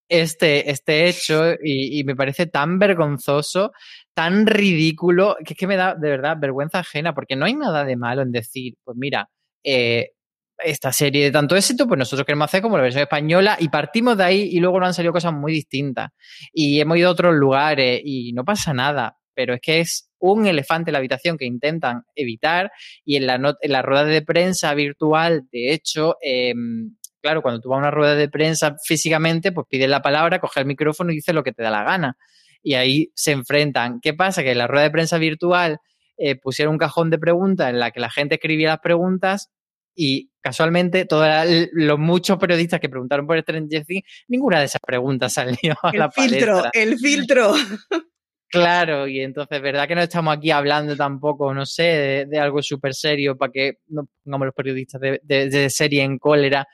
este, 0.10 0.70
este 0.70 1.08
hecho 1.08 1.54
y, 1.64 2.04
me 2.04 2.16
parece 2.16 2.46
tan 2.48 2.78
vergonzoso, 2.80 3.72
tan 4.14 4.46
ridículo, 4.46 5.36
que 5.44 5.54
es 5.54 5.60
que 5.60 5.68
me 5.68 5.78
da 5.78 5.96
de 5.96 6.10
verdad 6.10 6.38
vergüenza 6.40 6.80
ajena, 6.80 7.14
porque 7.14 7.36
no 7.36 7.46
hay 7.46 7.56
nada 7.56 7.86
de 7.86 7.98
malo 7.98 8.22
en 8.22 8.32
decir, 8.32 8.76
pues 8.84 8.98
mira, 8.98 9.30
eh, 9.64 10.12
esta 10.60 10.94
serie 10.94 11.26
de 11.26 11.32
tanto 11.32 11.56
éxito, 11.56 11.88
pues 11.88 11.98
nosotros 11.98 12.26
queremos 12.26 12.46
hacer 12.46 12.62
como 12.62 12.78
la 12.78 12.84
versión 12.84 13.04
española 13.04 13.58
y 13.60 13.70
partimos 13.70 14.18
de 14.18 14.24
ahí 14.24 14.42
y 14.52 14.60
luego 14.60 14.80
nos 14.80 14.88
han 14.88 14.94
salido 14.94 15.12
cosas 15.14 15.34
muy 15.34 15.52
distintas. 15.52 16.12
Y 16.54 16.80
hemos 16.80 16.98
ido 16.98 17.10
a 17.10 17.12
otros 17.12 17.36
lugares 17.36 18.02
y 18.04 18.32
no 18.34 18.46
pasa 18.46 18.74
nada, 18.74 19.18
pero 19.36 19.54
es 19.54 19.62
que 19.62 19.80
es 19.82 20.10
un 20.20 20.48
elefante 20.48 20.90
en 20.90 20.94
la 20.94 21.00
habitación 21.00 21.38
que 21.38 21.46
intentan 21.46 22.04
evitar 22.16 22.72
y 23.04 23.18
en 23.18 23.28
la, 23.28 23.38
not- 23.38 23.58
en 23.62 23.72
la 23.74 23.82
rueda 23.84 24.06
de 24.06 24.22
prensa 24.24 24.74
virtual, 24.74 25.44
de 25.52 25.74
hecho, 25.74 26.18
eh, 26.22 26.54
claro, 27.22 27.42
cuando 27.42 27.60
tú 27.62 27.70
vas 27.70 27.78
a 27.78 27.80
una 27.82 27.92
rueda 27.92 28.16
de 28.16 28.30
prensa 28.30 28.76
físicamente, 28.84 29.52
pues 29.52 29.68
pides 29.70 29.90
la 29.90 30.02
palabra, 30.02 30.40
coges 30.40 30.58
el 30.62 30.66
micrófono 30.66 31.12
y 31.12 31.16
dices 31.16 31.36
lo 31.36 31.44
que 31.44 31.52
te 31.54 31.62
da 31.64 31.70
la 31.70 31.84
gana. 31.84 32.18
Y 32.64 32.74
ahí 32.74 33.12
se 33.14 33.32
enfrentan. 33.32 34.00
¿Qué 34.02 34.14
pasa? 34.16 34.42
Que 34.42 34.52
en 34.54 34.58
la 34.58 34.68
rueda 34.68 34.84
de 34.86 34.92
prensa 34.92 35.18
virtual 35.20 35.78
eh, 36.18 36.36
pusieron 36.36 36.74
un 36.76 36.78
cajón 36.80 37.10
de 37.12 37.20
preguntas 37.20 37.70
en 37.70 37.80
la 37.80 37.92
que 37.92 38.00
la 38.00 38.10
gente 38.10 38.36
escribía 38.36 38.70
las 38.70 38.80
preguntas 38.80 39.52
y 39.96 40.30
casualmente 40.42 41.06
todos 41.06 41.28
los 41.74 41.98
muchos 42.00 42.38
periodistas 42.38 42.80
que 42.80 42.90
preguntaron 42.90 43.26
por 43.28 43.40
Stranger 43.40 43.86
Things, 43.86 44.04
ninguna 44.28 44.60
de 44.60 44.66
esas 44.66 44.82
preguntas 44.86 45.34
salió 45.34 45.76
a 45.84 45.92
la 45.96 46.06
El 46.06 46.12
filtro, 46.30 46.64
el 46.74 46.98
filtro. 47.00 47.54
Claro, 48.56 49.08
y 49.08 49.22
entonces, 49.22 49.62
¿verdad 49.62 49.88
que 49.88 49.96
no 49.96 50.02
estamos 50.02 50.36
aquí 50.38 50.52
hablando 50.52 50.96
tampoco, 50.96 51.54
no 51.54 51.66
sé, 51.66 51.84
de, 51.84 52.26
de 52.26 52.40
algo 52.40 52.62
súper 52.62 52.94
serio 52.94 53.38
para 53.38 53.52
que 53.52 53.80
no 53.88 54.08
pongamos 54.24 54.48
los 54.48 54.56
periodistas 54.56 55.02
de, 55.02 55.70
serie 55.70 56.04
en 56.04 56.18
cólera? 56.18 56.68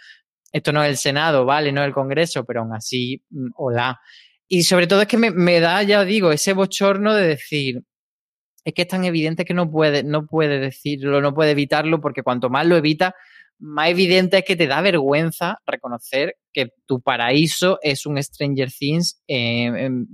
Esto 0.52 0.72
no 0.72 0.84
es 0.84 0.90
el 0.90 0.98
Senado, 0.98 1.46
¿vale? 1.46 1.72
No 1.72 1.82
es 1.82 1.88
el 1.88 1.94
Congreso, 1.94 2.46
pero 2.46 2.62
aún 2.62 2.74
así, 2.74 3.22
mm, 3.30 3.50
hola. 3.56 4.00
Y 4.48 4.64
sobre 4.64 4.88
todo 4.88 5.02
es 5.02 5.08
que 5.08 5.18
me, 5.18 5.32
me 5.32 5.60
da, 5.60 5.82
ya 5.84 6.04
digo, 6.06 6.32
ese 6.32 6.54
bochorno 6.54 7.14
de 7.16 7.28
decir, 7.28 7.82
es 8.64 8.74
que 8.74 8.84
es 8.84 8.88
tan 8.88 9.06
evidente 9.06 9.46
que 9.46 9.54
no 9.54 9.70
puede, 9.72 10.04
no 10.04 10.28
puede 10.28 10.60
decirlo, 10.60 11.22
no 11.22 11.34
puede 11.34 11.52
evitarlo, 11.52 12.00
porque 12.00 12.24
cuanto 12.24 12.50
más 12.50 12.66
lo 12.66 12.78
evita, 12.78 13.16
más 13.62 13.90
evidente 13.90 14.40
es 14.40 14.44
que 14.44 14.56
te 14.56 14.68
da 14.68 14.82
vergüenza 14.82 15.60
reconocer 15.66 16.36
que 16.52 16.74
tu 16.86 17.02
paraíso 17.02 17.80
es 17.82 18.06
un 18.06 18.22
Stranger 18.22 18.70
Things 18.72 19.22
en, 19.28 20.08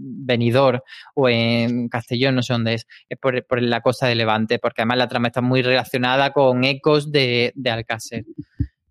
o 1.16 1.30
en 1.30 1.90
Castellón, 1.90 2.36
no 2.36 2.44
sé 2.44 2.54
dónde 2.54 2.76
es, 2.76 2.86
es 3.10 3.18
por, 3.18 3.46
por 3.48 3.62
la 3.62 3.82
costa 3.82 4.08
de 4.08 4.16
Levante, 4.16 4.60
porque 4.60 4.82
además 4.82 4.98
la 5.00 5.08
trama 5.08 5.28
está 5.30 5.42
muy 5.42 5.62
relacionada 5.62 6.32
con 6.32 6.64
ecos 6.64 7.12
de, 7.12 7.52
de 7.56 7.70
Alcácer. 7.70 8.26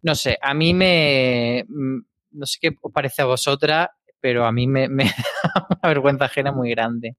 No 0.03 0.15
sé, 0.15 0.39
a 0.41 0.55
mí 0.55 0.75
me. 0.75 1.65
mm, 1.69 1.99
No 2.33 2.47
sé 2.47 2.59
qué 2.61 2.71
os 2.81 2.93
parece 2.93 3.23
a 3.23 3.27
vosotras, 3.27 3.89
pero 4.27 4.45
a 4.45 4.51
mí 4.51 4.67
me, 4.67 4.89
da 4.89 5.69
una 5.71 5.89
vergüenza 5.89 6.25
ajena 6.25 6.51
muy 6.51 6.71
grande. 6.71 7.15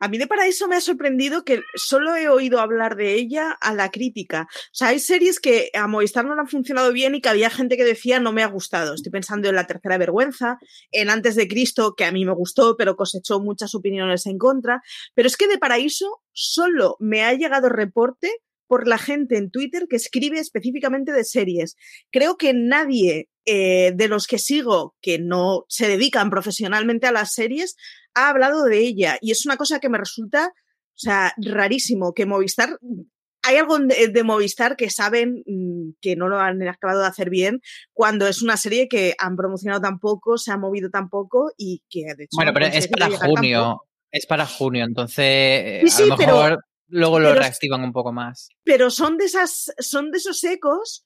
A 0.00 0.08
mí 0.08 0.18
de 0.18 0.26
Paraíso 0.26 0.66
me 0.66 0.74
ha 0.74 0.80
sorprendido 0.80 1.44
que 1.44 1.62
solo 1.76 2.16
he 2.16 2.28
oído 2.28 2.58
hablar 2.58 2.96
de 2.96 3.14
ella 3.14 3.52
a 3.60 3.72
la 3.74 3.92
crítica. 3.92 4.48
O 4.50 4.70
sea, 4.72 4.88
hay 4.88 4.98
series 4.98 5.38
que 5.38 5.70
a 5.72 5.86
Movistar 5.86 6.24
no 6.24 6.32
han 6.32 6.48
funcionado 6.48 6.92
bien 6.92 7.14
y 7.14 7.20
que 7.20 7.28
había 7.28 7.48
gente 7.48 7.76
que 7.76 7.84
decía 7.84 8.18
no 8.18 8.32
me 8.32 8.42
ha 8.42 8.48
gustado. 8.48 8.92
Estoy 8.92 9.12
pensando 9.12 9.48
en 9.48 9.54
La 9.54 9.68
Tercera 9.68 9.98
Vergüenza, 9.98 10.58
en 10.90 11.10
Antes 11.10 11.36
de 11.36 11.46
Cristo, 11.46 11.94
que 11.96 12.04
a 12.04 12.10
mí 12.10 12.24
me 12.24 12.34
gustó, 12.34 12.76
pero 12.76 12.96
cosechó 12.96 13.38
muchas 13.38 13.76
opiniones 13.76 14.26
en 14.26 14.36
contra. 14.36 14.82
Pero 15.14 15.28
es 15.28 15.36
que 15.36 15.46
de 15.46 15.58
Paraíso 15.58 16.22
solo 16.32 16.96
me 16.98 17.22
ha 17.22 17.34
llegado 17.34 17.68
reporte 17.68 18.32
por 18.66 18.88
la 18.88 18.98
gente 18.98 19.38
en 19.38 19.52
Twitter 19.52 19.86
que 19.88 19.94
escribe 19.94 20.40
específicamente 20.40 21.12
de 21.12 21.22
series. 21.22 21.76
Creo 22.10 22.36
que 22.36 22.52
nadie 22.52 23.28
eh, 23.50 23.92
de 23.94 24.08
los 24.08 24.26
que 24.26 24.38
sigo 24.38 24.94
que 25.00 25.18
no 25.18 25.64
se 25.68 25.88
dedican 25.88 26.28
profesionalmente 26.30 27.06
a 27.06 27.12
las 27.12 27.32
series 27.32 27.76
ha 28.14 28.28
hablado 28.28 28.64
de 28.64 28.78
ella 28.78 29.16
y 29.20 29.30
es 29.30 29.46
una 29.46 29.56
cosa 29.56 29.80
que 29.80 29.88
me 29.88 29.98
resulta, 29.98 30.48
o 30.48 30.98
sea, 30.98 31.32
rarísimo 31.38 32.12
que 32.12 32.26
Movistar 32.26 32.78
hay 33.42 33.56
algo 33.56 33.78
de, 33.78 34.08
de 34.08 34.22
Movistar 34.24 34.76
que 34.76 34.90
saben 34.90 35.42
mm, 35.46 35.92
que 36.02 36.16
no 36.16 36.28
lo 36.28 36.38
han 36.40 36.60
acabado 36.68 37.00
de 37.00 37.06
hacer 37.06 37.30
bien 37.30 37.60
cuando 37.94 38.26
es 38.26 38.42
una 38.42 38.56
serie 38.56 38.88
que 38.88 39.14
han 39.18 39.36
promocionado 39.36 39.80
tan 39.80 39.98
poco, 40.00 40.36
se 40.36 40.50
ha 40.52 40.56
movido 40.58 40.90
tan 40.90 41.08
poco 41.08 41.50
y 41.56 41.82
que 41.88 42.00
de 42.16 42.24
hecho 42.24 42.36
Bueno, 42.36 42.50
no 42.50 42.54
pero 42.54 42.66
es 42.66 42.88
para 42.88 43.10
junio. 43.10 43.82
Es 44.10 44.26
para 44.26 44.46
junio, 44.46 44.84
entonces 44.84 45.24
eh, 45.24 45.80
Sí, 45.84 45.90
sí, 45.90 46.02
a 46.02 46.06
lo 46.06 46.16
pero- 46.16 46.32
mejor 46.36 46.64
luego 46.88 47.20
lo 47.20 47.28
pero- 47.28 47.40
reactivan 47.40 47.82
un 47.82 47.92
poco 47.92 48.12
más. 48.12 48.48
pero 48.64 48.90
son 48.90 49.16
de 49.16 49.26
esas, 49.26 49.72
son 49.78 50.10
de 50.10 50.18
esos 50.18 50.42
ecos 50.44 51.04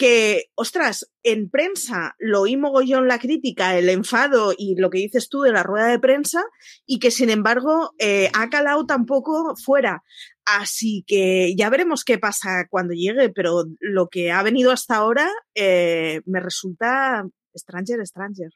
que, 0.00 0.44
ostras, 0.54 1.12
en 1.22 1.50
prensa 1.50 2.14
lo 2.18 2.40
oí 2.40 2.56
mogollón 2.56 3.06
la 3.06 3.18
crítica, 3.18 3.76
el 3.76 3.90
enfado 3.90 4.54
y 4.56 4.74
lo 4.76 4.88
que 4.88 4.96
dices 4.96 5.28
tú 5.28 5.42
de 5.42 5.52
la 5.52 5.62
rueda 5.62 5.88
de 5.88 5.98
prensa, 5.98 6.42
y 6.86 7.00
que 7.00 7.10
sin 7.10 7.28
embargo 7.28 7.90
eh, 7.98 8.30
ha 8.32 8.48
calado 8.48 8.86
tampoco 8.86 9.54
fuera. 9.62 10.02
Así 10.46 11.04
que 11.06 11.54
ya 11.54 11.68
veremos 11.68 12.02
qué 12.04 12.16
pasa 12.16 12.66
cuando 12.70 12.94
llegue, 12.94 13.28
pero 13.28 13.64
lo 13.78 14.08
que 14.08 14.32
ha 14.32 14.42
venido 14.42 14.72
hasta 14.72 14.96
ahora 14.96 15.28
eh, 15.54 16.22
me 16.24 16.40
resulta 16.40 17.26
Stranger, 17.54 18.06
Stranger. 18.06 18.52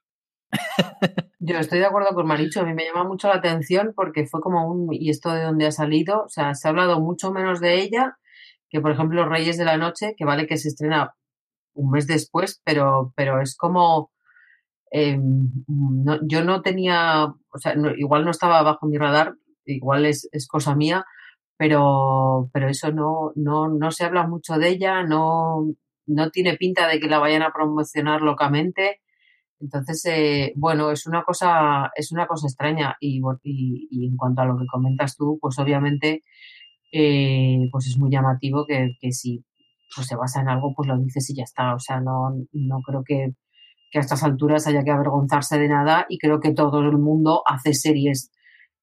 Yo 1.40 1.58
estoy 1.58 1.80
de 1.80 1.86
acuerdo 1.86 2.14
con 2.14 2.26
Maricho, 2.26 2.60
a 2.60 2.64
mí 2.64 2.72
me 2.72 2.86
llama 2.86 3.04
mucho 3.04 3.28
la 3.28 3.34
atención 3.34 3.92
porque 3.94 4.24
fue 4.24 4.40
como 4.40 4.66
un, 4.66 4.88
¿y 4.94 5.10
esto 5.10 5.30
de 5.30 5.42
dónde 5.42 5.66
ha 5.66 5.72
salido? 5.72 6.22
O 6.22 6.28
sea, 6.30 6.54
se 6.54 6.66
ha 6.66 6.70
hablado 6.70 7.00
mucho 7.00 7.32
menos 7.32 7.60
de 7.60 7.82
ella 7.82 8.16
que, 8.70 8.80
por 8.80 8.92
ejemplo, 8.92 9.28
Reyes 9.28 9.58
de 9.58 9.66
la 9.66 9.76
Noche, 9.76 10.14
que 10.16 10.24
vale 10.24 10.46
que 10.46 10.56
se 10.56 10.68
estrena 10.68 11.14
un 11.74 11.90
mes 11.90 12.06
después, 12.06 12.60
pero, 12.64 13.12
pero 13.16 13.40
es 13.42 13.56
como 13.56 14.10
eh, 14.92 15.18
no- 15.68 16.20
yo 16.26 16.44
no 16.44 16.62
tenía, 16.62 17.24
o 17.26 17.58
sea, 17.58 17.74
no- 17.74 17.94
igual 17.96 18.24
no 18.24 18.30
estaba 18.30 18.62
bajo 18.62 18.86
mi 18.86 18.98
radar, 18.98 19.34
igual 19.66 20.06
es, 20.06 20.28
es 20.32 20.46
cosa 20.46 20.74
mía, 20.76 21.04
pero, 21.56 22.50
pero 22.52 22.68
eso 22.68 22.92
no, 22.92 23.32
no, 23.36 23.68
no 23.68 23.90
se 23.90 24.04
habla 24.04 24.26
mucho 24.26 24.54
de 24.58 24.68
ella, 24.70 25.02
no, 25.04 25.66
no 26.06 26.30
tiene 26.30 26.56
pinta 26.56 26.88
de 26.88 27.00
que 27.00 27.08
la 27.08 27.18
vayan 27.18 27.42
a 27.42 27.52
promocionar 27.52 28.22
locamente. 28.22 29.00
Entonces, 29.60 30.04
eh, 30.06 30.52
bueno, 30.56 30.90
es 30.90 31.06
una 31.06 31.24
cosa, 31.24 31.90
es 31.96 32.12
una 32.12 32.26
cosa 32.26 32.46
extraña. 32.48 32.96
Y, 33.00 33.20
y, 33.42 34.06
en 34.06 34.16
cuanto 34.16 34.42
a 34.42 34.46
lo 34.46 34.58
que 34.58 34.66
comentas 34.66 35.16
tú, 35.16 35.38
pues 35.40 35.58
obviamente, 35.58 36.24
eh, 36.92 37.68
pues 37.72 37.86
es 37.86 37.98
muy 37.98 38.10
llamativo 38.10 38.66
que, 38.66 38.96
que 39.00 39.12
pues 39.94 40.06
se 40.06 40.16
basa 40.16 40.40
en 40.40 40.48
algo, 40.48 40.72
pues 40.74 40.88
lo 40.88 40.98
dices 40.98 41.28
y 41.30 41.36
ya 41.36 41.44
está. 41.44 41.74
O 41.74 41.78
sea, 41.78 42.00
no, 42.00 42.34
no 42.52 42.80
creo 42.82 43.02
que, 43.04 43.34
que 43.90 43.98
a 43.98 44.00
estas 44.00 44.22
alturas 44.22 44.66
haya 44.66 44.82
que 44.84 44.90
avergonzarse 44.90 45.58
de 45.58 45.68
nada 45.68 46.06
y 46.08 46.18
creo 46.18 46.40
que 46.40 46.52
todo 46.52 46.80
el 46.80 46.98
mundo 46.98 47.42
hace 47.46 47.74
series 47.74 48.30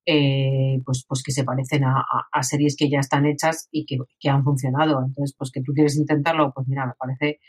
eh, 0.06 0.82
pues, 0.86 1.06
pues 1.08 1.22
que 1.24 1.32
se 1.32 1.44
parecen 1.44 1.84
a, 1.86 2.44
series 2.44 2.76
que 2.76 2.90
ya 2.90 3.00
están 3.00 3.26
hechas 3.26 3.68
y 3.72 3.86
que, 3.86 3.98
que 4.20 4.30
han 4.30 4.44
funcionado. 4.44 5.00
Entonces, 5.06 5.36
pues 5.38 5.52
que 5.52 5.62
tú 5.62 5.74
quieres 5.74 5.98
intentarlo, 5.98 6.52
pues 6.54 6.68
mira, 6.68 6.88
me 6.88 6.94
parece 6.98 7.40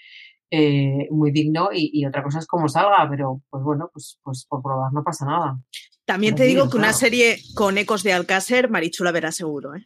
eh, 0.51 1.09
muy 1.11 1.33
digno 1.33 1.71
y, 1.73 1.91
y 1.93 2.07
otra 2.07 2.23
cosa 2.23 2.39
es 2.39 2.47
cómo 2.47 2.69
salga, 2.69 3.09
pero 3.09 3.41
pues 3.51 3.65
bueno, 3.65 3.89
pues, 3.93 4.19
pues 4.23 4.47
por 4.49 4.63
probar 4.63 4.93
no 4.93 5.03
pasa 5.03 5.25
nada. 5.27 5.59
También 6.05 6.35
te 6.35 6.45
digo 6.45 6.69
que 6.69 6.77
una 6.77 6.93
serie 6.93 7.39
con 7.55 7.79
ecos 7.79 8.03
de 8.03 8.13
Alcácer, 8.13 8.69
Marichu 8.69 9.05
la 9.05 9.13
verá 9.13 9.31
seguro. 9.31 9.75
¿eh? 9.77 9.85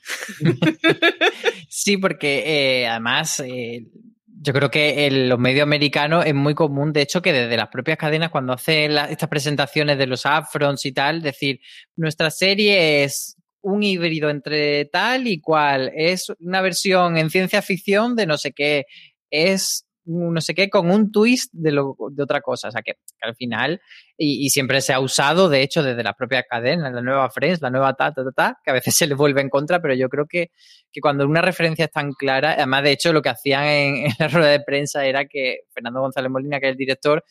Sí, 1.68 1.96
porque 1.98 2.42
eh, 2.82 2.86
además 2.88 3.40
eh, 3.40 3.86
yo 4.26 4.52
creo 4.52 4.70
que 4.70 5.06
en 5.06 5.28
los 5.28 5.38
medios 5.38 5.62
americanos 5.64 6.24
es 6.24 6.34
muy 6.34 6.54
común, 6.54 6.92
de 6.92 7.02
hecho, 7.02 7.20
que 7.20 7.32
desde 7.32 7.56
las 7.56 7.68
propias 7.68 7.98
cadenas, 7.98 8.30
cuando 8.30 8.52
hacen 8.52 8.94
la- 8.94 9.10
estas 9.10 9.28
presentaciones 9.28 9.98
de 9.98 10.06
los 10.06 10.24
upfronts 10.24 10.86
y 10.86 10.92
tal, 10.92 11.20
decir, 11.22 11.60
nuestra 11.96 12.30
serie 12.30 13.04
es 13.04 13.36
un 13.60 13.82
híbrido 13.82 14.30
entre 14.30 14.84
tal 14.86 15.26
y 15.26 15.40
cual, 15.40 15.90
es 15.94 16.26
una 16.38 16.60
versión 16.60 17.16
en 17.16 17.30
ciencia 17.30 17.60
ficción 17.62 18.14
de 18.14 18.26
no 18.26 18.38
sé 18.38 18.52
qué, 18.52 18.84
es 19.30 19.85
no 20.06 20.40
sé 20.40 20.54
qué 20.54 20.70
con 20.70 20.90
un 20.90 21.12
twist 21.12 21.52
de, 21.52 21.72
lo, 21.72 21.96
de 22.10 22.22
otra 22.22 22.40
cosa, 22.40 22.68
o 22.68 22.70
sea 22.70 22.82
que, 22.82 22.94
al 23.20 23.34
final, 23.34 23.80
y, 24.16 24.48
siempre 24.50 24.80
se 24.80 24.92
ha 24.92 25.00
usado, 25.00 25.48
de 25.48 25.62
hecho, 25.62 25.82
desde 25.82 26.02
las 26.02 26.14
propias 26.14 26.44
cadenas, 26.48 26.92
la 26.92 27.02
nueva 27.02 27.28
Friends, 27.30 27.60
la 27.60 27.70
nueva 27.70 27.94
ta, 27.94 28.12
ta, 28.12 28.24
ta, 28.24 28.32
ta, 28.32 28.58
que 28.64 28.70
a 28.70 28.74
veces 28.74 28.94
se 28.94 29.06
le 29.06 29.14
vuelve 29.14 29.40
en 29.40 29.50
contra, 29.50 29.80
pero 29.80 29.94
yo 29.94 30.08
creo 30.08 30.26
que 30.26 30.50
que 30.92 31.00
cuando 31.00 31.26
una 31.26 31.42
referencia 31.42 31.84
es 31.84 31.90
tan 31.90 32.12
clara, 32.12 32.52
además 32.52 32.82
de 32.82 32.92
hecho 32.92 33.12
lo 33.12 33.20
que 33.20 33.28
hacían 33.28 33.64
en, 33.64 33.96
en 34.06 34.12
la 34.18 34.28
rueda 34.28 34.50
de 34.50 34.60
prensa 34.60 35.04
era 35.04 35.26
que 35.26 35.60
Fernando 35.74 36.00
González 36.00 36.30
Molina, 36.30 36.58
que 36.58 36.68
es 36.68 36.72
el 36.72 36.78
director, 36.78 37.22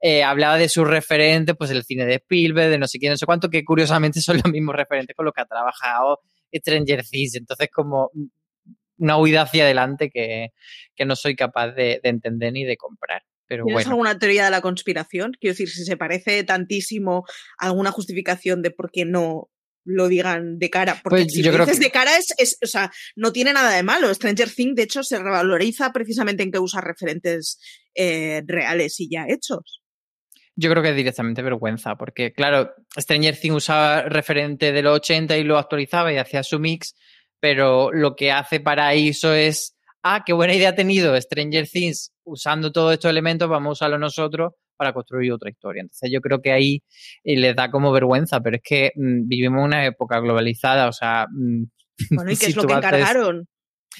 eh, 0.00 0.22
hablaba 0.22 0.56
de 0.58 0.68
sus 0.68 0.86
referentes, 0.86 1.56
pues 1.56 1.70
el 1.70 1.82
cine 1.82 2.06
de 2.06 2.16
Spielberg, 2.16 2.70
de 2.70 2.78
no 2.78 2.86
sé 2.86 2.98
quién, 2.98 3.10
no 3.10 3.16
sé 3.16 3.26
cuánto, 3.26 3.50
que 3.50 3.64
curiosamente 3.64 4.20
son 4.20 4.36
los 4.36 4.52
mismos 4.52 4.76
referentes 4.76 5.16
con 5.16 5.24
los 5.24 5.34
que 5.34 5.40
ha 5.40 5.46
trabajado 5.46 6.20
Stranger 6.54 7.04
Things. 7.04 7.34
Entonces, 7.34 7.68
como 7.72 8.10
una 8.98 9.16
huida 9.16 9.42
hacia 9.42 9.64
adelante 9.64 10.10
que, 10.10 10.48
que 10.94 11.04
no 11.04 11.16
soy 11.16 11.34
capaz 11.36 11.72
de, 11.72 12.00
de 12.02 12.08
entender 12.08 12.52
ni 12.52 12.64
de 12.64 12.76
comprar. 12.76 13.22
Pero 13.46 13.64
¿Tienes 13.64 13.84
bueno. 13.84 13.90
alguna 13.92 14.18
teoría 14.18 14.44
de 14.44 14.50
la 14.50 14.60
conspiración? 14.60 15.32
Quiero 15.40 15.52
decir, 15.54 15.70
si 15.70 15.84
se 15.84 15.96
parece 15.96 16.44
tantísimo 16.44 17.24
a 17.58 17.66
alguna 17.66 17.90
justificación 17.92 18.60
de 18.60 18.70
por 18.70 18.90
qué 18.90 19.06
no 19.06 19.48
lo 19.84 20.08
digan 20.08 20.58
de 20.58 20.68
cara. 20.68 21.00
Porque 21.02 21.22
Pues 21.22 21.32
si 21.32 21.42
yo 21.42 21.50
lo 21.50 21.56
creo 21.56 21.64
dices 21.66 21.78
que- 21.80 21.86
de 21.86 21.90
cara, 21.90 22.18
es, 22.18 22.34
es- 22.36 22.58
o 22.62 22.66
sea, 22.66 22.90
no 23.16 23.32
tiene 23.32 23.54
nada 23.54 23.74
de 23.74 23.82
malo. 23.82 24.12
Stranger 24.12 24.50
Things, 24.50 24.74
de 24.74 24.82
hecho, 24.82 25.02
se 25.02 25.18
revaloriza 25.18 25.92
precisamente 25.94 26.42
en 26.42 26.50
que 26.50 26.58
usa 26.58 26.82
referentes 26.82 27.58
eh, 27.94 28.42
reales 28.46 29.00
y 29.00 29.08
ya 29.10 29.24
hechos. 29.28 29.82
Yo 30.54 30.68
creo 30.70 30.82
que 30.82 30.90
es 30.90 30.96
directamente 30.96 31.40
vergüenza, 31.40 31.96
porque 31.96 32.32
claro, 32.32 32.74
Stranger 32.98 33.34
Things 33.38 33.54
usaba 33.56 34.02
referente 34.02 34.72
de 34.72 34.82
los 34.82 34.96
80 34.96 35.38
y 35.38 35.44
lo 35.44 35.56
actualizaba 35.56 36.12
y 36.12 36.16
hacía 36.18 36.42
su 36.42 36.58
mix, 36.58 36.94
pero 37.40 37.92
lo 37.92 38.14
que 38.16 38.32
hace 38.32 38.60
Paraíso 38.60 39.32
es, 39.34 39.76
ah, 40.02 40.22
qué 40.24 40.32
buena 40.32 40.54
idea 40.54 40.70
ha 40.70 40.74
tenido 40.74 41.18
Stranger 41.20 41.68
Things 41.68 42.12
usando 42.24 42.72
todos 42.72 42.92
estos 42.94 43.10
elementos, 43.10 43.48
vamos 43.48 43.68
a 43.68 43.72
usarlo 43.72 43.98
nosotros 43.98 44.52
para 44.76 44.92
construir 44.92 45.32
otra 45.32 45.50
historia. 45.50 45.80
Entonces 45.80 46.10
yo 46.12 46.20
creo 46.20 46.40
que 46.40 46.52
ahí 46.52 46.82
eh, 47.24 47.36
les 47.36 47.56
da 47.56 47.70
como 47.70 47.90
vergüenza, 47.92 48.40
pero 48.40 48.56
es 48.56 48.62
que 48.62 48.92
mm, 48.94 49.26
vivimos 49.28 49.64
una 49.64 49.84
época 49.86 50.20
globalizada, 50.20 50.88
o 50.88 50.92
sea... 50.92 51.26
mm, 51.30 51.64
Bueno, 52.10 52.30
¿y 52.30 52.36
qué 52.36 52.44
si 52.46 52.50
es 52.52 52.56
lo 52.56 52.62
que 52.64 52.74
haces- 52.74 52.78
encargaron? 52.78 53.48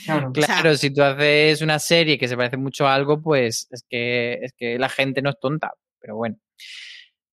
Claro. 0.04 0.32
Claro, 0.32 0.76
si 0.76 0.92
tú 0.94 1.02
haces 1.02 1.60
una 1.62 1.78
serie 1.80 2.16
que 2.18 2.28
se 2.28 2.36
parece 2.36 2.56
mucho 2.56 2.86
a 2.86 2.94
algo, 2.94 3.20
pues 3.20 3.66
es 3.70 3.84
que, 3.88 4.34
es 4.34 4.52
que 4.56 4.78
la 4.78 4.88
gente 4.88 5.20
no 5.22 5.30
es 5.30 5.36
tonta. 5.40 5.72
Pero 6.00 6.14
bueno, 6.14 6.36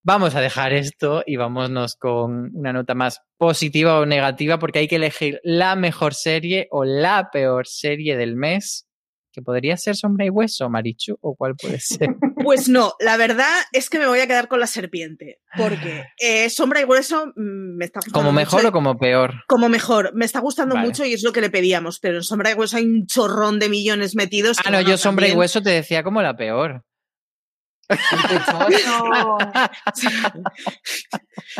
vamos 0.06 0.36
a 0.36 0.40
dejar 0.42 0.72
esto 0.72 1.24
y 1.26 1.36
vámonos 1.36 1.96
con 1.96 2.52
una 2.54 2.72
nota 2.72 2.94
más 2.94 3.22
positiva 3.38 4.00
o 4.00 4.06
negativa, 4.06 4.60
porque 4.60 4.80
hay 4.80 4.88
que 4.88 4.98
elegir 4.98 5.42
la 5.44 5.76
mejor 5.76 6.14
serie 6.14 6.68
o 6.72 6.86
la 6.86 7.30
peor 7.32 7.68
serie 7.68 8.16
del 8.16 8.36
mes, 8.36 8.88
que 9.34 9.42
podría 9.42 9.76
ser 9.76 9.96
Sombra 9.96 10.26
y 10.26 10.30
Hueso, 10.30 10.70
Marichu, 10.70 11.18
o 11.22 11.36
cuál 11.36 11.56
puede 11.56 11.80
ser. 11.80 12.10
Pues 12.46 12.70
no, 12.70 12.94
la 13.00 13.18
verdad 13.18 13.50
es 13.72 13.90
que 13.90 13.98
me 13.98 14.06
voy 14.06 14.20
a 14.20 14.28
quedar 14.28 14.48
con 14.48 14.60
la 14.60 14.68
serpiente, 14.68 15.40
porque 15.58 16.04
eh, 16.20 16.48
Sombra 16.52 16.80
y 16.80 16.84
Hueso 16.84 17.26
mm, 17.36 17.78
me 17.78 17.86
está 17.86 18.02
gustando 18.02 18.20
¿Como 18.20 18.32
mejor 18.32 18.60
mucho. 18.60 18.70
o 18.70 18.72
como 18.72 18.98
peor? 19.00 19.34
Como 19.48 19.68
mejor, 19.68 20.14
me 20.14 20.26
está 20.26 20.42
gustando 20.42 20.76
Vale. 20.76 20.86
mucho 20.86 21.06
y 21.06 21.14
es 21.14 21.24
lo 21.24 21.32
que 21.32 21.42
le 21.42 21.50
pedíamos, 21.50 22.00
pero 22.00 22.18
en 22.18 22.24
Sombra 22.24 22.52
y 22.52 22.54
Hueso 22.54 22.78
hay 22.78 22.86
un 22.86 23.08
chorrón 23.08 23.58
de 23.58 23.70
millones 23.70 24.16
metidos. 24.16 24.58
Ah, 24.64 24.70
no, 24.70 24.80
yo 24.80 24.96
Sombra 24.96 25.28
y 25.28 25.32
Hueso 25.32 25.64
te 25.64 25.72
decía 25.72 26.04
como 26.04 26.22
la 26.22 26.38
peor. 26.38 26.84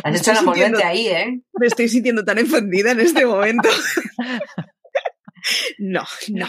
Has 0.04 0.20
hecho 0.20 0.32
la 0.32 0.40
envolvente 0.40 0.84
ahí, 0.84 1.06
¿eh? 1.08 1.40
Me 1.58 1.66
estoy 1.66 1.88
sintiendo 1.88 2.24
tan 2.24 2.38
ofendida 2.38 2.92
en 2.92 3.00
este 3.00 3.24
momento. 3.26 3.68
No, 5.78 6.04
no. 6.28 6.46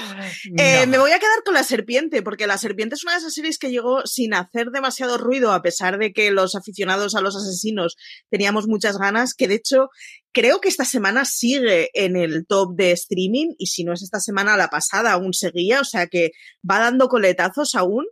Eh, 0.58 0.86
No. 0.86 0.92
Me 0.92 0.98
voy 0.98 1.12
a 1.12 1.20
quedar 1.20 1.44
con 1.46 1.54
La 1.54 1.64
Serpiente, 1.64 2.22
porque 2.22 2.48
La 2.48 2.58
Serpiente 2.58 2.96
es 2.96 3.04
una 3.04 3.14
de 3.14 3.20
esas 3.20 3.34
series 3.34 3.60
que 3.60 3.70
llegó 3.70 4.06
sin 4.06 4.34
hacer 4.34 4.68
demasiado 4.72 5.18
ruido, 5.18 5.52
a 5.52 5.62
pesar 5.62 6.00
de 6.00 6.14
que 6.14 6.32
los 6.32 6.56
aficionados 6.56 7.16
a 7.16 7.22
los 7.22 7.36
asesinos 7.36 7.96
teníamos 8.30 8.68
muchas 8.68 8.98
ganas, 8.98 9.34
que 9.34 9.48
de 9.48 9.56
hecho 9.56 9.90
creo 10.32 10.62
que 10.62 10.70
esta 10.70 10.86
semana 10.86 11.26
sigue 11.26 11.90
en 11.94 12.16
el 12.16 12.46
top 12.48 12.76
de 12.76 12.92
streaming, 12.92 13.54
y 13.58 13.68
si 13.68 13.84
no 13.84 13.94
es 13.94 14.02
esta 14.02 14.20
semana, 14.20 14.58
la 14.58 14.70
pasada 14.70 15.12
aún 15.12 15.34
seguía, 15.34 15.82
o 15.82 15.86
sea 15.86 16.08
que 16.08 16.32
va 16.70 16.80
dando 16.80 17.08
coletazos 17.08 17.76
aún. 17.76 18.06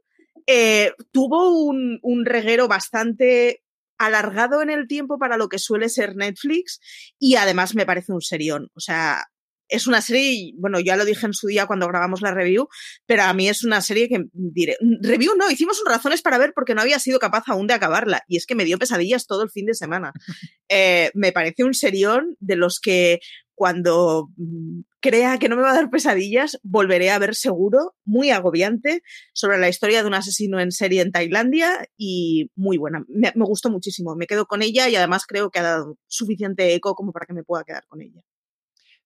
Eh, 0.47 0.93
tuvo 1.11 1.65
un, 1.65 1.99
un 2.01 2.25
reguero 2.25 2.67
bastante 2.67 3.63
alargado 3.97 4.61
en 4.61 4.69
el 4.69 4.87
tiempo 4.87 5.17
para 5.17 5.37
lo 5.37 5.49
que 5.49 5.59
suele 5.59 5.89
ser 5.89 6.15
Netflix 6.15 6.79
y 7.19 7.35
además 7.35 7.75
me 7.75 7.85
parece 7.85 8.11
un 8.11 8.21
serión. 8.21 8.69
O 8.75 8.79
sea, 8.79 9.25
es 9.67 9.87
una 9.87 10.01
serie, 10.01 10.53
bueno, 10.57 10.79
ya 10.79 10.95
lo 10.95 11.05
dije 11.05 11.25
en 11.25 11.33
su 11.33 11.47
día 11.47 11.65
cuando 11.65 11.87
grabamos 11.87 12.21
la 12.21 12.33
review, 12.33 12.67
pero 13.05 13.23
a 13.23 13.33
mí 13.33 13.49
es 13.49 13.63
una 13.63 13.81
serie 13.81 14.07
que 14.07 14.25
diré, 14.31 14.77
review 15.01 15.35
no, 15.35 15.49
hicimos 15.49 15.79
un 15.83 15.91
razones 15.91 16.21
para 16.21 16.37
ver 16.37 16.53
porque 16.53 16.75
no 16.75 16.81
había 16.81 16.99
sido 16.99 17.19
capaz 17.19 17.43
aún 17.47 17.67
de 17.67 17.73
acabarla 17.73 18.21
y 18.27 18.37
es 18.37 18.45
que 18.45 18.55
me 18.55 18.65
dio 18.65 18.77
pesadillas 18.77 19.25
todo 19.25 19.43
el 19.43 19.49
fin 19.49 19.65
de 19.65 19.73
semana. 19.73 20.13
Eh, 20.67 21.11
me 21.13 21.31
parece 21.31 21.63
un 21.63 21.75
serión 21.75 22.35
de 22.39 22.55
los 22.55 22.79
que 22.79 23.19
cuando 23.55 24.29
mm, 24.37 24.81
crea 24.99 25.37
que 25.39 25.49
no 25.49 25.55
me 25.55 25.63
va 25.63 25.71
a 25.71 25.75
dar 25.75 25.89
pesadillas, 25.89 26.59
volveré 26.63 27.09
a 27.09 27.19
ver 27.19 27.35
seguro, 27.35 27.95
muy 28.03 28.29
agobiante, 28.29 29.01
sobre 29.33 29.57
la 29.57 29.69
historia 29.69 30.01
de 30.01 30.07
un 30.07 30.13
asesino 30.13 30.59
en 30.59 30.71
serie 30.71 31.01
en 31.01 31.11
Tailandia 31.11 31.87
y 31.97 32.51
muy 32.55 32.77
buena. 32.77 33.03
Me, 33.07 33.31
me 33.35 33.45
gustó 33.45 33.69
muchísimo, 33.69 34.15
me 34.15 34.27
quedo 34.27 34.45
con 34.45 34.61
ella 34.61 34.89
y 34.89 34.95
además 34.95 35.25
creo 35.25 35.49
que 35.49 35.59
ha 35.59 35.63
dado 35.63 35.97
suficiente 36.07 36.73
eco 36.73 36.93
como 36.95 37.11
para 37.11 37.25
que 37.25 37.33
me 37.33 37.43
pueda 37.43 37.63
quedar 37.63 37.85
con 37.87 38.01
ella. 38.01 38.21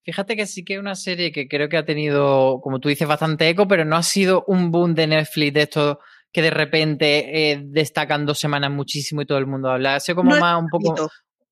Fíjate 0.03 0.35
que 0.35 0.47
sí 0.47 0.63
que 0.63 0.73
es 0.73 0.79
una 0.79 0.95
serie 0.95 1.31
que 1.31 1.47
creo 1.47 1.69
que 1.69 1.77
ha 1.77 1.85
tenido, 1.85 2.61
como 2.61 2.79
tú 2.79 2.89
dices, 2.89 3.07
bastante 3.07 3.47
eco, 3.47 3.67
pero 3.67 3.85
no 3.85 3.95
ha 3.95 4.03
sido 4.03 4.43
un 4.47 4.71
boom 4.71 4.95
de 4.95 5.07
Netflix 5.07 5.53
de 5.53 5.61
esto 5.61 5.99
que 6.31 6.41
de 6.41 6.51
repente 6.51 7.51
eh, 7.51 7.61
destacan 7.63 8.25
dos 8.25 8.39
semanas 8.39 8.71
muchísimo 8.71 9.21
y 9.21 9.25
todo 9.25 9.37
el 9.37 9.47
mundo 9.47 9.69
habla. 9.69 9.95
Ha 9.95 9.99
sido 9.99 10.17
como 10.17 10.31
No 10.31 10.39
más 10.39 10.61
un 10.61 10.69
poco. 10.69 11.09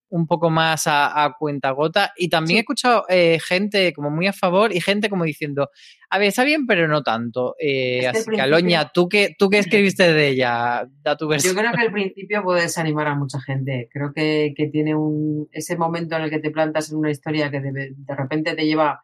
Un 0.09 0.25
poco 0.27 0.49
más 0.49 0.87
a, 0.87 1.23
a 1.25 1.33
cuenta 1.37 1.71
gota. 1.71 2.13
Y 2.17 2.29
también 2.29 2.55
Sí. 2.55 2.57
he 2.57 2.61
escuchado 2.61 3.03
eh, 3.09 3.39
gente 3.43 3.91
como 3.93 4.09
muy 4.09 4.27
a 4.27 4.33
favor 4.33 4.73
y 4.73 4.79
gente 4.81 5.09
como 5.09 5.23
diciendo, 5.25 5.69
a 6.09 6.17
ver, 6.19 6.29
está 6.29 6.43
bien, 6.43 6.65
pero 6.65 6.87
no 6.87 7.03
tanto. 7.03 7.55
Eh, 7.59 8.07
así 8.07 8.29
que, 8.29 8.39
Aloña, 8.41 8.89
¿tú 8.93 9.09
qué, 9.09 9.35
¿tú 9.37 9.49
qué 9.49 9.59
escribiste 9.59 10.13
de 10.13 10.27
ella? 10.29 10.87
Da 11.03 11.17
tu 11.17 11.25
Yo 11.25 11.29
versión. 11.29 11.55
creo 11.55 11.71
que 11.73 11.81
al 11.81 11.91
principio 11.91 12.43
puede 12.43 12.61
desanimar 12.61 13.07
a 13.07 13.15
mucha 13.15 13.41
gente. 13.41 13.89
Creo 13.91 14.13
que, 14.13 14.53
que 14.55 14.67
tiene 14.67 14.95
un, 14.95 15.49
ese 15.51 15.75
momento 15.77 16.15
en 16.15 16.23
el 16.23 16.29
que 16.29 16.39
te 16.39 16.51
plantas 16.51 16.91
en 16.91 16.97
una 16.97 17.11
historia 17.11 17.51
que 17.51 17.59
de, 17.59 17.71
de 17.95 18.15
repente 18.15 18.55
te 18.55 18.65
lleva 18.65 19.01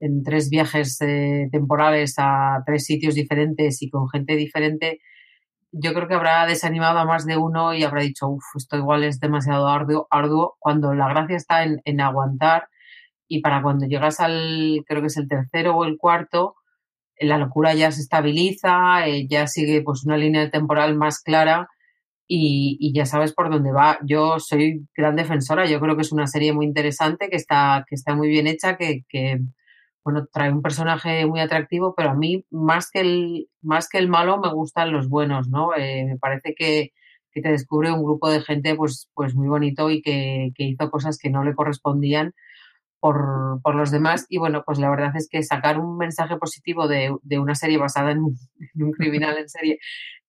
en 0.00 0.24
tres 0.24 0.50
viajes 0.50 1.00
eh, 1.00 1.46
temporales 1.52 2.14
a 2.18 2.60
tres 2.66 2.84
sitios 2.84 3.14
diferentes 3.14 3.80
y 3.82 3.88
con 3.88 4.08
gente 4.08 4.34
diferente. 4.34 4.98
Yo 5.72 5.94
creo 5.94 6.06
que 6.06 6.14
habrá 6.14 6.46
desanimado 6.46 6.98
a 6.98 7.06
más 7.06 7.24
de 7.24 7.36
uno 7.38 7.74
y 7.74 7.82
habrá 7.82 8.02
dicho, 8.02 8.28
uff, 8.28 8.44
esto 8.56 8.76
igual 8.76 9.04
es 9.04 9.20
demasiado 9.20 9.68
arduo, 9.68 10.06
arduo, 10.10 10.56
cuando 10.58 10.92
la 10.94 11.08
gracia 11.08 11.36
está 11.36 11.64
en, 11.64 11.80
en 11.84 12.00
aguantar 12.00 12.68
y 13.26 13.40
para 13.40 13.62
cuando 13.62 13.86
llegas 13.86 14.20
al, 14.20 14.84
creo 14.86 15.00
que 15.00 15.06
es 15.06 15.16
el 15.16 15.28
tercero 15.28 15.74
o 15.74 15.84
el 15.84 15.96
cuarto, 15.96 16.56
la 17.18 17.38
locura 17.38 17.74
ya 17.74 17.90
se 17.90 18.02
estabiliza, 18.02 19.06
eh, 19.06 19.26
ya 19.28 19.46
sigue 19.46 19.82
pues 19.82 20.04
una 20.04 20.18
línea 20.18 20.50
temporal 20.50 20.94
más 20.96 21.20
clara 21.20 21.68
y, 22.28 22.76
y 22.80 22.92
ya 22.94 23.06
sabes 23.06 23.32
por 23.32 23.50
dónde 23.50 23.72
va. 23.72 23.98
Yo 24.04 24.38
soy 24.38 24.86
gran 24.94 25.16
defensora, 25.16 25.66
yo 25.66 25.80
creo 25.80 25.96
que 25.96 26.02
es 26.02 26.12
una 26.12 26.26
serie 26.26 26.52
muy 26.52 26.66
interesante, 26.66 27.28
que 27.30 27.36
está, 27.36 27.84
que 27.88 27.94
está 27.94 28.14
muy 28.14 28.28
bien 28.28 28.46
hecha, 28.46 28.76
que 28.76 29.04
bueno, 30.04 30.26
trae 30.32 30.52
un 30.52 30.62
personaje 30.62 31.26
muy 31.26 31.40
atractivo, 31.40 31.94
pero 31.96 32.10
a 32.10 32.14
mí 32.14 32.44
más 32.50 32.90
que 32.90 33.00
el, 33.00 33.48
más 33.60 33.88
que 33.88 33.98
el 33.98 34.08
malo 34.08 34.38
me 34.38 34.52
gustan 34.52 34.92
los 34.92 35.08
buenos, 35.08 35.48
¿no? 35.48 35.74
Eh, 35.76 36.04
me 36.06 36.18
parece 36.18 36.54
que, 36.56 36.92
que 37.32 37.40
te 37.40 37.50
descubre 37.50 37.92
un 37.92 38.02
grupo 38.04 38.30
de 38.30 38.42
gente 38.42 38.74
pues, 38.74 39.08
pues 39.14 39.34
muy 39.34 39.48
bonito 39.48 39.90
y 39.90 40.02
que, 40.02 40.50
que 40.56 40.64
hizo 40.64 40.90
cosas 40.90 41.18
que 41.18 41.30
no 41.30 41.44
le 41.44 41.54
correspondían 41.54 42.34
por, 43.00 43.60
por 43.62 43.74
los 43.74 43.90
demás. 43.90 44.26
Y 44.28 44.38
bueno, 44.38 44.62
pues 44.64 44.78
la 44.78 44.90
verdad 44.90 45.12
es 45.16 45.28
que 45.28 45.42
sacar 45.42 45.78
un 45.80 45.96
mensaje 45.98 46.36
positivo 46.36 46.88
de, 46.88 47.14
de 47.22 47.38
una 47.38 47.54
serie 47.54 47.78
basada 47.78 48.12
en 48.12 48.20
un, 48.22 48.36
criminal 48.96 49.38
en 49.38 49.48
serie 49.48 49.78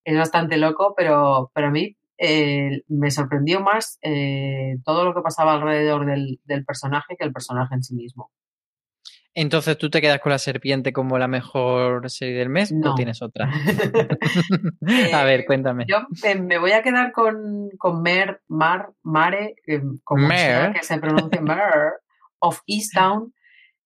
es 0.06 0.18
bastante 0.18 0.58
loco, 0.58 0.94
pero, 0.98 1.52
pero 1.54 1.68
a 1.68 1.72
mí 1.72 1.96
eh, 2.18 2.82
me 2.90 3.12
sorprendió 3.12 3.62
más 3.62 4.00
eh, 4.02 4.78
todo 4.84 5.06
lo 5.06 5.14
que 5.14 5.22
pasaba 5.22 5.54
alrededor 5.54 6.06
del, 6.06 6.40
del 6.46 6.66
personaje 6.66 7.16
que 7.18 7.26
el 7.26 7.34
personaje 7.34 7.76
en 7.76 7.84
sí 7.84 7.96
mismo. 7.96 8.32
Entonces, 9.36 9.78
¿tú 9.78 9.90
te 9.90 10.00
quedas 10.00 10.20
con 10.20 10.32
la 10.32 10.38
serpiente 10.38 10.94
como 10.94 11.18
la 11.18 11.28
mejor 11.28 12.10
serie 12.10 12.36
del 12.36 12.50
mes 12.50 12.72
No. 12.72 12.92
o 12.92 12.96
tienes 12.96 13.22
otra? 13.22 13.50
Eh, 14.88 15.12
a 15.14 15.24
ver, 15.24 15.46
cuéntame. 15.46 15.86
Yo 15.88 15.98
eh, 16.24 16.36
me 16.36 16.60
voy 16.60 16.72
a 16.72 16.84
quedar 16.84 17.12
con, 17.12 17.70
con 17.78 18.02
Mer, 18.04 18.42
Mar, 18.48 18.92
Mare, 19.02 19.56
eh, 19.66 19.82
como 20.04 20.28
Mer. 20.28 20.38
sea 20.38 20.74
que 20.74 20.84
se 20.84 21.00
pronuncia 21.00 21.42
Mer, 21.42 21.94
of 22.40 22.62
Easttown, 22.68 23.34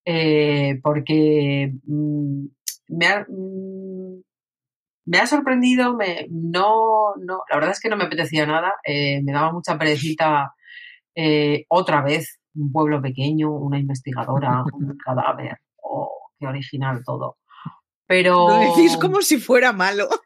eh, 0.03 0.79
porque 0.83 1.71
mm, 1.85 2.45
me, 2.89 3.05
ha, 3.07 3.25
mm, 3.29 4.21
me 5.05 5.17
ha 5.19 5.27
sorprendido, 5.27 5.95
me, 5.95 6.27
no, 6.29 7.13
no, 7.23 7.41
la 7.49 7.55
verdad 7.55 7.71
es 7.71 7.79
que 7.79 7.89
no 7.89 7.95
me 7.97 8.05
apetecía 8.05 8.45
nada, 8.45 8.73
eh, 8.83 9.21
me 9.23 9.31
daba 9.31 9.53
mucha 9.53 9.77
perecita 9.77 10.53
eh, 11.15 11.65
otra 11.69 12.01
vez, 12.01 12.39
un 12.57 12.71
pueblo 12.71 13.01
pequeño, 13.01 13.51
una 13.51 13.79
investigadora, 13.79 14.63
un 14.73 14.97
cadáver, 14.97 15.57
oh, 15.81 16.29
qué 16.39 16.47
original 16.47 17.01
todo. 17.05 17.37
Pero... 18.07 18.47
Lo 18.47 18.59
decís 18.59 18.97
como 18.97 19.21
si 19.21 19.37
fuera 19.37 19.73
malo. 19.73 20.07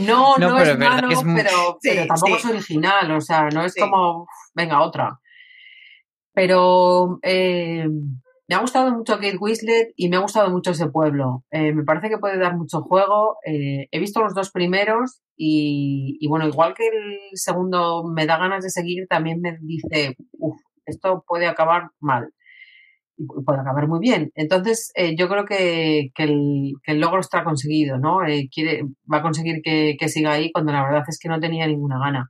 No, 0.00 0.36
No, 0.38 0.50
no, 0.50 0.56
pero 0.56 0.70
es 0.72 0.78
malo, 0.78 1.10
es 1.10 1.18
pero, 1.24 1.78
Sí, 1.80 1.90
pero 1.92 2.06
tampoco 2.06 2.26
sí. 2.26 2.32
es 2.38 2.44
original, 2.44 3.10
o 3.10 3.20
sea, 3.20 3.48
no 3.48 3.64
es 3.64 3.72
Sí. 3.72 3.80
como, 3.80 4.26
venga, 4.54 4.82
otra. 4.82 5.18
Pero 6.32 7.18
eh, 7.22 7.88
me 8.48 8.54
ha 8.54 8.60
gustado 8.60 8.92
mucho 8.92 9.16
Kate 9.16 9.36
Winslet 9.36 9.92
y 9.96 10.08
me 10.08 10.16
ha 10.16 10.20
gustado 10.20 10.48
mucho 10.50 10.70
ese 10.70 10.88
pueblo. 10.88 11.44
Eh, 11.50 11.72
me 11.72 11.82
parece 11.84 12.08
que 12.08 12.18
puede 12.18 12.38
dar 12.38 12.56
mucho 12.56 12.82
juego. 12.82 13.36
Eh, 13.44 13.88
he 13.90 13.98
visto 13.98 14.20
los 14.22 14.32
dos 14.34 14.50
primeros 14.52 15.22
y, 15.36 16.16
y 16.20 16.28
bueno, 16.28 16.46
igual 16.46 16.74
que 16.74 16.86
el 16.86 17.18
segundo 17.34 18.04
me 18.04 18.26
da 18.26 18.38
ganas 18.38 18.62
de 18.62 18.70
seguir, 18.70 19.06
también 19.08 19.40
me 19.40 19.56
dice, 19.60 20.14
uff, 20.38 20.60
esto 20.90 21.24
puede 21.26 21.46
acabar 21.48 21.90
mal. 22.00 22.32
Y 23.16 23.26
pu- 23.26 23.44
puede 23.44 23.60
acabar 23.60 23.86
muy 23.88 24.00
bien. 24.00 24.30
Entonces, 24.34 24.92
eh, 24.94 25.16
yo 25.16 25.28
creo 25.28 25.44
que, 25.44 26.10
que 26.14 26.22
el, 26.24 26.74
que 26.82 26.92
el 26.92 27.00
logro 27.00 27.20
está 27.20 27.44
conseguido, 27.44 27.98
¿no? 27.98 28.24
Eh, 28.26 28.48
quiere, 28.52 28.82
va 29.12 29.18
a 29.18 29.22
conseguir 29.22 29.62
que, 29.62 29.96
que 29.98 30.08
siga 30.08 30.32
ahí 30.32 30.52
cuando 30.52 30.72
la 30.72 30.84
verdad 30.84 31.04
es 31.08 31.18
que 31.18 31.28
no 31.28 31.40
tenía 31.40 31.66
ninguna 31.66 31.98
gana. 31.98 32.28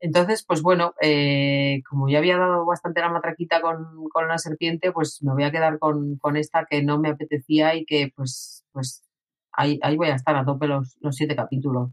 Entonces, 0.00 0.44
pues 0.46 0.62
bueno, 0.62 0.94
eh, 1.02 1.82
como 1.88 2.08
ya 2.08 2.18
había 2.18 2.38
dado 2.38 2.64
bastante 2.66 3.00
la 3.00 3.10
matraquita 3.10 3.60
con, 3.60 4.08
con 4.12 4.28
la 4.28 4.38
serpiente, 4.38 4.92
pues 4.92 5.22
me 5.22 5.32
voy 5.34 5.44
a 5.44 5.50
quedar 5.52 5.78
con, 5.78 6.16
con 6.18 6.36
esta 6.36 6.66
que 6.68 6.82
no 6.82 6.98
me 6.98 7.10
apetecía 7.10 7.74
y 7.74 7.84
que 7.84 8.10
pues, 8.16 8.64
pues 8.72 9.04
ahí, 9.52 9.78
ahí 9.82 9.96
voy 9.96 10.08
a 10.08 10.14
estar 10.16 10.36
a 10.36 10.44
tope 10.44 10.66
los, 10.68 10.96
los 11.00 11.16
siete 11.16 11.36
capítulos. 11.36 11.90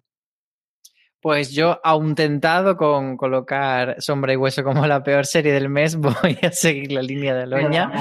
Pues 1.19 1.51
yo, 1.51 1.79
aún 1.83 2.13
tentado 2.15 2.77
con 2.77 3.17
colocar 3.17 3.95
Sombra 3.99 4.33
y 4.33 4.35
Hueso 4.35 4.63
como 4.63 4.85
la 4.85 5.03
peor 5.03 5.25
serie 5.25 5.51
del 5.51 5.67
mes, 5.67 5.95
voy 6.31 6.37
a 6.43 6.51
seguir 6.51 6.91
la 6.91 7.01
línea 7.01 7.33
de 7.35 7.47
Loña 7.47 7.91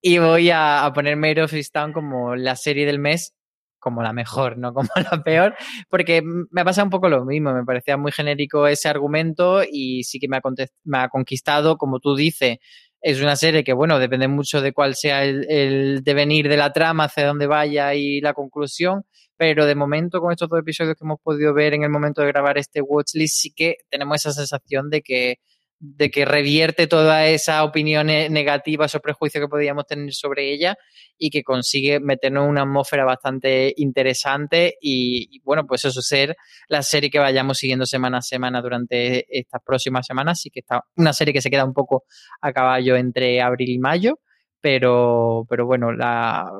y 0.00 0.18
voy 0.18 0.50
a, 0.50 0.84
a 0.84 0.92
poner 0.92 1.16
Made 1.16 1.42
of 1.42 1.52
como 1.92 2.36
la 2.36 2.54
serie 2.56 2.86
del 2.86 2.98
mes, 3.00 3.34
como 3.80 4.00
la 4.02 4.12
mejor, 4.12 4.58
no 4.58 4.72
como 4.72 4.88
la 5.10 5.22
peor, 5.24 5.54
porque 5.90 6.22
me 6.22 6.60
ha 6.60 6.64
pasado 6.64 6.84
un 6.86 6.90
poco 6.90 7.08
lo 7.08 7.24
mismo, 7.24 7.52
me 7.52 7.64
parecía 7.64 7.96
muy 7.96 8.12
genérico 8.12 8.68
ese 8.68 8.88
argumento 8.88 9.62
y 9.68 10.04
sí 10.04 10.20
que 10.20 10.28
me 10.28 10.36
ha, 10.36 10.40
contest- 10.40 10.72
me 10.84 10.98
ha 10.98 11.08
conquistado, 11.08 11.76
como 11.76 11.98
tú 11.98 12.14
dices, 12.14 12.58
es 13.00 13.20
una 13.20 13.34
serie 13.34 13.64
que, 13.64 13.72
bueno, 13.72 13.98
depende 13.98 14.28
mucho 14.28 14.60
de 14.60 14.72
cuál 14.72 14.94
sea 14.94 15.24
el, 15.24 15.44
el 15.50 16.04
devenir 16.04 16.48
de 16.48 16.56
la 16.56 16.72
trama, 16.72 17.04
hacia 17.04 17.26
dónde 17.26 17.48
vaya 17.48 17.92
y 17.94 18.20
la 18.20 18.32
conclusión, 18.34 19.02
pero 19.42 19.66
de 19.66 19.74
momento 19.74 20.20
con 20.20 20.30
estos 20.30 20.48
dos 20.48 20.60
episodios 20.60 20.94
que 20.94 21.04
hemos 21.04 21.18
podido 21.20 21.52
ver 21.52 21.74
en 21.74 21.82
el 21.82 21.90
momento 21.90 22.20
de 22.22 22.28
grabar 22.28 22.58
este 22.58 22.80
watchlist 22.80 23.40
sí 23.40 23.52
que 23.52 23.78
tenemos 23.90 24.24
esa 24.24 24.30
sensación 24.30 24.88
de 24.88 25.02
que 25.02 25.40
de 25.80 26.12
que 26.12 26.24
revierte 26.24 26.86
toda 26.86 27.26
esa 27.26 27.64
opinión 27.64 28.08
eh, 28.08 28.30
negativa 28.30 28.86
o 28.86 29.00
prejuicio 29.00 29.40
que 29.40 29.48
podíamos 29.48 29.84
tener 29.84 30.14
sobre 30.14 30.52
ella 30.54 30.76
y 31.18 31.30
que 31.30 31.42
consigue 31.42 31.98
meternos 31.98 32.44
en 32.44 32.50
una 32.50 32.62
atmósfera 32.62 33.04
bastante 33.04 33.74
interesante 33.78 34.76
y, 34.80 35.26
y, 35.32 35.40
bueno, 35.40 35.66
pues 35.66 35.84
eso 35.86 36.00
ser 36.02 36.36
la 36.68 36.84
serie 36.84 37.10
que 37.10 37.18
vayamos 37.18 37.58
siguiendo 37.58 37.84
semana 37.84 38.18
a 38.18 38.22
semana 38.22 38.62
durante 38.62 39.26
estas 39.28 39.60
próximas 39.66 40.06
semanas. 40.06 40.40
Sí 40.40 40.50
que 40.50 40.60
está 40.60 40.84
una 40.94 41.12
serie 41.12 41.34
que 41.34 41.42
se 41.42 41.50
queda 41.50 41.64
un 41.64 41.74
poco 41.74 42.04
a 42.40 42.52
caballo 42.52 42.94
entre 42.94 43.42
abril 43.42 43.70
y 43.70 43.78
mayo, 43.80 44.20
pero, 44.62 45.44
pero 45.50 45.66
bueno, 45.66 45.88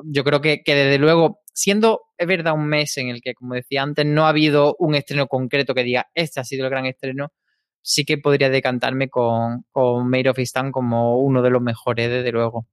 yo 0.05 0.23
creo 0.23 0.41
que, 0.41 0.61
desde 0.65 0.99
luego, 0.99 1.39
siendo, 1.53 2.01
es 2.17 2.27
verdad, 2.27 2.53
un 2.53 2.67
mes 2.67 2.97
en 2.97 3.09
el 3.09 3.21
que, 3.21 3.33
como 3.33 3.55
decía 3.55 3.81
antes, 3.81 4.05
no 4.05 4.25
ha 4.25 4.29
habido 4.29 4.75
un 4.79 4.93
estreno 4.95 5.27
concreto 5.27 5.73
que 5.73 5.83
diga, 5.83 6.07
este 6.13 6.39
ha 6.41 6.43
sido 6.43 6.65
el 6.65 6.69
gran 6.69 6.85
estreno, 6.85 7.31
sí 7.81 8.05
que 8.05 8.17
podría 8.17 8.49
decantarme 8.49 9.09
con, 9.09 9.63
con 9.71 10.09
Made 10.09 10.29
of 10.29 10.39
Easttown 10.39 10.71
como 10.71 11.17
uno 11.19 11.41
de 11.41 11.49
los 11.49 11.61
mejores, 11.61 12.09
desde 12.09 12.31
luego. 12.31 12.67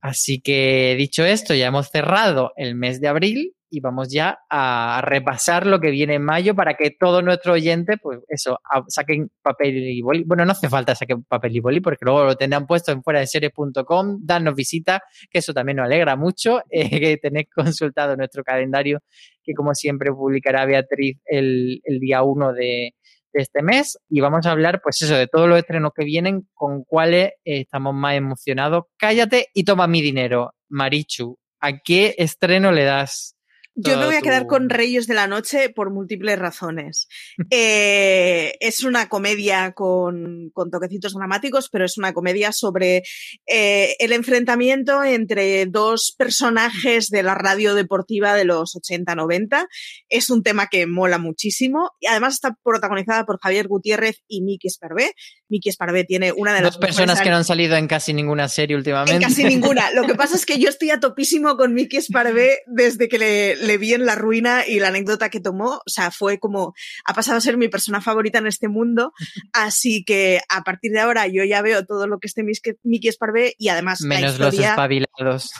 Así 0.00 0.40
que 0.40 0.94
dicho 0.98 1.24
esto, 1.24 1.54
ya 1.54 1.66
hemos 1.66 1.88
cerrado 1.88 2.52
el 2.56 2.74
mes 2.74 3.00
de 3.00 3.08
abril 3.08 3.54
y 3.74 3.80
vamos 3.80 4.08
ya 4.08 4.38
a 4.48 5.00
repasar 5.04 5.66
lo 5.66 5.80
que 5.80 5.90
viene 5.90 6.14
en 6.14 6.24
mayo 6.24 6.54
para 6.54 6.74
que 6.74 6.92
todos 6.92 7.24
nuestros 7.24 7.54
oyentes, 7.54 7.96
pues 8.00 8.20
eso, 8.28 8.60
saquen 8.86 9.32
papel 9.42 9.76
y 9.76 10.00
boli. 10.00 10.22
Bueno, 10.22 10.44
no 10.44 10.52
hace 10.52 10.68
falta 10.68 10.94
saquen 10.94 11.24
papel 11.24 11.56
y 11.56 11.60
boli 11.60 11.80
porque 11.80 12.04
luego 12.04 12.24
lo 12.24 12.36
tendrán 12.36 12.68
puesto 12.68 12.92
en 12.92 13.02
fuera 13.02 13.18
de 13.18 13.26
series.com, 13.26 14.20
darnos 14.22 14.54
visita, 14.54 15.02
que 15.28 15.40
eso 15.40 15.52
también 15.52 15.78
nos 15.78 15.86
alegra 15.86 16.14
mucho, 16.14 16.62
eh, 16.70 16.88
que 17.00 17.16
tenéis 17.16 17.48
consultado 17.52 18.16
nuestro 18.16 18.44
calendario, 18.44 19.00
que 19.42 19.54
como 19.54 19.74
siempre 19.74 20.12
publicará 20.12 20.64
Beatriz 20.66 21.18
el, 21.24 21.80
día 22.00 22.22
1 22.22 22.52
de, 22.52 22.94
este 23.32 23.62
mes 23.62 23.98
y 24.08 24.20
vamos 24.20 24.46
a 24.46 24.52
hablar, 24.52 24.80
pues 24.80 25.02
eso, 25.02 25.16
de 25.16 25.26
todos 25.26 25.48
los 25.48 25.58
estrenos 25.58 25.90
que 25.92 26.04
vienen, 26.04 26.46
con 26.54 26.84
cuáles 26.84 27.32
estamos 27.42 27.92
más 27.92 28.14
emocionados. 28.14 28.84
Cállate 28.96 29.48
y 29.52 29.64
toma 29.64 29.88
mi 29.88 30.00
dinero, 30.00 30.54
Marichu. 30.68 31.36
¿A 31.60 31.78
qué 31.78 32.14
estreno 32.18 32.72
le 32.72 32.84
das? 32.84 33.34
Yo 33.76 33.98
me 33.98 34.06
voy 34.06 34.14
a 34.14 34.22
quedar 34.22 34.46
con 34.46 34.70
Reyes 34.70 35.06
de 35.06 35.14
la 35.14 35.26
Noche 35.26 35.68
por 35.68 35.90
múltiples 35.90 36.38
razones. 36.38 37.08
Eh, 37.50 38.54
es 38.60 38.84
una 38.84 39.08
comedia 39.08 39.72
con, 39.72 40.50
con 40.52 40.70
toquecitos 40.70 41.14
dramáticos, 41.14 41.68
pero 41.70 41.84
es 41.84 41.98
una 41.98 42.12
comedia 42.12 42.52
sobre 42.52 43.02
eh, 43.46 43.96
el 43.98 44.12
enfrentamiento 44.12 45.02
entre 45.02 45.66
dos 45.66 46.14
personajes 46.16 47.08
de 47.08 47.22
la 47.24 47.34
radio 47.34 47.74
deportiva 47.74 48.34
de 48.34 48.44
los 48.44 48.76
80-90. 48.76 49.66
Es 50.08 50.30
un 50.30 50.42
tema 50.42 50.68
que 50.68 50.86
mola 50.86 51.18
muchísimo 51.18 51.90
y 51.98 52.06
además 52.06 52.34
está 52.34 52.56
protagonizada 52.62 53.26
por 53.26 53.40
Javier 53.40 53.66
Gutiérrez 53.66 54.22
y 54.28 54.42
Miki 54.42 54.68
Esparvé. 54.68 55.12
Miki 55.48 55.68
Esparvé 55.68 56.04
tiene 56.04 56.32
una 56.32 56.54
de 56.54 56.62
las 56.62 56.74
Dos 56.74 56.78
personas 56.78 57.20
que 57.20 57.30
no 57.30 57.36
han 57.36 57.44
salido 57.44 57.76
en 57.76 57.88
casi 57.88 58.12
ninguna 58.12 58.48
serie 58.48 58.76
últimamente. 58.76 59.14
en 59.14 59.22
casi 59.22 59.44
ninguna. 59.44 59.90
Lo 59.90 60.06
que 60.06 60.14
pasa 60.14 60.36
es 60.36 60.46
que 60.46 60.58
yo 60.58 60.68
estoy 60.68 60.90
a 60.90 61.00
topísimo 61.00 61.56
con 61.56 61.74
Miki 61.74 61.96
Esparvé 61.96 62.60
desde 62.66 63.08
que 63.08 63.18
le, 63.18 63.56
le 63.66 63.78
vi 63.78 63.94
en 63.94 64.06
La 64.06 64.14
Ruina 64.14 64.66
y 64.66 64.78
la 64.80 64.88
anécdota 64.88 65.28
que 65.28 65.40
tomó. 65.40 65.76
O 65.76 65.82
sea, 65.90 66.10
fue 66.10 66.38
como, 66.38 66.74
ha 67.04 67.14
pasado 67.14 67.38
a 67.38 67.40
ser 67.40 67.56
mi 67.56 67.68
persona 67.68 68.00
favorita 68.00 68.38
en 68.38 68.46
este 68.46 68.68
mundo. 68.68 69.12
Así 69.52 70.04
que 70.04 70.40
a 70.48 70.62
partir 70.62 70.92
de 70.92 71.00
ahora 71.00 71.26
yo 71.26 71.44
ya 71.44 71.62
veo 71.62 71.84
todo 71.84 72.06
lo 72.06 72.18
que 72.18 72.26
esté 72.28 72.42
Miki 72.42 72.72
Miki 72.82 73.08
Esparvé 73.08 73.54
y 73.58 73.68
además 73.68 74.00
la 74.00 74.16
Menos 74.16 74.38
los 74.38 74.48
historia, 74.54 74.70
espabilados. 74.70 75.50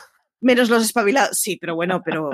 menos 0.40 0.68
los 0.70 0.84
espabilados. 0.84 1.38
Sí, 1.38 1.56
pero 1.60 1.74
bueno, 1.74 2.02
pero 2.04 2.30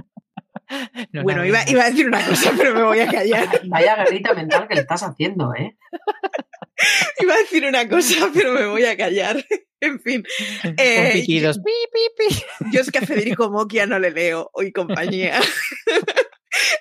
No, 1.13 1.23
bueno, 1.23 1.45
iba, 1.45 1.59
iba 1.69 1.83
a 1.85 1.91
decir 1.91 2.07
una 2.07 2.25
cosa, 2.25 2.53
pero 2.57 2.75
me 2.75 2.83
voy 2.83 3.01
a 3.01 3.09
callar. 3.09 3.49
Vaya 3.65 3.97
guerrita 3.97 4.35
mental 4.35 4.69
que 4.69 4.75
le 4.75 4.81
estás 4.83 5.03
haciendo, 5.03 5.53
¿eh? 5.55 5.77
Iba 7.21 7.35
a 7.35 7.39
decir 7.39 7.65
una 7.65 7.89
cosa, 7.89 8.31
pero 8.35 8.53
me 8.53 8.67
voy 8.67 8.85
a 8.85 8.97
callar. 8.97 9.45
En 9.83 9.99
fin. 9.99 10.23
Con 10.61 10.75
Eh, 10.77 11.09
piquidos. 11.15 11.57
Pi, 11.57 11.73
pi, 11.91 12.29
pi. 12.29 12.71
Yo 12.71 12.83
es 12.83 12.91
que 12.91 12.99
a 12.99 13.01
Federico 13.01 13.51
Moquia 13.51 13.87
no 13.87 13.99
le 13.99 14.11
leo 14.11 14.51
hoy 14.53 14.73
compañía. 14.73 15.41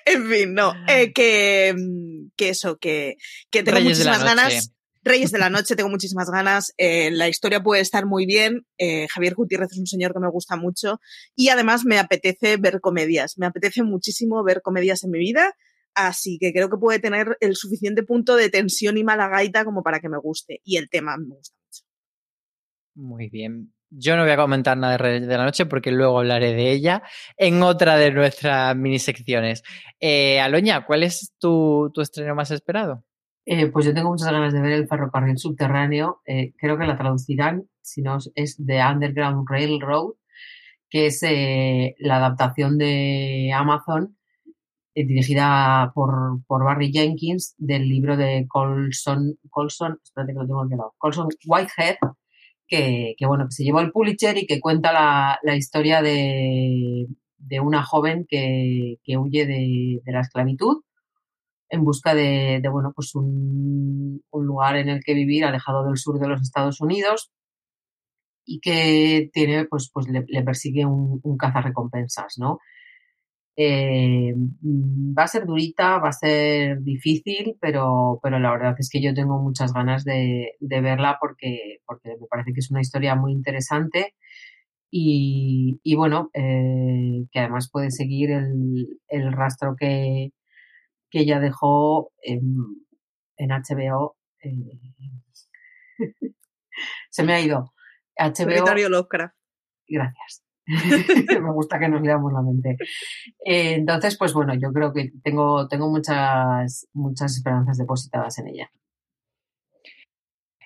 en 0.04 0.28
fin, 0.28 0.52
no. 0.52 0.74
Eh, 0.86 1.10
que, 1.14 1.74
mm, 1.74 2.32
que 2.36 2.50
eso, 2.50 2.76
que, 2.76 3.16
que 3.50 3.62
tengo 3.62 3.78
Reyes 3.78 4.00
muchísimas 4.00 4.22
ganas. 4.22 4.74
Reyes 5.02 5.30
de 5.30 5.38
la 5.38 5.48
Noche, 5.48 5.76
tengo 5.76 5.88
muchísimas 5.88 6.30
ganas. 6.30 6.74
Eh, 6.76 7.10
la 7.10 7.28
historia 7.28 7.62
puede 7.62 7.80
estar 7.80 8.04
muy 8.04 8.26
bien. 8.26 8.66
Eh, 8.76 9.06
Javier 9.08 9.34
Gutiérrez 9.34 9.72
es 9.72 9.78
un 9.78 9.86
señor 9.86 10.12
que 10.12 10.20
me 10.20 10.28
gusta 10.28 10.56
mucho. 10.56 11.00
Y 11.34 11.48
además 11.48 11.84
me 11.86 11.98
apetece 11.98 12.58
ver 12.58 12.80
comedias. 12.80 13.38
Me 13.38 13.46
apetece 13.46 13.82
muchísimo 13.82 14.44
ver 14.44 14.60
comedias 14.60 15.02
en 15.04 15.10
mi 15.10 15.18
vida. 15.18 15.54
Así 15.94 16.38
que 16.38 16.52
creo 16.52 16.70
que 16.70 16.76
puede 16.76 16.98
tener 16.98 17.36
el 17.40 17.56
suficiente 17.56 18.02
punto 18.02 18.36
de 18.36 18.48
tensión 18.48 18.96
y 18.98 19.04
mala 19.04 19.28
gaita 19.28 19.64
como 19.64 19.82
para 19.82 20.00
que 20.00 20.08
me 20.08 20.18
guste. 20.18 20.60
Y 20.64 20.76
el 20.76 20.88
tema 20.88 21.16
me 21.16 21.34
gusta 21.34 21.56
mucho. 21.64 21.84
Muy 22.94 23.28
bien. 23.28 23.72
Yo 23.92 24.16
no 24.16 24.22
voy 24.22 24.30
a 24.30 24.36
comentar 24.36 24.76
nada 24.78 24.92
de 24.92 24.98
Reyes 24.98 25.26
de 25.26 25.36
la 25.36 25.44
Noche 25.44 25.66
porque 25.66 25.90
luego 25.90 26.20
hablaré 26.20 26.54
de 26.54 26.70
ella 26.70 27.02
en 27.36 27.62
otra 27.62 27.96
de 27.96 28.12
nuestras 28.12 28.76
minisecciones. 28.76 29.64
Eh, 29.98 30.40
Aloña, 30.40 30.86
¿cuál 30.86 31.02
es 31.02 31.32
tu, 31.38 31.90
tu 31.92 32.00
estreno 32.00 32.36
más 32.36 32.52
esperado? 32.52 33.04
Eh, 33.46 33.66
pues 33.66 33.86
yo 33.86 33.92
tengo 33.92 34.10
muchas 34.10 34.30
ganas 34.30 34.52
de 34.52 34.60
ver 34.60 34.72
el 34.72 34.86
ferrocarril 34.86 35.38
subterráneo. 35.38 36.20
eh, 36.24 36.52
creo 36.56 36.78
que 36.78 36.86
la 36.86 36.96
traducirán, 36.96 37.68
si 37.80 38.00
no 38.00 38.18
es 38.36 38.56
The 38.64 38.80
Underground 38.84 39.44
Railroad, 39.48 40.12
que 40.88 41.06
es 41.06 41.20
eh, 41.22 41.96
la 41.98 42.18
adaptación 42.18 42.78
de 42.78 43.52
Amazon 43.52 44.16
dirigida 44.94 45.92
por, 45.94 46.40
por 46.46 46.64
Barry 46.64 46.92
Jenkins 46.92 47.54
del 47.58 47.88
libro 47.88 48.16
de 48.16 48.46
Colson, 48.48 49.38
Colson, 49.48 49.98
espérate 50.02 50.32
que 50.32 50.38
lo 50.38 50.46
tengo 50.46 50.64
lado, 50.64 50.94
Colson 50.98 51.28
Whitehead, 51.46 51.96
que, 52.66 53.14
que, 53.18 53.26
bueno, 53.26 53.46
que 53.46 53.52
se 53.52 53.64
llevó 53.64 53.80
el 53.80 53.92
Pulitzer 53.92 54.36
y 54.38 54.46
que 54.46 54.60
cuenta 54.60 54.92
la, 54.92 55.38
la 55.42 55.56
historia 55.56 56.02
de, 56.02 57.06
de 57.38 57.60
una 57.60 57.82
joven 57.82 58.26
que, 58.28 58.96
que 59.02 59.16
huye 59.16 59.46
de, 59.46 60.00
de 60.04 60.12
la 60.12 60.20
esclavitud 60.20 60.82
en 61.68 61.84
busca 61.84 62.14
de, 62.14 62.60
de, 62.62 62.68
bueno, 62.68 62.92
pues 62.94 63.14
un, 63.14 64.22
un, 64.30 64.46
lugar 64.46 64.76
en 64.76 64.88
el 64.88 65.02
que 65.04 65.14
vivir 65.14 65.44
alejado 65.44 65.84
del 65.86 65.96
sur 65.96 66.18
de 66.18 66.26
los 66.28 66.42
Estados 66.42 66.80
Unidos 66.80 67.30
y 68.44 68.60
que 68.60 69.30
tiene, 69.32 69.66
pues, 69.66 69.88
pues 69.92 70.08
le, 70.08 70.24
le 70.26 70.42
persigue 70.42 70.84
un, 70.84 71.20
un 71.22 71.36
cazarrecompensas, 71.36 72.38
¿no? 72.38 72.58
Eh, 73.56 74.32
va 74.36 75.24
a 75.24 75.28
ser 75.28 75.44
durita, 75.44 75.98
va 75.98 76.08
a 76.08 76.12
ser 76.12 76.80
difícil, 76.82 77.56
pero, 77.60 78.18
pero 78.22 78.38
la 78.38 78.50
verdad 78.52 78.74
es 78.78 78.88
que 78.90 79.02
yo 79.02 79.12
tengo 79.12 79.38
muchas 79.38 79.72
ganas 79.72 80.04
de, 80.04 80.56
de 80.60 80.80
verla 80.80 81.18
porque, 81.20 81.80
porque 81.84 82.10
me 82.20 82.26
parece 82.28 82.52
que 82.52 82.60
es 82.60 82.70
una 82.70 82.80
historia 82.80 83.14
muy 83.16 83.32
interesante 83.32 84.14
y, 84.90 85.80
y 85.82 85.94
bueno, 85.94 86.30
eh, 86.34 87.26
que 87.30 87.38
además 87.38 87.70
puede 87.70 87.90
seguir 87.90 88.30
el, 88.30 89.00
el 89.08 89.32
rastro 89.32 89.76
que, 89.78 90.32
que 91.10 91.20
ella 91.20 91.38
dejó 91.40 92.12
en, 92.22 92.42
en 93.36 93.50
HBO. 93.50 94.16
Eh, 94.42 94.80
se 97.10 97.22
me 97.22 97.34
ha 97.34 97.40
ido. 97.40 97.72
HBO. 98.18 98.46
Territorio 98.46 98.88
Lovecraft. 98.88 99.34
Gracias. 99.86 100.44
me 101.40 101.52
gusta 101.52 101.78
que 101.78 101.88
nos 101.88 102.02
leamos 102.02 102.32
la 102.32 102.42
mente. 102.42 102.76
Eh, 103.44 103.74
entonces, 103.74 104.16
pues 104.16 104.32
bueno, 104.32 104.54
yo 104.54 104.72
creo 104.72 104.92
que 104.92 105.10
tengo, 105.22 105.68
tengo 105.68 105.90
muchas, 105.90 106.86
muchas 106.92 107.36
esperanzas 107.36 107.78
depositadas 107.78 108.38
en 108.38 108.48
ella. 108.48 108.70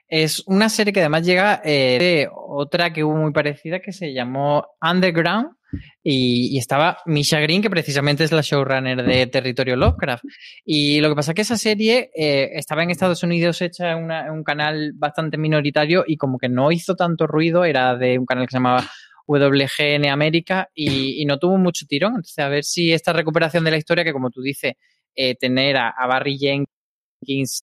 Es 0.09 0.45
una 0.47 0.69
serie 0.69 0.93
que 0.93 1.01
además 1.01 1.25
llega 1.25 1.61
eh, 1.65 1.97
de 1.99 2.29
otra 2.33 2.93
que 2.93 3.03
hubo 3.03 3.17
muy 3.17 3.33
parecida 3.33 3.81
que 3.81 3.93
se 3.93 4.13
llamó 4.13 4.67
Underground 4.81 5.57
y, 6.03 6.57
estaba 6.59 6.99
Misha 7.07 7.41
Green, 7.41 7.63
que 7.63 7.71
precisamente 7.71 8.23
es 8.23 8.31
la 8.31 8.43
showrunner 8.43 9.03
de 9.03 9.27
Territorio 9.27 9.77
Lovecraft. 9.77 10.25
Y 10.65 11.01
lo 11.01 11.09
que 11.09 11.17
pasa 11.17 11.33
es 11.33 11.35
que 11.35 11.43
esa 11.43 11.57
serie 11.57 12.11
eh, 12.15 12.51
estaba 12.55 12.83
en 12.83 12.91
Estados 12.91 13.23
Unidos 13.23 13.61
hecha 13.63 13.93
en, 13.93 14.11
en 14.11 14.31
un 14.31 14.45
canal 14.45 14.93
bastante 14.95 15.37
minoritario 15.37 16.05
y 16.07 16.17
como 16.17 16.39
que 16.39 16.49
no 16.49 16.71
hizo 16.71 16.95
tanto 16.95 17.27
ruido, 17.27 17.65
era 17.65 17.97
de 17.97 18.19
un 18.19 18.27
canal 18.27 18.47
que 18.47 18.53
se 18.53 18.59
llamaba 18.59 18.85
WGN 19.27 20.07
América 20.09 20.70
y, 20.75 21.25
no 21.27 21.39
tuvo 21.39 21.59
mucho 21.59 21.87
tirón. 21.87 22.12
Entonces, 22.12 22.39
a 22.39 22.49
ver 22.49 22.64
si 22.64 22.93
esta 22.93 23.12
recuperación 23.12 23.64
de 23.64 23.70
la 23.70 23.77
historia, 23.77 24.05
que 24.05 24.12
como 24.12 24.31
tú 24.31 24.43
dices, 24.43 24.75
eh, 25.14 25.35
tener 25.37 25.77
a, 25.77 25.95
Barry 26.07 26.39
Jenkins, 26.39 27.62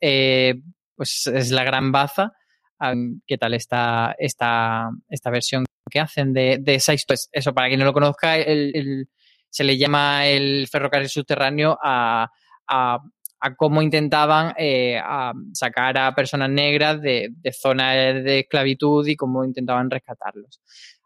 eh, 0.00 0.54
pues 0.94 1.26
es 1.26 1.50
la 1.50 1.64
gran 1.64 1.92
baza. 1.92 2.32
Um, 2.78 3.20
¿Qué 3.26 3.38
tal 3.38 3.54
esta, 3.54 4.14
esta, 4.18 4.90
esta 5.08 5.30
versión 5.30 5.64
que 5.90 6.00
hacen 6.00 6.32
de, 6.32 6.58
de 6.60 6.74
esa 6.74 6.94
historia? 6.94 7.16
Pues 7.16 7.28
eso, 7.32 7.54
para 7.54 7.68
quien 7.68 7.80
no 7.80 7.86
lo 7.86 7.92
conozca, 7.92 8.36
el, 8.36 9.08
se 9.48 9.64
le 9.64 9.78
llama 9.78 10.26
el 10.26 10.68
ferrocarril 10.68 11.08
subterráneo 11.08 11.78
a, 11.82 12.30
a 12.68 12.98
cómo 13.54 13.82
intentaban 13.82 14.54
eh, 14.58 15.00
sacar 15.52 15.96
a 15.98 16.14
personas 16.14 16.50
negras 16.50 17.00
de, 17.00 17.28
de 17.30 17.52
zonas 17.52 18.24
de 18.24 18.40
esclavitud 18.40 19.06
y 19.06 19.14
cómo 19.14 19.44
intentaban 19.44 19.90
rescatarlos. 19.90 20.60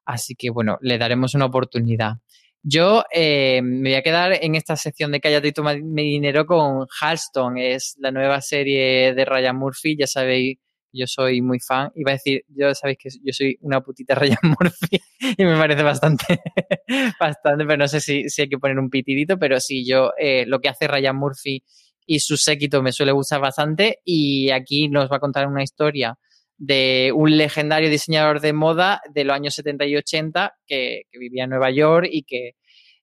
Así 0.04 0.34
que 0.34 0.50
bueno, 0.50 0.78
le 0.80 0.98
daremos 0.98 1.34
una 1.34 1.46
oportunidad. 1.46 2.14
Yo 2.62 3.04
eh, 3.12 3.62
me 3.62 3.90
voy 3.90 3.94
a 3.94 4.02
quedar 4.02 4.32
en 4.42 4.54
esta 4.54 4.76
sección 4.76 5.12
de 5.12 5.20
Cállate 5.20 5.48
y 5.48 5.52
toma 5.52 5.76
mi 5.76 6.02
dinero 6.02 6.44
con 6.44 6.86
Halston. 7.00 7.56
Es 7.56 7.96
la 7.98 8.10
nueva 8.10 8.40
serie 8.42 9.14
de 9.14 9.24
Ryan 9.24 9.56
Murphy. 9.56 9.96
Ya 9.96 10.06
sabéis, 10.06 10.58
yo 10.92 11.06
soy 11.06 11.40
muy 11.40 11.58
fan. 11.58 11.90
Iba 11.94 12.10
a 12.10 12.14
decir, 12.14 12.44
yo 12.48 12.74
sabéis 12.74 12.98
que 12.98 13.08
yo 13.22 13.32
soy 13.32 13.56
una 13.62 13.80
putita 13.80 14.14
Ryan 14.16 14.38
Murphy 14.42 15.00
y 15.38 15.44
me 15.44 15.56
parece 15.56 15.82
bastante, 15.82 16.40
bastante, 17.20 17.64
pero 17.64 17.78
no 17.78 17.88
sé 17.88 18.00
si, 18.00 18.28
si 18.28 18.42
hay 18.42 18.48
que 18.48 18.58
poner 18.58 18.78
un 18.78 18.90
pitidito, 18.90 19.38
pero 19.38 19.58
sí, 19.58 19.86
yo 19.86 20.12
eh, 20.18 20.44
lo 20.46 20.60
que 20.60 20.68
hace 20.68 20.86
Ryan 20.86 21.16
Murphy 21.16 21.62
y 22.10 22.18
su 22.18 22.36
séquito 22.36 22.82
me 22.82 22.90
suele 22.90 23.12
gustar 23.12 23.40
bastante 23.40 24.00
y 24.04 24.50
aquí 24.50 24.88
nos 24.88 25.08
va 25.08 25.18
a 25.18 25.20
contar 25.20 25.46
una 25.46 25.62
historia 25.62 26.18
de 26.58 27.12
un 27.14 27.36
legendario 27.36 27.88
diseñador 27.88 28.40
de 28.40 28.52
moda 28.52 29.00
de 29.14 29.22
los 29.22 29.36
años 29.36 29.54
70 29.54 29.86
y 29.86 29.96
80 29.96 30.54
que, 30.66 31.02
vivía 31.12 31.44
en 31.44 31.50
Nueva 31.50 31.70
York 31.70 32.08
y 32.10 32.24
que 32.24 32.56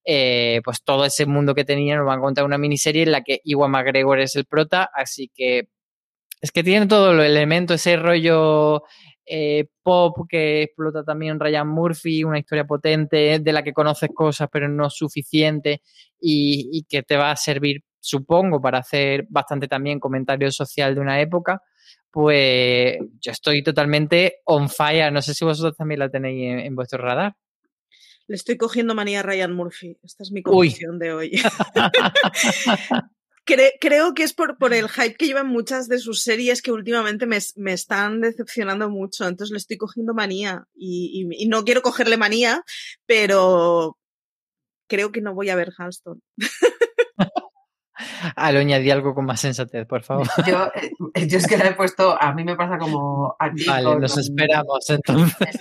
eh, 0.04 0.60
pues 0.62 0.84
todo 0.84 1.06
ese 1.06 1.26
mundo 1.26 1.56
que 1.56 1.64
tenía 1.64 1.96
nos 1.96 2.06
va 2.06 2.16
a 2.16 2.20
contar 2.20 2.44
una 2.44 2.58
miniserie 2.58 3.04
en 3.04 3.14
la 3.14 3.22
que 3.22 3.40
Iwan 3.46 3.72
McGregor 3.72 4.20
es 4.20 4.36
el 4.36 4.44
prota, 4.44 4.90
así 4.94 5.32
que 5.34 5.70
es 6.42 6.52
que 6.52 6.66
tiene 6.66 6.88
todo 6.88 7.14
el 7.14 7.22
elemento, 7.22 7.76
ese 7.76 7.96
rollo 7.96 8.84
eh, 9.26 9.68
pop 9.84 10.28
que 10.28 10.64
explota 10.64 11.06
también 11.06 11.40
Ryan 11.40 11.70
Murphy, 11.70 12.26
una 12.26 12.40
historia 12.40 12.66
potente 12.66 13.40
de 13.40 13.54
la 13.54 13.64
que 13.64 13.72
conoces 13.72 14.10
cosas 14.14 14.50
pero 14.52 14.68
no 14.68 14.90
suficiente 14.90 15.82
y, 16.20 16.70
y 16.74 16.84
que 16.84 17.04
te 17.04 17.16
va 17.16 17.32
a 17.32 17.38
servir 17.38 17.84
supongo, 18.00 18.62
para 18.62 18.80
hacer 18.80 19.26
bastante 19.30 19.68
también 19.68 20.00
comentario 20.00 20.52
social 20.52 20.96
de 20.96 21.02
una 21.02 21.22
época, 21.22 21.62
pues 22.12 22.98
yo 23.20 23.32
estoy 23.32 23.64
totalmente 23.64 24.42
on 24.46 24.70
fire. 24.70 25.12
No 25.12 25.22
sé 25.22 25.34
si 25.34 25.46
vosotros 25.46 25.76
también 25.76 26.00
la 26.00 26.10
tenéis 26.10 26.52
en, 26.52 26.60
en 26.60 26.76
vuestro 26.76 27.00
radar. 27.00 27.36
Le 28.28 28.36
estoy 28.36 28.58
cogiendo 28.58 28.94
manía 28.94 29.22
a 29.22 29.24
Ryan 29.24 29.54
Murphy. 29.54 29.98
Esta 30.04 30.24
es 30.24 30.32
mi 30.32 30.44
conclusión 30.44 31.00
de 31.00 31.14
hoy. 31.14 31.32
Cre 33.46 33.76
creo 33.80 34.14
que 34.14 34.24
es 34.24 34.34
por, 34.34 34.58
por, 34.58 34.74
el 34.74 34.90
hype 34.90 35.16
que 35.16 35.28
llevan 35.28 35.48
muchas 35.48 35.88
de 35.88 36.00
sus 36.00 36.22
series 36.22 36.62
que 36.62 36.74
últimamente 36.74 37.26
me, 37.26 37.38
me 37.56 37.72
están 37.72 38.20
decepcionando 38.20 38.90
mucho. 38.90 39.26
Entonces 39.26 39.52
le 39.52 39.58
estoy 39.58 39.78
cogiendo 39.78 40.14
manía. 40.14 40.68
Y, 40.76 41.30
y, 41.32 41.44
y, 41.44 41.48
no 41.48 41.64
quiero 41.64 41.82
cogerle 41.82 42.18
manía, 42.18 42.64
pero 43.06 43.98
creo 44.88 45.14
que 45.14 45.22
no 45.22 45.34
voy 45.34 45.50
a 45.50 45.56
ver 45.56 45.72
Halston. 45.78 46.22
Aloña, 48.36 48.80
di 48.80 48.92
algo 48.92 49.14
con 49.14 49.26
más 49.26 49.40
sensatez, 49.42 49.86
por 49.86 50.04
favor. 50.04 50.28
Yo, 50.48 50.72
eh, 51.14 51.28
yo 51.28 51.38
es 51.38 51.48
que 51.48 51.58
la 51.58 51.68
he 51.68 51.74
puesto, 51.74 52.22
a 52.22 52.34
mí 52.34 52.44
me 52.44 52.56
pasa 52.56 52.78
como... 52.78 53.36
Vale, 53.40 54.00
nos 54.00 54.14
con... 54.14 54.22
esperamos 54.22 54.90
entonces. 54.90 55.60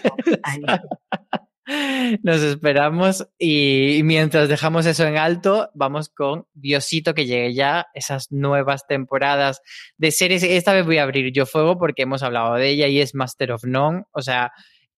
Nos 2.22 2.42
esperamos 2.42 3.26
y 3.38 4.00
mientras 4.04 4.48
dejamos 4.48 4.86
eso 4.86 5.04
en 5.04 5.16
alto, 5.16 5.68
vamos 5.74 6.08
con 6.08 6.46
Diosito 6.54 7.12
que 7.12 7.26
llegue 7.26 7.54
ya, 7.54 7.88
esas 7.92 8.30
nuevas 8.30 8.86
temporadas 8.86 9.62
de 9.96 10.12
series. 10.12 10.44
Esta 10.44 10.72
vez 10.72 10.86
voy 10.86 10.98
a 10.98 11.02
abrir 11.02 11.32
yo 11.32 11.44
fuego 11.44 11.76
porque 11.76 12.02
hemos 12.02 12.22
hablado 12.22 12.54
de 12.54 12.68
ella 12.68 12.86
y 12.86 13.00
es 13.00 13.16
Master 13.16 13.50
of 13.50 13.64
None. 13.64 14.04
O 14.12 14.22
sea, 14.22 14.52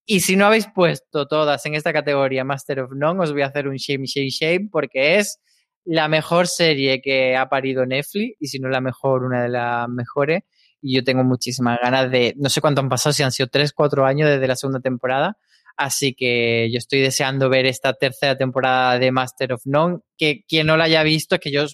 y 0.05 0.21
si 0.21 0.37
no 0.37 0.45
habéis 0.45 0.67
puesto 0.67 1.27
todas 1.27 1.65
en 1.65 1.75
esta 1.75 1.95
categoría 1.95 2.45
Master 2.45 2.81
of 2.81 2.93
None, 2.93 3.19
os 3.23 3.33
voy 3.33 3.43
a 3.43 3.47
hacer 3.47 3.67
un 3.67 3.77
shame, 3.77 4.05
shame, 4.05 4.29
shame 4.29 4.69
porque 4.71 5.17
es 5.17 5.41
la 5.85 6.09
mejor 6.09 6.47
serie 6.47 7.01
que 7.01 7.37
ha 7.37 7.49
parido 7.49 7.87
Netflix 7.87 8.37
y 8.41 8.47
si 8.49 8.59
no 8.59 8.69
la 8.69 8.81
mejor, 8.81 9.25
una 9.25 9.43
de 9.43 9.49
las 9.49 9.89
mejores. 9.89 10.43
Y 10.81 10.95
yo 10.95 11.03
tengo 11.03 11.25
muchísimas 11.25 11.79
ganas 11.83 12.11
de, 12.11 12.35
no 12.37 12.49
sé 12.49 12.61
cuánto 12.61 12.81
han 12.81 12.89
pasado, 12.89 13.13
si 13.13 13.23
han 13.23 13.33
sido 13.33 13.49
tres, 13.49 13.73
cuatro 13.73 14.07
años 14.07 14.29
desde 14.29 14.47
la 14.47 14.57
segunda 14.57 14.81
temporada. 14.81 15.37
Así 15.77 16.15
que 16.15 16.69
yo 16.73 16.79
estoy 16.79 17.01
deseando 17.01 17.49
ver 17.49 17.67
esta 17.67 17.95
tercera 17.95 18.37
temporada 18.37 18.99
de 18.99 19.13
Master 19.13 19.53
of 19.55 19.63
None. 19.65 19.99
Que 20.17 20.45
quien 20.47 20.67
no 20.67 20.77
la 20.77 20.85
haya 20.85 21.03
visto, 21.03 21.37
es 21.37 21.41
que 21.41 21.51
yo 21.51 21.67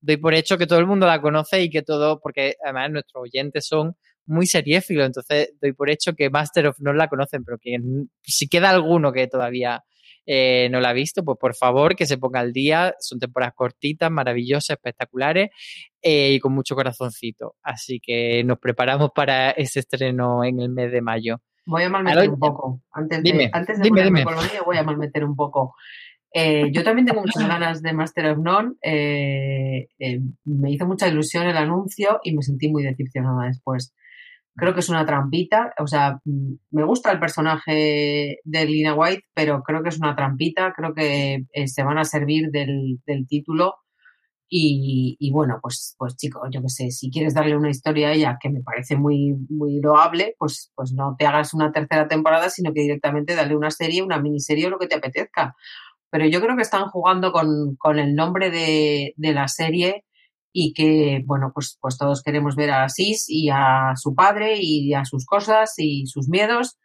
doy 0.00 0.16
por 0.16 0.34
hecho 0.34 0.58
que 0.58 0.66
todo 0.66 0.78
el 0.78 0.86
mundo 0.86 1.06
la 1.06 1.20
conoce 1.20 1.62
y 1.62 1.70
que 1.70 1.82
todo, 1.82 2.20
porque 2.20 2.56
además 2.64 2.90
nuestros 2.90 3.22
oyentes 3.22 3.66
son 3.66 3.96
muy 4.26 4.46
seriéfilos, 4.46 5.06
entonces 5.06 5.52
doy 5.60 5.72
por 5.72 5.90
hecho 5.90 6.12
que 6.14 6.30
Master 6.30 6.68
of 6.68 6.76
None 6.80 6.98
la 6.98 7.08
conocen, 7.08 7.44
pero 7.44 7.58
que 7.58 7.76
si 8.22 8.48
queda 8.48 8.70
alguno 8.70 9.12
que 9.12 9.26
todavía 9.26 9.82
eh, 10.26 10.68
no 10.70 10.80
la 10.80 10.90
ha 10.90 10.92
visto, 10.92 11.24
pues 11.24 11.38
por 11.38 11.54
favor 11.54 11.96
que 11.96 12.06
se 12.06 12.18
ponga 12.18 12.40
al 12.40 12.52
día. 12.52 12.94
Son 13.00 13.18
temporadas 13.18 13.54
cortitas, 13.54 14.10
maravillosas, 14.10 14.76
espectaculares 14.76 15.50
eh, 16.00 16.32
y 16.34 16.40
con 16.40 16.52
mucho 16.52 16.74
corazoncito. 16.74 17.56
Así 17.62 18.00
que 18.00 18.44
nos 18.44 18.58
preparamos 18.58 19.10
para 19.14 19.50
ese 19.50 19.80
estreno 19.80 20.44
en 20.44 20.60
el 20.60 20.68
mes 20.70 20.92
de 20.92 21.00
mayo. 21.00 21.40
Voy 21.64 21.84
a 21.84 21.88
malmeter 21.88 22.30
un 22.30 22.38
poco. 22.38 22.80
Antes 22.92 23.22
de, 23.22 23.50
antes 23.52 23.78
de 23.78 23.84
dime, 23.84 24.02
dime. 24.02 24.24
con 24.24 24.34
voy 24.66 24.76
a 24.76 24.82
malmeter 24.82 25.24
un 25.24 25.36
poco. 25.36 25.74
Eh, 26.34 26.70
yo 26.72 26.82
también 26.82 27.06
tengo 27.06 27.20
muchas 27.20 27.46
ganas 27.48 27.82
de 27.82 27.92
Master 27.92 28.26
of 28.26 28.38
None. 28.38 28.72
Eh, 28.82 29.88
eh, 29.98 30.20
me 30.44 30.70
hizo 30.70 30.86
mucha 30.86 31.08
ilusión 31.08 31.46
el 31.46 31.56
anuncio 31.56 32.20
y 32.22 32.34
me 32.34 32.42
sentí 32.42 32.68
muy 32.68 32.82
decepcionada 32.82 33.46
después. 33.46 33.94
Creo 34.56 34.74
que 34.74 34.80
es 34.80 34.88
una 34.88 35.06
trampita. 35.06 35.72
O 35.78 35.86
sea, 35.86 36.20
mm, 36.24 36.54
me 36.70 36.84
gusta 36.84 37.10
el 37.12 37.20
personaje 37.20 38.38
de 38.44 38.66
Lina 38.66 38.94
White, 38.94 39.24
pero 39.34 39.62
creo 39.62 39.82
que 39.82 39.88
es 39.90 39.98
una 39.98 40.14
trampita. 40.14 40.72
Creo 40.76 40.94
que 40.94 41.44
eh, 41.52 41.68
se 41.68 41.82
van 41.82 41.98
a 41.98 42.04
servir 42.04 42.50
del, 42.50 43.00
del 43.06 43.26
título. 43.26 43.76
Y, 44.54 45.16
y 45.18 45.30
bueno, 45.32 45.58
pues, 45.62 45.94
pues 45.98 46.14
chicos, 46.16 46.42
yo 46.52 46.60
qué 46.60 46.68
sé, 46.68 46.90
si 46.90 47.10
quieres 47.10 47.32
darle 47.32 47.56
una 47.56 47.70
historia 47.70 48.08
a 48.08 48.12
ella 48.12 48.36
que 48.38 48.50
me 48.50 48.60
parece 48.60 48.96
muy, 48.96 49.34
muy 49.48 49.80
loable, 49.80 50.36
pues, 50.38 50.70
pues 50.74 50.92
no 50.92 51.16
te 51.18 51.24
hagas 51.24 51.54
una 51.54 51.72
tercera 51.72 52.06
temporada, 52.06 52.50
sino 52.50 52.70
que 52.74 52.82
directamente 52.82 53.34
dale 53.34 53.56
una 53.56 53.70
serie, 53.70 54.02
una 54.02 54.20
miniserie 54.20 54.66
o 54.66 54.70
lo 54.70 54.78
que 54.78 54.88
te 54.88 54.96
apetezca. 54.96 55.56
Pero 56.10 56.26
yo 56.26 56.42
creo 56.42 56.54
que 56.56 56.62
están 56.62 56.88
jugando 56.88 57.32
con, 57.32 57.76
con 57.76 57.98
el 57.98 58.14
nombre 58.14 58.50
de, 58.50 59.14
de 59.16 59.32
la 59.32 59.48
serie 59.48 60.04
y 60.52 60.74
que, 60.74 61.22
bueno, 61.24 61.50
pues, 61.54 61.78
pues 61.80 61.96
todos 61.96 62.22
queremos 62.22 62.56
ver 62.56 62.70
a 62.70 62.88
Sis 62.88 63.26
y 63.28 63.48
a 63.50 63.94
su 63.96 64.14
padre 64.14 64.58
y 64.60 64.92
a 64.94 65.04
sus 65.04 65.24
cosas 65.24 65.74
y 65.78 66.06
sus 66.06 66.28
miedos 66.28 66.78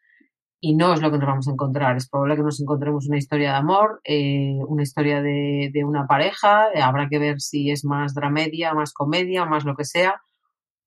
y 0.59 0.75
no 0.75 0.93
es 0.93 1.01
lo 1.01 1.11
que 1.11 1.17
nos 1.17 1.27
vamos 1.27 1.47
a 1.47 1.51
encontrar. 1.51 1.97
Es 1.97 2.09
probable 2.09 2.37
que 2.37 2.43
nos 2.43 2.59
encontremos 2.59 3.07
una 3.07 3.17
historia 3.17 3.51
de 3.51 3.57
amor, 3.57 4.01
eh, 4.03 4.57
una 4.67 4.83
historia 4.83 5.21
de, 5.21 5.69
de 5.71 5.83
una 5.83 6.07
pareja, 6.07 6.67
eh, 6.73 6.81
habrá 6.81 7.07
que 7.09 7.19
ver 7.19 7.39
si 7.39 7.69
es 7.69 7.85
más 7.85 8.13
dramedia, 8.13 8.73
más 8.73 8.93
comedia, 8.93 9.45
más 9.45 9.65
lo 9.65 9.75
que 9.75 9.85
sea, 9.85 10.19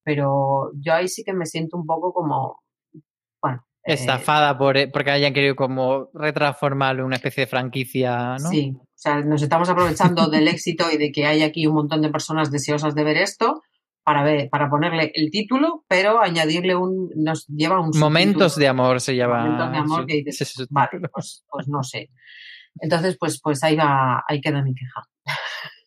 pero 0.03 0.71
yo 0.75 0.95
ahí 0.95 1.09
sí 1.09 1.23
que 1.25 1.35
me 1.35 1.47
siento 1.47 1.77
un 1.77 1.87
poco 1.87 2.13
como, 2.13 2.63
bueno, 3.41 3.65
eh, 3.85 3.95
Estafada 3.95 4.59
por, 4.59 4.77
porque 4.91 5.11
hayan 5.11 5.33
querido 5.33 5.55
como 5.55 6.11
retransformarlo 6.15 7.03
en 7.03 7.07
una 7.07 7.17
especie 7.17 7.45
de 7.45 7.51
franquicia, 7.51 8.37
¿no? 8.39 8.49
Sí, 8.49 8.77
sea, 9.01 9.21
nos 9.21 9.43
estamos 9.43 9.69
aprovechando 9.69 10.29
del 10.29 10.49
éxito 10.49 10.91
y 10.91 10.97
de 10.97 11.11
que 11.11 11.27
hay 11.27 11.43
aquí 11.43 11.67
un 11.67 11.75
montón 11.75 12.03
de 12.03 12.11
personas 12.11 12.51
deseosas 12.51 12.95
de 12.95 13.05
ver 13.05 13.17
esto 13.17 13.63
para 14.05 14.23
ver, 14.23 14.49
para 14.51 14.69
ponerle 14.69 15.11
el 15.15 15.31
título, 15.31 15.85
pero 15.89 16.21
añadirle 16.21 16.75
un, 16.75 17.11
nos 17.17 17.47
lleva 17.47 17.81
un 17.81 17.91
Momentos 17.99 18.57
de 18.57 18.69
amor 18.69 19.01
se 19.01 19.17
llama. 19.17 19.45
Momentos 19.45 19.73
de 19.73 19.79
amor 19.79 20.07
que 20.07 20.23
dices, 20.25 20.67
Vale, 20.71 20.91
pues, 21.13 21.45
pues 21.49 21.69
no 21.69 21.83
sé. 21.83 22.11
Entonces, 22.81 23.17
pues, 23.19 23.41
pues 23.43 23.63
ahí 23.63 23.77
va, 23.77 24.23
ahí 24.29 24.41
queda 24.41 24.63
mi 24.63 24.75
queja. 24.75 25.03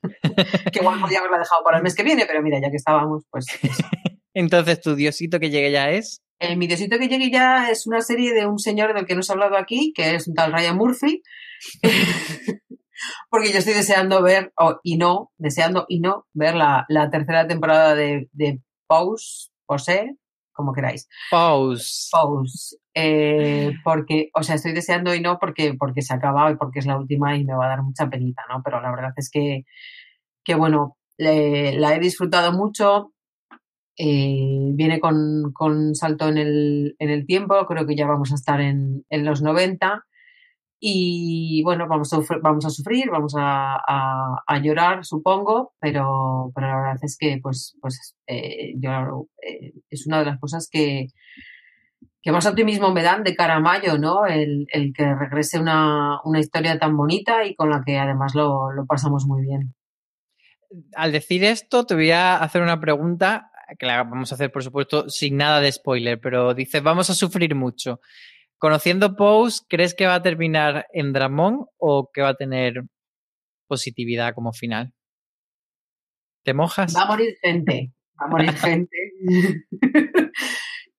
que 0.71 0.79
igual 0.79 0.99
podía 0.99 1.19
haberla 1.19 1.39
dejado 1.39 1.63
para 1.63 1.77
el 1.77 1.83
mes 1.83 1.95
que 1.95 2.03
viene, 2.03 2.25
pero 2.25 2.41
mira, 2.41 2.59
ya 2.61 2.69
que 2.69 2.77
estábamos, 2.77 3.23
pues 3.29 3.45
eso. 3.61 3.83
Entonces, 4.33 4.81
tu 4.81 4.95
diosito 4.95 5.39
que 5.39 5.49
llegue 5.49 5.71
ya 5.71 5.91
es. 5.91 6.21
El 6.39 6.57
Mi 6.57 6.67
Diosito 6.67 6.97
que 6.97 7.07
llegue 7.07 7.31
ya 7.31 7.69
es 7.69 7.87
una 7.87 8.01
serie 8.01 8.33
de 8.33 8.45
un 8.45 8.59
señor 8.59 8.93
del 8.93 9.05
que 9.05 9.15
no 9.15 9.21
se 9.21 9.31
ha 9.31 9.35
hablado 9.35 9.55
aquí, 9.55 9.93
que 9.95 10.15
es 10.15 10.27
un 10.27 10.33
tal 10.33 10.51
Ryan 10.51 10.75
Murphy. 10.75 11.21
Porque 13.29 13.51
yo 13.51 13.59
estoy 13.59 13.73
deseando 13.73 14.21
ver, 14.21 14.51
o- 14.57 14.79
y 14.83 14.97
no, 14.97 15.31
deseando 15.37 15.85
y 15.87 15.99
no, 15.99 16.25
ver 16.33 16.55
la, 16.55 16.85
la 16.89 17.09
tercera 17.09 17.47
temporada 17.47 17.95
de, 17.95 18.29
de 18.31 18.61
Pose, 18.87 19.49
Pose, 19.65 20.15
como 20.51 20.73
queráis. 20.73 21.07
Pause. 21.31 22.09
Pose. 22.11 22.77
Eh, 22.93 23.71
porque, 23.83 24.29
o 24.35 24.43
sea, 24.43 24.55
estoy 24.55 24.73
deseando 24.73 25.15
y 25.15 25.19
no 25.21 25.39
porque, 25.39 25.73
porque 25.73 26.01
se 26.03 26.13
acaba 26.13 26.51
y 26.51 26.55
porque 26.55 26.79
es 26.79 26.85
la 26.85 26.97
última 26.97 27.35
y 27.35 27.43
me 27.43 27.55
va 27.55 27.65
a 27.65 27.69
dar 27.69 27.81
mucha 27.81 28.07
penita, 28.09 28.43
¿no? 28.49 28.61
Pero 28.63 28.79
la 28.81 28.91
verdad 28.91 29.13
es 29.17 29.29
que, 29.31 29.63
que 30.43 30.53
bueno, 30.55 30.97
le- 31.17 31.79
la 31.79 31.95
he 31.95 31.99
disfrutado 31.99 32.51
mucho. 32.53 33.09
eh, 33.97 34.71
viene 34.73 34.99
con, 34.99 35.51
con 35.53 35.93
salto 35.95 36.27
en 36.27 36.37
el, 36.37 36.95
en 36.99 37.09
el 37.09 37.25
tiempo, 37.25 37.65
creo 37.67 37.85
que 37.85 37.95
ya 37.95 38.07
vamos 38.07 38.31
a 38.31 38.35
estar 38.35 38.59
en, 38.61 39.05
en 39.09 39.25
los 39.25 39.41
90. 39.41 40.03
Y 40.85 41.61
bueno, 41.63 41.87
vamos 41.87 42.11
a, 42.11 42.19
vamos 42.41 42.65
a 42.65 42.69
sufrir, 42.69 43.09
vamos 43.09 43.33
a, 43.37 43.75
a- 43.75 44.43
a 44.45 44.59
llorar, 44.59 45.05
supongo, 45.05 45.73
pero, 45.79 46.51
pero 46.53 46.67
la 46.67 46.75
verdad 46.75 46.97
es 47.03 47.15
que 47.17 47.39
pues, 47.41 47.77
pues 47.81 48.17
eh, 48.27 48.73
yo, 48.77 49.27
eh, 49.41 49.71
es 49.89 50.05
una 50.07 50.19
de 50.19 50.25
las 50.25 50.39
cosas 50.41 50.67
que, 50.69 51.07
que 52.21 52.31
más 52.33 52.45
optimismo 52.45 52.91
me 52.93 53.01
dan 53.01 53.23
de 53.23 53.33
cara 53.33 53.55
a 53.55 53.59
mayo, 53.61 53.97
¿no? 53.97 54.25
El, 54.25 54.65
el 54.73 54.91
que 54.93 55.15
regrese 55.15 55.57
una, 55.57 56.19
una 56.25 56.41
historia 56.41 56.77
tan 56.77 56.97
bonita 56.97 57.45
y 57.45 57.55
con 57.55 57.69
la 57.69 57.81
que 57.85 57.97
además 57.97 58.35
lo, 58.35 58.73
lo 58.73 58.85
pasamos 58.85 59.25
muy 59.25 59.41
bien. 59.43 59.73
Al 60.95 61.13
decir 61.13 61.45
esto, 61.45 61.85
te 61.85 61.95
voy 61.95 62.11
a 62.11 62.35
hacer 62.37 62.61
una 62.61 62.79
pregunta 62.81 63.51
que 63.79 63.85
la 63.85 64.03
vamos 64.03 64.31
a 64.31 64.35
hacer, 64.35 64.51
por 64.51 64.63
supuesto, 64.63 65.09
sin 65.09 65.37
nada 65.37 65.59
de 65.61 65.71
spoiler, 65.71 66.19
pero 66.19 66.53
dices, 66.53 66.83
vamos 66.83 67.09
a 67.09 67.13
sufrir 67.15 67.55
mucho. 67.55 68.01
Conociendo 68.63 69.17
Pose, 69.17 69.61
¿crees 69.67 69.93
que 69.93 70.05
va 70.05 70.15
a 70.15 70.21
terminar 70.21 70.87
en 70.93 71.11
Dramón 71.11 71.65
o 71.77 72.09
que 72.13 72.21
va 72.21 72.29
a 72.29 72.35
tener 72.35 72.85
positividad 73.67 74.33
como 74.33 74.53
final? 74.53 74.93
¿Te 76.45 76.53
mojas? 76.53 76.95
Va 76.95 77.01
a 77.01 77.07
morir 77.07 77.35
gente, 77.41 77.91
va 78.17 78.25
a 78.25 78.29
morir 78.29 78.53
gente. 78.53 78.97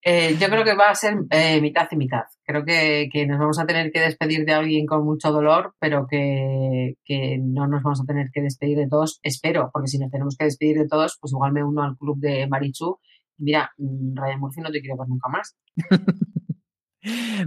Eh, 0.06 0.36
yo 0.38 0.48
creo 0.48 0.64
que 0.64 0.74
va 0.74 0.90
a 0.90 0.94
ser 0.94 1.14
eh, 1.30 1.62
mitad 1.62 1.88
y 1.90 1.96
mitad. 1.96 2.24
Creo 2.44 2.62
que, 2.66 3.08
que 3.10 3.26
nos 3.26 3.38
vamos 3.38 3.58
a 3.58 3.64
tener 3.64 3.90
que 3.90 4.00
despedir 4.00 4.44
de 4.44 4.52
alguien 4.52 4.84
con 4.84 5.02
mucho 5.02 5.32
dolor, 5.32 5.74
pero 5.80 6.06
que, 6.06 6.96
que 7.06 7.38
no 7.42 7.66
nos 7.66 7.82
vamos 7.82 8.02
a 8.02 8.04
tener 8.04 8.28
que 8.30 8.42
despedir 8.42 8.76
de 8.76 8.86
todos. 8.86 9.18
Espero, 9.22 9.70
porque 9.72 9.88
si 9.88 9.98
nos 9.98 10.10
tenemos 10.10 10.36
que 10.36 10.44
despedir 10.44 10.76
de 10.76 10.88
todos, 10.88 11.16
pues 11.18 11.32
igual 11.32 11.54
me 11.54 11.64
uno 11.64 11.82
al 11.82 11.96
club 11.96 12.18
de 12.18 12.46
Marichu. 12.46 12.98
Mira, 13.38 13.72
mm, 13.78 14.14
Ryan 14.14 14.40
Murphy 14.40 14.60
no 14.60 14.70
te 14.70 14.82
quiero 14.82 14.98
ver 14.98 15.08
nunca 15.08 15.30
más. 15.30 15.56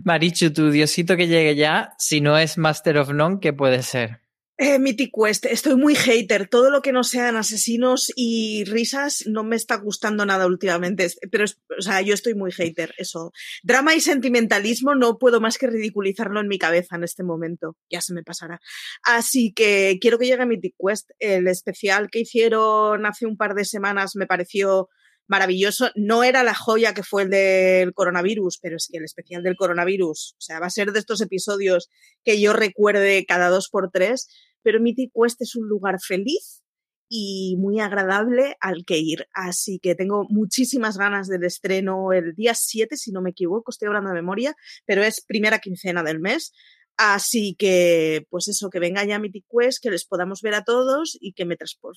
Marichu, 0.04 0.52
tu 0.52 0.72
diosito 0.72 1.18
que 1.18 1.28
llegue 1.28 1.56
ya, 1.56 1.94
si 1.98 2.22
no 2.22 2.38
es 2.38 2.58
Master 2.58 2.98
of 2.98 3.10
None, 3.10 3.40
¿qué 3.42 3.54
puede 3.54 3.84
ser? 3.84 4.22
Eh, 4.60 4.80
Mythic 4.80 5.12
Quest, 5.14 5.46
estoy 5.46 5.76
muy 5.76 5.94
hater. 5.94 6.48
Todo 6.48 6.72
lo 6.72 6.82
que 6.82 6.92
no 6.92 7.04
sean 7.04 7.36
asesinos 7.36 8.12
y 8.16 8.64
risas 8.66 9.24
no 9.28 9.44
me 9.44 9.56
está 9.56 9.76
gustando 9.76 10.26
nada 10.26 10.48
últimamente. 10.48 11.08
Pero, 11.32 11.46
o 11.46 11.82
sea, 11.82 12.02
yo 12.02 12.16
estoy 12.16 12.34
muy 12.34 12.52
hater, 12.52 12.96
eso. 12.98 13.32
Drama 13.62 13.94
y 13.94 14.02
sentimentalismo 14.02 14.96
no 14.96 15.20
puedo 15.20 15.40
más 15.42 15.60
que 15.60 15.68
ridiculizarlo 15.68 16.40
en 16.40 16.48
mi 16.48 16.58
cabeza 16.58 16.96
en 16.96 17.04
este 17.04 17.24
momento. 17.24 17.78
Ya 17.92 18.02
se 18.02 18.16
me 18.16 18.24
pasará. 18.24 18.60
Así 19.04 19.54
que 19.54 20.00
quiero 20.02 20.18
que 20.18 20.26
llegue 20.26 20.48
Mythic 20.48 20.74
Quest. 20.84 21.12
El 21.20 21.48
especial 21.48 22.10
que 22.10 22.22
hicieron 22.22 23.06
hace 23.06 23.28
un 23.28 23.38
par 23.38 23.54
de 23.54 23.64
semanas 23.64 24.16
me 24.16 24.26
pareció 24.26 24.90
maravilloso. 25.28 25.90
No 25.96 26.24
era 26.24 26.44
la 26.44 26.56
joya 26.56 26.94
que 26.94 27.04
fue 27.04 27.24
el 27.24 27.30
del 27.30 27.94
coronavirus, 27.94 28.60
pero 28.62 28.78
es 28.78 28.88
que 28.92 28.98
el 28.98 29.04
especial 29.04 29.44
del 29.44 29.56
coronavirus, 29.56 30.36
o 30.38 30.42
sea, 30.42 30.60
va 30.60 30.68
a 30.68 30.72
ser 30.72 30.92
de 30.92 31.00
estos 31.00 31.22
episodios 31.22 31.90
que 32.24 32.40
yo 32.40 32.54
recuerde 32.54 33.26
cada 33.28 33.50
dos 33.50 33.70
por 33.70 33.90
tres 33.92 34.28
pero 34.68 34.82
Mythic 34.82 35.12
Quest 35.14 35.42
es 35.42 35.56
un 35.56 35.70
lugar 35.70 35.96
feliz 36.06 36.62
y 37.08 37.56
muy 37.58 37.80
agradable 37.80 38.58
al 38.60 38.84
que 38.86 38.98
ir. 38.98 39.26
Así 39.34 39.80
que 39.80 39.96
tengo 39.96 40.26
muchísimas 40.30 40.98
ganas 40.98 41.30
del 41.30 41.46
estreno 41.46 42.12
el 42.12 42.34
día 42.36 42.54
7, 42.54 42.98
si 42.98 43.14
no 43.14 43.22
me 43.22 43.30
equivoco, 43.30 43.72
estoy 43.72 43.88
hablando 43.88 44.10
de 44.10 44.16
memoria, 44.16 44.56
pero 44.86 45.04
es 45.04 45.24
primera 45.26 45.60
quincena 45.60 46.04
del 46.04 46.20
mes. 46.20 46.52
Así 46.98 47.56
que, 47.58 48.26
pues 48.30 48.50
eso, 48.50 48.70
que 48.70 48.80
venga 48.80 49.06
ya 49.06 49.20
Mythic 49.20 49.46
Quest, 49.50 49.82
que 49.82 49.90
les 49.90 50.06
podamos 50.06 50.42
ver 50.42 50.56
a 50.56 50.66
todos 50.66 51.16
y 51.18 51.32
que 51.32 51.46
me, 51.46 51.56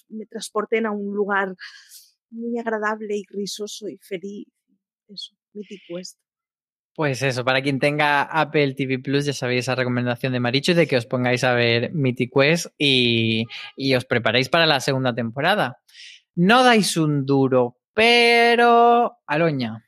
me 0.09 0.27
transporten 0.27 0.87
a 0.87 0.93
un 0.93 1.13
lugar 1.13 1.57
muy 2.31 2.59
agradable 2.59 3.17
y 3.17 3.25
risoso 3.29 3.89
y 3.89 3.99
feliz. 3.99 4.49
Eso, 5.09 5.35
Mythic 5.53 5.81
Quest. 5.89 6.19
Pues 6.95 7.23
eso, 7.23 7.45
para 7.45 7.63
quien 7.63 7.79
tenga 7.79 8.23
Apple 8.23 8.75
TV 8.75 8.99
Plus, 8.99 9.25
ya 9.25 9.33
sabéis 9.33 9.61
esa 9.61 9.75
recomendación 9.75 10.33
de 10.33 10.41
Marichu 10.41 10.75
de 10.75 10.87
que 10.87 10.97
os 10.97 11.07
pongáis 11.07 11.45
a 11.45 11.55
ver 11.55 11.93
Mythic 11.95 12.33
Quest 12.35 12.67
y, 12.79 13.47
y 13.77 13.95
os 13.95 14.05
preparéis 14.05 14.49
para 14.49 14.67
la 14.67 14.81
segunda 14.81 15.15
temporada. 15.15 15.79
No 16.35 16.65
dais 16.65 16.97
un 16.97 17.25
duro, 17.25 17.79
pero. 17.95 19.19
Aloña, 19.27 19.85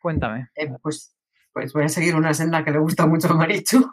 cuéntame. 0.00 0.48
Eh, 0.54 0.68
pues, 0.82 1.14
pues 1.52 1.72
voy 1.72 1.84
a 1.84 1.88
seguir 1.88 2.14
una 2.14 2.34
senda 2.34 2.64
que 2.64 2.70
le 2.70 2.78
gusta 2.78 3.06
mucho 3.06 3.28
a 3.28 3.34
Marichu, 3.34 3.86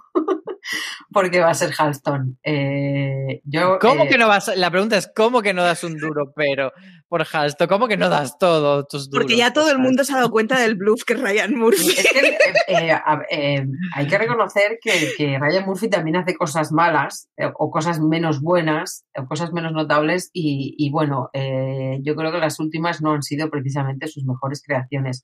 porque 1.13 1.39
va 1.39 1.51
a 1.51 1.53
ser 1.53 1.71
Halston. 1.77 2.37
Eh, 2.43 3.41
yo, 3.45 3.77
¿Cómo 3.79 4.03
eh, 4.03 4.09
que 4.09 4.17
no 4.17 4.27
vas? 4.27 4.51
La 4.57 4.71
pregunta 4.71 4.97
es: 4.97 5.09
¿cómo 5.15 5.41
que 5.41 5.53
no 5.53 5.63
das 5.63 5.83
un 5.83 5.97
duro, 5.97 6.33
pero 6.35 6.73
por 7.13 7.27
Halsto? 7.31 7.67
¿Cómo 7.67 7.87
que 7.87 7.95
no 7.95 8.09
das 8.09 8.39
todo 8.39 8.85
tus 8.85 9.07
duros? 9.07 9.23
Porque 9.23 9.37
ya 9.37 9.53
todo 9.53 9.69
el 9.69 9.77
mundo 9.77 10.03
se 10.03 10.13
ha 10.13 10.15
dado 10.15 10.31
cuenta 10.31 10.59
del 10.59 10.73
bluff 10.73 11.03
que 11.03 11.13
es 11.13 11.21
Ryan 11.21 11.55
Murphy. 11.55 11.91
Es 11.91 12.11
que 12.11 12.19
eh, 12.67 12.91
eh, 12.91 12.99
eh, 13.29 13.65
hay 13.93 14.07
que 14.07 14.17
reconocer 14.17 14.79
que, 14.81 15.11
que 15.15 15.37
Ryan 15.37 15.65
Murphy 15.65 15.89
también 15.89 16.15
hace 16.15 16.35
cosas 16.35 16.71
malas 16.71 17.29
eh, 17.37 17.51
o 17.53 17.69
cosas 17.69 17.99
menos 17.99 18.41
buenas 18.41 19.05
o 19.15 19.27
cosas 19.27 19.53
menos 19.53 19.73
notables 19.73 20.31
y, 20.33 20.73
y 20.77 20.89
bueno, 20.89 21.29
eh, 21.33 21.99
yo 22.01 22.15
creo 22.15 22.31
que 22.31 22.39
las 22.39 22.59
últimas 22.59 23.01
no 23.03 23.13
han 23.13 23.21
sido 23.21 23.49
precisamente 23.51 24.07
sus 24.07 24.25
mejores 24.25 24.63
creaciones. 24.65 25.23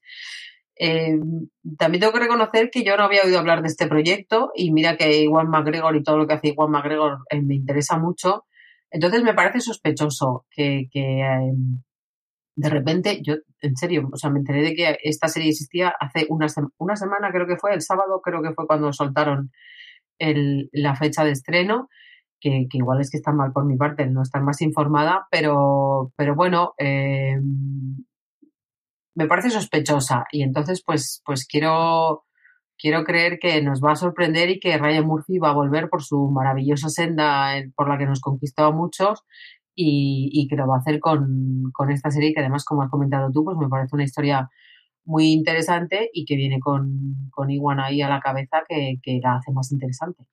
Eh, 0.80 1.20
también 1.78 2.00
tengo 2.02 2.14
que 2.14 2.20
reconocer 2.22 2.70
que 2.72 2.84
yo 2.86 2.96
no 2.98 3.04
había 3.04 3.24
oído 3.24 3.40
hablar 3.40 3.62
de 3.62 3.68
este 3.68 3.88
proyecto 3.88 4.52
y 4.56 4.72
mira 4.72 4.98
que 4.98 5.24
Iwan 5.24 5.50
McGregor 5.50 5.96
y 5.98 6.04
todo 6.04 6.18
lo 6.18 6.28
que 6.28 6.36
hace 6.36 6.50
Iwan 6.50 6.72
McGregor 6.72 7.20
eh, 7.30 7.42
me 7.42 7.56
interesa 7.56 7.98
mucho. 8.00 8.46
Entonces 8.92 9.24
me 9.24 9.34
parece 9.36 9.60
sospechoso 9.62 10.46
que, 10.52 10.88
eh, 10.94 11.54
de 12.56 12.70
repente, 12.70 13.22
yo, 13.24 13.36
en 13.62 13.76
serio, 13.78 14.10
o 14.12 14.18
sea, 14.18 14.30
me 14.30 14.40
enteré 14.40 14.62
de 14.62 14.74
que 14.76 14.98
esta 15.04 15.28
serie 15.30 15.50
existía 15.50 15.94
hace 16.00 16.26
una, 16.30 16.48
sema- 16.50 16.72
una 16.78 16.96
semana, 16.96 17.32
creo 17.32 17.48
que 17.48 17.58
fue, 17.58 17.74
el 17.74 17.82
sábado, 17.82 18.22
creo 18.22 18.42
que 18.42 18.54
fue 18.54 18.68
cuando 18.68 18.92
soltaron 18.94 19.52
el- 20.20 20.70
la 20.74 20.96
fecha 20.96 21.24
de 21.26 21.32
estreno. 21.32 21.90
que, 22.42 22.68
igual 22.74 23.02
es 23.02 23.12
que 23.12 23.18
está 23.18 23.34
mal 23.34 23.52
por 23.54 23.66
mi 23.66 23.78
parte 23.78 24.06
no 24.08 24.22
estar 24.24 24.44
más 24.44 24.62
informada, 24.62 25.28
pero, 25.32 26.12
pero 26.18 26.36
bueno, 26.36 26.74
eh, 26.78 27.36
me 29.20 29.28
parece 29.28 29.50
sospechosa 29.50 30.24
y 30.32 30.44
entonces 30.44 30.82
pues, 30.82 31.22
pues 31.26 31.46
quiero, 31.46 32.24
quiero 32.78 33.04
creer 33.04 33.38
que 33.38 33.62
nos 33.62 33.82
va 33.84 33.92
a 33.92 33.98
sorprender 33.98 34.50
y 34.50 34.62
que 34.62 34.78
Ryan 34.78 35.06
Murphy 35.06 35.40
va 35.40 35.50
a 35.50 35.54
volver 35.54 35.90
por 35.90 36.02
su 36.02 36.32
maravillosa 36.32 36.88
senda 36.88 37.58
eh, 37.58 37.70
por 37.76 37.90
la 37.90 37.98
que 37.98 38.06
nos 38.06 38.22
conquistó 38.22 38.64
a 38.64 38.72
muchos 38.72 39.26
y, 39.76 40.48
que 40.50 40.56
lo 40.56 40.68
va 40.68 40.76
a 40.76 40.80
hacer 40.80 41.02
con, 41.02 41.72
con 41.74 41.92
esta 41.92 42.12
serie 42.12 42.34
que 42.34 42.40
además, 42.40 42.64
como 42.64 42.82
has 42.82 42.90
comentado 42.90 43.30
tú, 43.32 43.44
pues 43.44 43.58
me 43.58 43.68
parece 43.68 43.96
una 43.96 44.06
historia 44.06 44.50
muy 45.04 45.32
interesante 45.32 46.10
y 46.14 46.24
que 46.24 46.36
viene 46.36 46.60
con, 46.62 47.30
con 47.30 47.50
Iwan 47.50 47.80
ahí 47.82 48.02
a 48.02 48.10
la 48.10 48.22
cabeza 48.22 48.64
que, 48.68 49.00
que 49.04 49.20
la 49.22 49.36
hace 49.36 49.52
más 49.52 49.72
interesante. 49.72 50.24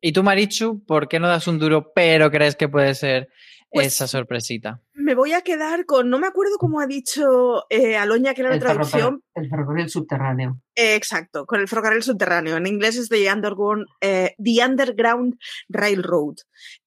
Y 0.00 0.12
tú, 0.12 0.22
Marichu, 0.22 0.84
¿por 0.86 1.08
qué 1.08 1.20
no 1.20 1.28
das 1.28 1.48
un 1.48 1.58
duro, 1.58 1.92
pero 1.94 2.30
crees 2.30 2.54
que 2.54 2.68
puede 2.68 2.94
ser 2.94 3.28
Pues- 3.70 3.86
esa 3.88 4.06
sorpresita? 4.06 4.82
Me 4.94 5.14
voy 5.14 5.32
a 5.32 5.40
quedar 5.42 5.86
con, 5.86 6.10
no 6.10 6.18
me 6.18 6.26
acuerdo 6.26 6.56
cómo 6.58 6.80
ha 6.80 6.86
dicho 6.86 7.64
eh, 7.70 7.96
Aloña, 7.96 8.34
que 8.34 8.42
era 8.42 8.50
la 8.50 8.58
traducción. 8.58 9.22
el 9.34 9.48
ferrocarril 9.48 9.88
subterráneo. 9.88 10.60
Eh, 10.74 10.94
exacto, 10.96 11.46
con 11.46 11.60
el 11.60 11.68
ferrocarril 11.68 12.02
subterráneo. 12.02 12.56
En 12.56 12.66
inglés 12.66 12.96
es 12.96 13.08
The 13.08 13.32
Underground, 13.32 13.86
eh, 14.02 14.34
The 14.42 14.64
Underground 14.66 15.38
Railroad. 15.68 16.36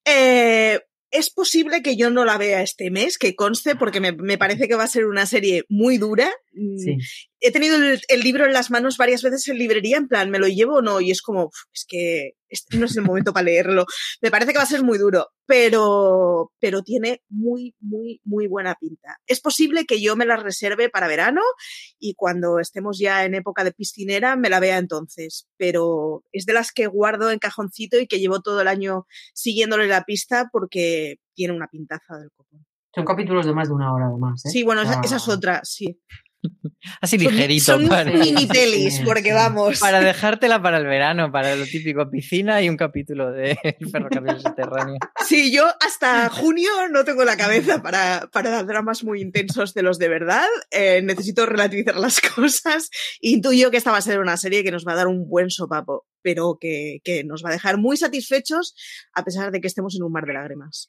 Eh, 0.04 0.80
es 1.10 1.30
posible 1.30 1.82
que 1.82 1.96
yo 1.96 2.10
no 2.10 2.24
la 2.24 2.38
vea 2.38 2.62
este 2.62 2.90
mes, 2.90 3.18
que 3.18 3.34
conste, 3.34 3.76
porque 3.76 4.00
me, 4.00 4.12
me 4.12 4.38
parece 4.38 4.66
que 4.66 4.76
va 4.76 4.84
a 4.84 4.88
ser 4.88 5.04
una 5.06 5.26
serie 5.26 5.64
muy 5.68 5.98
dura. 5.98 6.30
Mm, 6.52 6.78
Sí. 6.78 6.96
He 7.40 7.50
tenido 7.52 7.76
el, 7.76 8.00
el 8.08 8.20
libro 8.20 8.46
en 8.46 8.52
las 8.52 8.70
manos 8.70 8.96
varias 8.96 9.22
veces 9.22 9.46
en 9.48 9.58
librería, 9.58 9.96
en 9.96 10.08
plan, 10.08 10.30
¿me 10.30 10.38
lo 10.38 10.46
llevo 10.46 10.76
o 10.76 10.82
no? 10.82 11.00
Y 11.00 11.10
es 11.10 11.20
como, 11.22 11.50
es 11.74 11.84
que 11.86 12.32
este 12.52 12.76
no 12.76 12.86
es 12.86 12.96
el 12.96 13.04
momento 13.04 13.32
para 13.32 13.44
leerlo. 13.44 13.86
Me 14.20 14.30
parece 14.30 14.52
que 14.52 14.58
va 14.58 14.64
a 14.64 14.66
ser 14.66 14.84
muy 14.84 14.98
duro, 14.98 15.28
pero, 15.46 16.52
pero 16.60 16.82
tiene 16.82 17.22
muy, 17.28 17.74
muy, 17.80 18.20
muy 18.24 18.46
buena 18.46 18.74
pinta. 18.74 19.18
Es 19.26 19.40
posible 19.40 19.86
que 19.86 20.00
yo 20.00 20.16
me 20.16 20.26
la 20.26 20.36
reserve 20.36 20.90
para 20.90 21.08
verano 21.08 21.40
y 21.98 22.14
cuando 22.14 22.58
estemos 22.58 22.98
ya 22.98 23.24
en 23.24 23.34
época 23.34 23.64
de 23.64 23.72
piscinera 23.72 24.36
me 24.36 24.50
la 24.50 24.60
vea 24.60 24.78
entonces, 24.78 25.48
pero 25.56 26.24
es 26.30 26.44
de 26.44 26.52
las 26.52 26.72
que 26.72 26.86
guardo 26.86 27.30
en 27.30 27.38
cajoncito 27.38 27.98
y 27.98 28.06
que 28.06 28.20
llevo 28.20 28.40
todo 28.40 28.60
el 28.60 28.68
año 28.68 29.06
siguiéndole 29.34 29.86
la 29.86 30.04
pista 30.04 30.48
porque 30.52 31.16
tiene 31.34 31.54
una 31.54 31.68
pintaza 31.68 32.18
del 32.18 32.30
copón. 32.30 32.66
Son 32.94 33.06
capítulos 33.06 33.46
de 33.46 33.54
más 33.54 33.68
de 33.68 33.74
una 33.74 33.92
hora 33.92 34.06
además. 34.08 34.44
¿eh? 34.44 34.50
Sí, 34.50 34.62
bueno, 34.62 34.82
esa, 34.82 34.98
Ah, 34.98 35.02
esa 35.02 35.16
es 35.16 35.28
otra, 35.28 35.60
sí. 35.64 35.98
Así 37.00 37.16
ligerito, 37.16 37.64
Son, 37.64 37.88
para, 37.88 38.10
mini 38.10 38.46
pelis, 38.52 39.00
porque 39.04 39.32
vamos. 39.32 39.78
para 39.78 40.00
dejártela 40.00 40.60
para 40.60 40.78
el 40.78 40.86
verano, 40.86 41.30
para 41.30 41.54
lo 41.54 41.64
típico, 41.64 42.10
piscina 42.10 42.60
y 42.60 42.68
un 42.68 42.76
capítulo 42.76 43.30
de 43.30 43.56
ferrocarril 43.92 44.40
subterráneo. 44.40 44.96
Sí, 45.26 45.52
yo 45.52 45.66
hasta 45.80 46.28
junio 46.30 46.70
no 46.90 47.04
tengo 47.04 47.24
la 47.24 47.36
cabeza 47.36 47.82
para, 47.82 48.28
para 48.32 48.64
dramas 48.64 49.04
muy 49.04 49.20
intensos 49.20 49.74
de 49.74 49.82
los 49.82 49.98
de 49.98 50.08
verdad. 50.08 50.46
Eh, 50.70 51.02
necesito 51.02 51.46
relativizar 51.46 51.96
las 51.96 52.20
cosas. 52.34 52.90
Intuyo 53.20 53.70
que 53.70 53.76
esta 53.76 53.92
va 53.92 53.98
a 53.98 54.02
ser 54.02 54.18
una 54.18 54.36
serie 54.36 54.64
que 54.64 54.72
nos 54.72 54.86
va 54.86 54.92
a 54.92 54.96
dar 54.96 55.06
un 55.06 55.28
buen 55.28 55.50
sopapo, 55.50 56.06
pero 56.22 56.58
que, 56.60 57.00
que 57.04 57.22
nos 57.24 57.44
va 57.44 57.50
a 57.50 57.52
dejar 57.52 57.78
muy 57.78 57.96
satisfechos 57.96 58.74
a 59.14 59.24
pesar 59.24 59.52
de 59.52 59.60
que 59.60 59.68
estemos 59.68 59.94
en 59.94 60.02
un 60.02 60.12
mar 60.12 60.26
de 60.26 60.34
lágrimas. 60.34 60.88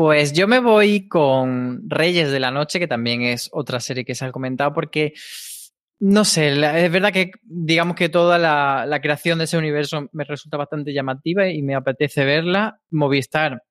Pues 0.00 0.32
yo 0.32 0.48
me 0.48 0.60
voy 0.60 1.08
con 1.08 1.82
Reyes 1.86 2.30
de 2.32 2.40
la 2.40 2.50
Noche, 2.50 2.78
que 2.78 2.88
también 2.88 3.20
es 3.20 3.50
otra 3.52 3.80
serie 3.80 4.02
que 4.02 4.14
se 4.14 4.24
ha 4.24 4.32
comentado, 4.32 4.72
porque 4.72 5.12
no 5.98 6.24
sé, 6.24 6.54
la- 6.54 6.80
es 6.80 6.90
verdad 6.90 7.12
que 7.12 7.32
digamos 7.42 7.96
que 7.96 8.08
toda 8.08 8.38
la, 8.38 8.98
creación 9.02 9.36
de 9.36 9.44
ese 9.44 9.58
universo 9.58 10.08
me 10.12 10.24
resulta 10.24 10.56
bastante 10.56 10.94
llamativa 10.94 11.50
y 11.50 11.60
me 11.60 11.74
apetece 11.74 12.24
verla. 12.24 12.80
Movistar, 12.88 13.62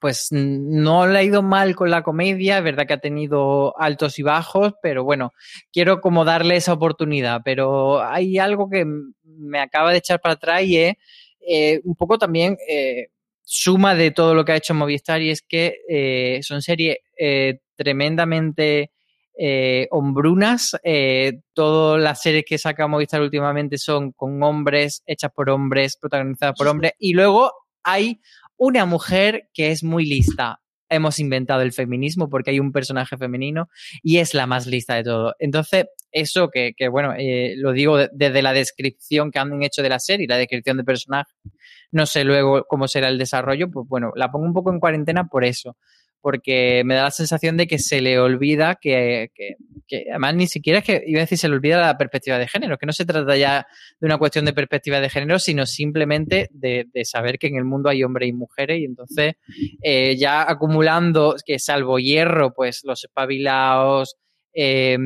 pues 0.00 0.28
no 0.30 1.08
le 1.08 1.18
ha 1.18 1.24
ido 1.24 1.42
mal 1.42 1.74
con 1.74 1.90
la 1.90 2.04
comedia, 2.04 2.58
es 2.58 2.64
verdad 2.64 2.86
que 2.86 2.94
ha 2.94 3.00
tenido 3.00 3.76
altos 3.80 4.20
y 4.20 4.22
bajos, 4.22 4.74
pero 4.80 5.02
bueno, 5.02 5.32
quiero 5.72 6.00
como 6.00 6.24
darle 6.24 6.54
esa 6.54 6.72
oportunidad, 6.74 7.40
pero 7.44 8.00
hay 8.00 8.38
algo 8.38 8.70
que 8.70 8.86
me 9.24 9.58
acaba 9.58 9.90
de 9.90 9.98
echar 9.98 10.20
para 10.20 10.34
atrás 10.34 10.62
y 10.62 10.78
es 10.78 10.94
eh, 11.48 11.80
un 11.82 11.96
poco 11.96 12.16
también 12.16 12.56
eh, 12.68 13.08
suma 13.54 13.94
de 13.94 14.10
todo 14.12 14.34
lo 14.34 14.46
que 14.46 14.52
ha 14.52 14.56
hecho 14.56 14.72
Movistar 14.72 15.20
y 15.20 15.28
es 15.28 15.42
que 15.42 15.76
eh, 15.86 16.40
son 16.42 16.62
series 16.62 16.96
eh, 17.18 17.58
tremendamente 17.76 18.90
eh, 19.38 19.88
hombrunas. 19.90 20.74
Eh, 20.82 21.40
todas 21.52 22.00
las 22.02 22.22
series 22.22 22.44
que 22.48 22.56
saca 22.56 22.86
Movistar 22.86 23.20
últimamente 23.20 23.76
son 23.76 24.12
con 24.12 24.42
hombres, 24.42 25.02
hechas 25.04 25.30
por 25.34 25.50
hombres, 25.50 25.98
protagonizadas 25.98 26.54
por 26.56 26.66
hombres. 26.68 26.92
Y 26.98 27.12
luego 27.12 27.52
hay 27.84 28.20
una 28.56 28.86
mujer 28.86 29.50
que 29.52 29.70
es 29.70 29.84
muy 29.84 30.06
lista. 30.06 30.58
Hemos 30.88 31.18
inventado 31.18 31.60
el 31.60 31.72
feminismo 31.72 32.30
porque 32.30 32.50
hay 32.50 32.60
un 32.60 32.72
personaje 32.72 33.18
femenino 33.18 33.68
y 34.02 34.16
es 34.18 34.32
la 34.32 34.46
más 34.46 34.66
lista 34.66 34.94
de 34.94 35.04
todo. 35.04 35.34
Entonces, 35.38 35.86
eso 36.10 36.48
que, 36.50 36.72
que 36.76 36.88
bueno, 36.88 37.14
eh, 37.18 37.54
lo 37.56 37.72
digo 37.72 37.96
de- 37.98 38.10
desde 38.12 38.40
la 38.42 38.52
descripción 38.52 39.30
que 39.30 39.38
han 39.38 39.62
hecho 39.62 39.82
de 39.82 39.88
la 39.88 39.98
serie, 39.98 40.26
la 40.28 40.36
descripción 40.36 40.76
de 40.78 40.84
personaje, 40.84 41.32
no 41.92 42.06
sé 42.06 42.24
luego 42.24 42.64
cómo 42.66 42.88
será 42.88 43.08
el 43.08 43.18
desarrollo, 43.18 43.70
pues 43.70 43.86
bueno, 43.88 44.12
la 44.16 44.32
pongo 44.32 44.46
un 44.46 44.52
poco 44.52 44.72
en 44.72 44.80
cuarentena 44.80 45.28
por 45.28 45.44
eso, 45.44 45.76
porque 46.20 46.82
me 46.84 46.94
da 46.94 47.04
la 47.04 47.10
sensación 47.10 47.56
de 47.56 47.66
que 47.66 47.78
se 47.78 48.00
le 48.00 48.18
olvida 48.18 48.76
que, 48.80 49.30
además 50.10 50.34
ni 50.34 50.46
siquiera 50.46 50.78
es 50.78 50.84
que, 50.84 51.02
iba 51.06 51.18
a 51.18 51.22
decir, 51.22 51.36
se 51.36 51.48
le 51.48 51.56
olvida 51.56 51.80
la 51.80 51.98
perspectiva 51.98 52.38
de 52.38 52.48
género, 52.48 52.78
que 52.78 52.86
no 52.86 52.92
se 52.92 53.04
trata 53.04 53.36
ya 53.36 53.66
de 54.00 54.06
una 54.06 54.18
cuestión 54.18 54.44
de 54.44 54.52
perspectiva 54.52 55.00
de 55.00 55.10
género, 55.10 55.38
sino 55.38 55.66
simplemente 55.66 56.48
de, 56.52 56.86
de 56.92 57.04
saber 57.04 57.38
que 57.38 57.48
en 57.48 57.56
el 57.56 57.64
mundo 57.64 57.90
hay 57.90 58.02
hombres 58.04 58.28
y 58.28 58.32
mujeres 58.32 58.80
y 58.80 58.84
entonces 58.84 59.34
eh, 59.82 60.16
ya 60.16 60.48
acumulando, 60.50 61.36
que 61.44 61.58
salvo 61.58 61.98
hierro, 61.98 62.54
pues 62.54 62.82
los 62.84 63.04
espabilados, 63.04 64.16
eh, 64.54 64.98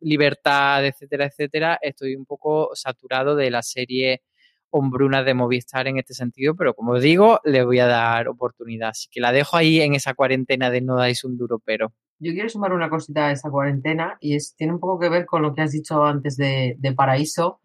libertad, 0.00 0.84
etcétera, 0.84 1.26
etcétera, 1.26 1.78
estoy 1.80 2.16
un 2.16 2.26
poco 2.26 2.70
saturado 2.74 3.36
de 3.36 3.50
la 3.50 3.62
serie 3.62 4.22
hombrunas 4.70 5.24
de 5.24 5.34
Movistar 5.34 5.88
en 5.88 5.98
este 5.98 6.14
sentido, 6.14 6.54
pero 6.54 6.74
como 6.74 6.98
digo, 6.98 7.40
le 7.44 7.64
voy 7.64 7.78
a 7.78 7.86
dar 7.86 8.28
oportunidad. 8.28 8.90
Así 8.90 9.08
que 9.10 9.20
la 9.20 9.32
dejo 9.32 9.56
ahí 9.56 9.80
en 9.80 9.94
esa 9.94 10.14
cuarentena 10.14 10.70
de 10.70 10.80
no 10.80 10.96
dais 10.96 11.24
un 11.24 11.36
duro 11.36 11.60
pero. 11.64 11.92
Yo 12.20 12.32
quiero 12.32 12.48
sumar 12.48 12.72
una 12.72 12.90
cosita 12.90 13.28
a 13.28 13.32
esa 13.32 13.50
cuarentena 13.50 14.18
y 14.20 14.34
es, 14.34 14.54
tiene 14.56 14.72
un 14.72 14.80
poco 14.80 14.98
que 14.98 15.08
ver 15.08 15.24
con 15.24 15.42
lo 15.42 15.54
que 15.54 15.62
has 15.62 15.72
dicho 15.72 16.04
antes 16.04 16.36
de, 16.36 16.74
de 16.78 16.92
Paraíso 16.92 17.60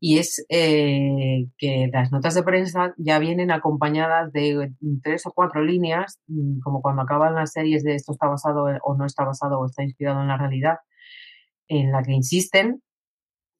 y 0.00 0.18
es 0.18 0.44
eh, 0.48 1.46
que 1.58 1.88
las 1.92 2.12
notas 2.12 2.34
de 2.34 2.42
prensa 2.42 2.94
ya 2.98 3.18
vienen 3.18 3.50
acompañadas 3.50 4.32
de 4.32 4.72
tres 5.02 5.26
o 5.26 5.32
cuatro 5.32 5.62
líneas, 5.64 6.20
mm, 6.28 6.60
como 6.60 6.82
cuando 6.82 7.02
acaban 7.02 7.34
las 7.34 7.52
series 7.52 7.82
de 7.82 7.94
esto 7.94 8.12
está 8.12 8.28
basado 8.28 8.66
o 8.82 8.96
no 8.96 9.06
está 9.06 9.24
basado 9.24 9.58
o 9.58 9.66
está 9.66 9.82
inspirado 9.82 10.20
en 10.20 10.28
la 10.28 10.36
realidad, 10.36 10.76
en 11.66 11.90
la 11.92 12.02
que 12.02 12.12
insisten 12.12 12.82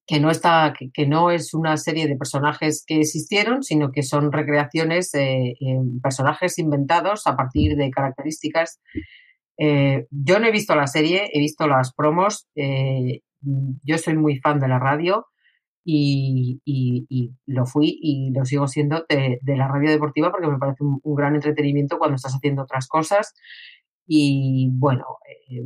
que 0.08 0.20
no 0.20 0.30
está, 0.32 0.74
que, 0.78 0.90
que 0.92 1.06
no 1.06 1.30
es 1.30 1.54
una 1.54 1.76
serie 1.76 2.08
de 2.08 2.16
personajes 2.16 2.84
que 2.86 3.00
existieron, 3.00 3.62
sino 3.62 3.92
que 3.92 4.02
son 4.02 4.32
recreaciones 4.32 5.14
eh, 5.14 5.54
personajes 6.02 6.58
inventados 6.58 7.26
a 7.28 7.36
partir 7.36 7.76
de 7.76 7.90
características 7.90 8.80
eh, 9.58 10.06
yo 10.10 10.38
no 10.38 10.46
he 10.46 10.52
visto 10.52 10.74
la 10.74 10.86
serie, 10.86 11.30
he 11.32 11.38
visto 11.40 11.66
las 11.66 11.92
promos. 11.94 12.48
eh, 12.56 13.20
yo 13.84 13.98
soy 13.98 14.16
muy 14.16 14.38
fan 14.40 14.58
de 14.60 14.68
la 14.68 14.78
radio 14.80 15.26
y, 15.84 16.60
y- 16.64 17.06
y 17.08 17.32
lo 17.46 17.66
fui 17.66 17.98
y 18.02 18.30
lo 18.32 18.44
sigo 18.44 18.66
siendo 18.68 19.04
de, 19.08 19.38
de 19.42 19.56
la 19.56 19.68
radio 19.68 19.90
deportiva 19.90 20.30
porque 20.32 20.48
me 20.48 20.58
parece 20.58 20.84
un, 20.84 21.00
un 21.02 21.14
gran 21.14 21.34
entretenimiento 21.36 21.98
cuando 21.98 22.16
estás 22.16 22.34
haciendo 22.34 22.62
otras 22.62 22.88
cosas. 22.88 23.34
Y 24.10 24.70
bueno, 24.72 25.04
eh, 25.50 25.64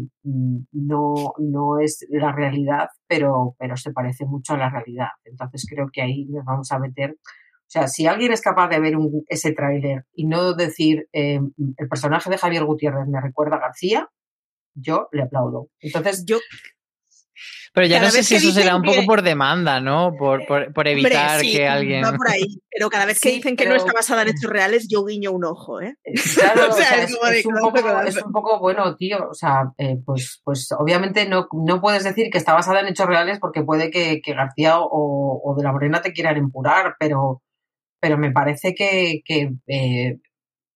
no, 0.72 1.32
no 1.38 1.78
es 1.80 2.04
la 2.10 2.32
realidad, 2.32 2.88
pero, 3.06 3.54
pero 3.58 3.76
se 3.76 3.92
parece 3.92 4.26
mucho 4.26 4.54
a 4.54 4.58
la 4.58 4.68
realidad. 4.70 5.08
Entonces 5.24 5.66
creo 5.68 5.88
que 5.92 6.02
ahí 6.02 6.24
nos 6.26 6.44
vamos 6.44 6.70
a 6.72 6.78
meter 6.78 7.12
o 7.12 7.72
sea, 7.72 7.88
si 7.88 8.06
alguien 8.06 8.32
es 8.32 8.42
capaz 8.42 8.68
de 8.68 8.80
ver 8.80 8.96
un- 8.98 9.24
ese 9.28 9.52
tráiler 9.54 10.04
y 10.14 10.26
no 10.26 10.52
decir 10.52 11.08
eh, 11.14 11.40
el 11.78 11.88
personaje 11.88 12.28
de 12.28 12.36
Javier 12.36 12.64
Gutiérrez 12.66 13.08
me 13.08 13.18
recuerda 13.18 13.56
a 13.56 13.60
García, 13.60 14.08
yo 14.74 15.08
le 15.12 15.22
aplaudo. 15.22 15.68
Entonces, 15.80 16.24
Yo, 16.26 16.38
Pero 17.74 17.86
ya 17.86 17.96
Cada 17.96 18.08
no 18.08 18.12
sé 18.12 18.22
si 18.22 18.34
eso 18.34 18.50
será 18.52 18.76
un 18.76 18.82
poco 18.82 19.00
que- 19.00 19.06
por 19.06 19.22
demanda, 19.22 19.80
¿no? 19.80 20.12
Por, 20.18 20.44
por, 20.46 20.74
por 20.74 20.86
evitar 20.88 21.36
hombre, 21.36 21.48
sí, 21.48 21.56
que 21.56 21.66
alguien. 21.66 22.04
va 22.04 22.12
por 22.12 22.28
ahí. 22.28 22.58
Pero 22.70 22.90
cada 22.90 23.06
vez 23.06 23.18
que 23.18 23.30
Sí, 23.30 23.36
dicen 23.36 23.56
que 23.56 23.64
pero- 23.64 23.76
no 23.76 23.80
está 23.80 23.92
basada 23.94 24.22
en 24.22 24.28
hechos 24.36 24.50
reales, 24.50 24.88
yo 24.90 25.02
guiño 25.06 25.32
un 25.32 25.44
ojo, 25.46 25.80
¿eh? 25.80 25.96
eh, 26.04 26.12
claro, 26.34 26.66
O 26.68 26.70
o 26.70 26.72
sea, 26.74 26.84
sea, 26.86 27.02
es 27.04 27.46
un 27.46 27.58
poco, 27.60 28.00
es 28.02 28.22
un 28.22 28.30
poco 28.32 28.58
bueno, 28.60 28.94
tío. 28.96 29.26
O 29.30 29.34
sea, 29.34 29.72
eh, 29.78 29.96
pues, 30.04 30.42
pues 30.44 30.68
obviamente 30.78 31.26
no, 31.26 31.48
no 31.64 31.80
puedes 31.80 32.04
decir 32.04 32.28
que 32.30 32.36
está 32.36 32.52
basada 32.52 32.80
en 32.80 32.88
hechos 32.88 33.06
reales 33.06 33.38
porque 33.40 33.62
puede 33.62 33.90
que, 33.90 34.20
que 34.20 34.34
García 34.34 34.78
o, 34.78 35.40
o 35.42 35.54
de 35.56 35.62
la 35.64 35.72
Morena 35.72 36.02
te 36.02 36.12
quieran 36.12 36.36
empurar, 36.36 36.96
pero, 37.00 37.40
pero 38.00 38.18
me 38.18 38.32
parece 38.32 38.74
que, 38.74 39.22
que 39.24 39.50
eh, 39.66 40.18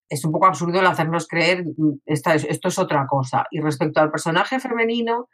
es 0.09 0.24
un 0.24 0.32
poco 0.32 0.47
absurdo 0.47 0.80
el 0.80 0.86
hacernos 0.86 1.26
creer 1.28 1.64
mm, 1.76 1.99
esta 2.07 2.34
es- 2.34 2.44
esto 2.44 2.68
es 2.68 2.78
otra 2.78 3.07
cosa. 3.07 3.44
Y 3.51 3.61
respecto 3.61 4.01
al 4.01 4.11
personaje 4.11 4.59
femenino, 4.61 5.28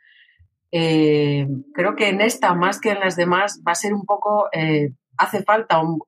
eh, 0.72 1.46
creo 1.74 1.96
que 1.96 2.08
en 2.08 2.20
esta, 2.22 2.54
más 2.54 2.80
que 2.80 2.90
en 2.92 3.00
las 3.00 3.16
demás, 3.16 3.62
va 3.66 3.72
a 3.72 3.76
ser 3.76 3.94
un 3.94 4.04
poco, 4.06 4.48
eh, 4.52 4.90
hace 5.18 5.42
falta 5.44 5.80
un- 5.80 6.00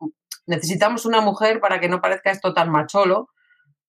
necesitamos 0.47 1.07
una 1.07 1.21
mujer 1.23 1.61
para 1.61 1.81
que 1.81 1.89
no 1.89 2.01
parezca 2.01 2.31
esto 2.33 2.55
tan 2.55 2.71
macholo, 2.71 3.29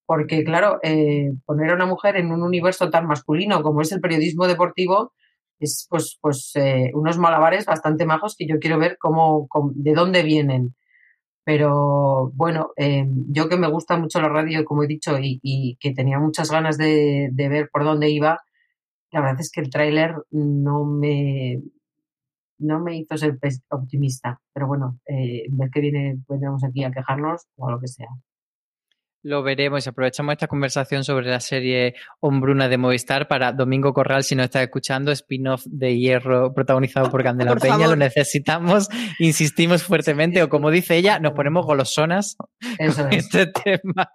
porque 0.06 0.44
claro, 0.44 0.80
eh, 0.84 1.32
poner 1.46 1.72
a 1.72 1.76
una 1.76 1.86
mujer 1.88 2.18
en 2.18 2.32
un 2.32 2.44
universo 2.44 2.90
tan 2.90 3.08
masculino 3.08 3.64
como 3.64 3.82
es 3.82 3.92
el 3.92 4.02
periodismo 4.02 4.48
deportivo 4.48 5.14
es 5.60 5.88
pues, 5.90 6.18
pues 6.22 6.52
eh, 6.56 6.92
unos 6.94 7.18
malabares 7.18 7.66
bastante 7.66 8.06
majos 8.06 8.36
que 8.38 8.48
yo 8.48 8.60
quiero 8.60 8.78
ver 8.78 8.98
cómo, 9.00 9.48
de 9.74 9.94
dónde 9.94 10.22
vienen. 10.24 10.76
Pero 11.44 12.32
bueno, 12.34 12.72
yo 13.30 13.50
que 13.50 13.58
me 13.58 13.70
gusta 13.70 13.98
mucho 13.98 14.20
la 14.22 14.30
radio, 14.30 14.66
como 14.66 14.84
he 14.84 14.88
dicho, 14.88 15.20
y, 15.20 15.40
y 15.44 15.78
que 15.80 15.94
tenía 15.94 16.20
muchas 16.20 16.50
ganas 16.52 16.78
de, 16.78 17.30
de 17.32 17.50
ver 17.50 17.70
por 17.72 17.84
dónde 17.84 18.10
iba, 18.10 18.42
la 19.16 19.22
verdad 19.22 19.40
es 19.40 19.50
que 19.50 19.62
el 19.62 19.70
tráiler 19.70 20.14
no 20.32 20.84
me, 20.84 21.62
no 22.60 22.82
me 22.82 22.98
hizo 22.98 23.16
ser 23.16 23.38
optimista. 23.70 24.42
Pero 24.54 24.68
bueno, 24.68 25.00
eh, 25.08 25.44
ver 25.52 25.70
que 25.70 25.80
viene, 25.80 26.18
vendremos 26.28 26.66
aquí 26.66 26.84
a 26.84 26.92
quejarnos 26.92 27.44
o 27.56 27.70
a 27.70 27.72
lo 27.72 27.80
que 27.80 27.88
sea. 27.88 28.10
Lo 29.24 29.42
veremos 29.42 29.86
y 29.86 29.90
aprovechamos 29.90 30.34
esta 30.34 30.48
conversación 30.48 31.06
sobre 31.06 31.30
la 31.30 31.40
serie 31.40 31.96
Hombruna 32.20 32.68
de 32.68 32.78
Movistar 32.78 33.30
para 33.30 33.54
Domingo 33.54 33.94
Corral, 33.94 34.24
si 34.24 34.36
nos 34.36 34.46
está 34.46 34.62
escuchando, 34.62 35.14
spin-off 35.14 35.64
de 35.66 35.98
Hierro 35.98 36.54
protagonizado 36.54 37.10
por 37.10 37.24
Candela 37.24 37.52
Por 37.52 37.62
Peña. 37.62 37.88
Lo 37.88 37.96
necesitamos, 37.96 38.90
insistimos 39.18 39.82
fuertemente, 39.82 40.44
o 40.44 40.50
como 40.50 40.72
dice 40.72 40.98
ella, 40.98 41.20
nos 41.20 41.32
ponemos 41.32 41.66
golosonas 41.66 42.36
Eso 42.78 43.04
con 43.04 43.14
es. 43.14 43.34
este 43.34 43.48
tema. 43.64 44.10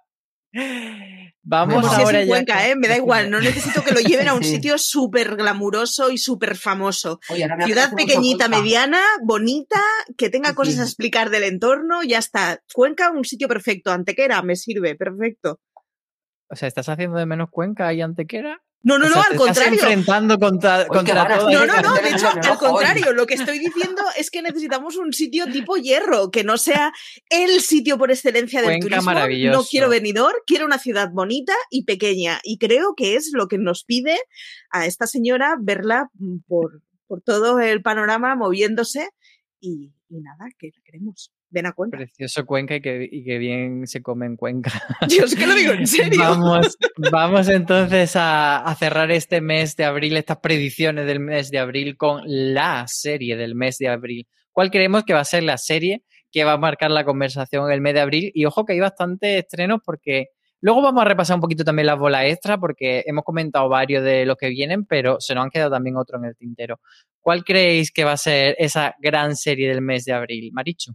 Vamos 1.43 1.73
Bueno, 1.73 1.87
Pues 1.87 1.95
si 1.95 2.01
es 2.01 2.05
ahora 2.05 2.21
en 2.21 2.27
ya. 2.27 2.31
Cuenca, 2.33 2.67
¿eh? 2.67 2.75
Me 2.75 2.87
da 2.87 2.97
igual, 2.97 3.31
no 3.31 3.39
necesito 3.41 3.83
que 3.83 3.91
lo 3.93 3.99
lleven 3.99 4.27
a 4.27 4.33
un 4.35 4.43
Sí. 4.43 4.51
sitio 4.55 4.77
súper 4.77 5.35
glamuroso 5.35 6.11
y 6.11 6.17
súper 6.17 6.55
famoso. 6.55 7.19
Oye, 7.29 7.43
ahora 7.43 7.65
Ciudad 7.65 7.93
pequeñita, 7.95 8.47
mediana, 8.47 9.01
bonita, 9.23 9.81
que 10.17 10.29
tenga 10.29 10.49
Sí, 10.49 10.55
cosas 10.55 10.79
a 10.79 10.83
explicar 10.83 11.29
del 11.31 11.43
entorno, 11.43 12.03
ya 12.03 12.19
está. 12.19 12.61
Cuenca, 12.73 13.09
un 13.11 13.25
sitio 13.25 13.47
perfecto. 13.47 13.91
Antequera, 13.91 14.41
me 14.43 14.55
sirve, 14.55 14.95
perfecto. 14.95 15.59
O 16.49 16.55
sea, 16.55 16.67
¿estás 16.67 16.89
haciendo 16.89 17.17
de 17.17 17.25
menos 17.25 17.49
Cuenca 17.49 17.91
y 17.93 18.01
Antequera? 18.01 18.61
No, 18.83 18.97
no, 18.97 19.05
O 19.05 19.09
sea, 19.09 19.17
no, 19.17 19.21
te 19.21 19.27
al 19.27 19.33
estás 19.33 19.47
contrario. 19.47 19.79
enfrentando 19.79 20.39
contra, 20.39 20.87
contra 20.87 21.27
todas 21.27 21.53
No, 21.53 21.65
no, 21.65 21.81
no, 21.81 21.95
de 21.95 22.09
hecho, 22.09 22.27
al 22.51 22.57
contrario, 22.57 23.13
lo 23.13 23.27
que 23.27 23.35
estoy 23.35 23.59
diciendo 23.59 24.01
es 24.17 24.31
que 24.31 24.41
necesitamos 24.41 24.97
un 24.97 25.13
sitio 25.13 25.45
tipo 25.51 25.77
hierro, 25.77 26.31
que 26.31 26.43
no 26.43 26.57
sea 26.57 26.91
el 27.29 27.61
sitio 27.61 27.97
por 27.97 28.09
excelencia 28.09 28.61
del 28.61 28.79
Cuenca 28.79 28.99
turismo. 29.01 29.51
No 29.51 29.63
quiero 29.63 29.89
Benidorm, 29.89 30.37
quiero 30.47 30.65
una 30.65 30.79
ciudad 30.79 31.11
bonita 31.11 31.53
y 31.69 31.83
pequeña. 31.83 32.39
Y 32.43 32.57
creo 32.57 32.95
que 32.95 33.15
es 33.15 33.31
lo 33.33 33.47
que 33.47 33.59
nos 33.59 33.83
pide 33.83 34.17
a 34.71 34.87
esta 34.87 35.05
señora 35.05 35.55
verla 35.59 36.09
mm, 36.15 36.39
por, 36.47 36.81
por 37.07 37.21
todo 37.21 37.59
el 37.59 37.83
panorama 37.83 38.35
moviéndose 38.35 39.09
y, 39.59 39.93
y 40.09 40.21
nada, 40.21 40.45
que 40.57 40.71
la 40.75 40.81
queremos. 40.83 41.31
Ven 41.51 41.65
a 41.65 41.73
Cuenca. 41.73 41.97
Precioso 41.97 42.45
Cuenca 42.45 42.75
y 42.75 42.81
que, 42.81 43.07
y 43.11 43.23
que 43.25 43.37
bien 43.37 43.85
se 43.85 44.01
come 44.01 44.25
en 44.25 44.37
Cuenca. 44.37 44.71
Yo 45.09 45.25
es 45.25 45.35
que 45.35 45.45
lo 45.45 45.53
digo 45.53 45.73
en 45.73 45.85
serio. 45.85 46.19
Vamos, 46.19 46.77
vamos 47.11 47.49
entonces 47.49 48.15
a, 48.15 48.57
a 48.57 48.75
cerrar 48.75 49.11
este 49.11 49.41
mes 49.41 49.75
de 49.75 49.83
abril, 49.83 50.15
estas 50.15 50.37
predicciones 50.37 51.05
del 51.05 51.19
mes 51.19 51.51
de 51.51 51.59
abril 51.59 51.97
con 51.97 52.23
la 52.25 52.85
serie 52.87 53.35
del 53.35 53.53
mes 53.53 53.77
de 53.77 53.89
abril. 53.89 54.27
¿Cuál 54.53 54.71
creemos 54.71 55.03
que 55.03 55.13
va 55.13 55.19
a 55.19 55.25
ser 55.25 55.43
la 55.43 55.57
serie 55.57 56.03
que 56.31 56.45
va 56.45 56.53
a 56.53 56.57
marcar 56.57 56.89
la 56.89 57.03
conversación 57.03 57.65
en 57.65 57.73
el 57.73 57.81
mes 57.81 57.93
de 57.95 57.99
abril? 57.99 58.31
Y 58.33 58.45
ojo 58.45 58.65
que 58.65 58.73
hay 58.73 58.79
bastantes 58.79 59.43
estrenos 59.43 59.81
porque 59.85 60.27
luego 60.61 60.81
vamos 60.81 61.01
a 61.01 61.05
repasar 61.05 61.35
un 61.35 61.41
poquito 61.41 61.65
también 61.65 61.87
las 61.87 61.99
bolas 61.99 62.25
extra 62.25 62.57
porque 62.57 63.03
hemos 63.05 63.25
comentado 63.25 63.67
varios 63.67 64.03
de 64.05 64.25
los 64.25 64.37
que 64.37 64.49
vienen, 64.49 64.85
pero 64.85 65.17
se 65.19 65.35
nos 65.35 65.43
han 65.43 65.49
quedado 65.49 65.71
también 65.71 65.97
otros 65.97 66.21
en 66.21 66.29
el 66.29 66.37
tintero. 66.37 66.79
¿Cuál 67.19 67.43
creéis 67.43 67.91
que 67.91 68.05
va 68.05 68.13
a 68.13 68.17
ser 68.17 68.55
esa 68.57 68.95
gran 68.99 69.35
serie 69.35 69.67
del 69.67 69.81
mes 69.81 70.05
de 70.05 70.13
abril? 70.13 70.49
Marichu. 70.53 70.93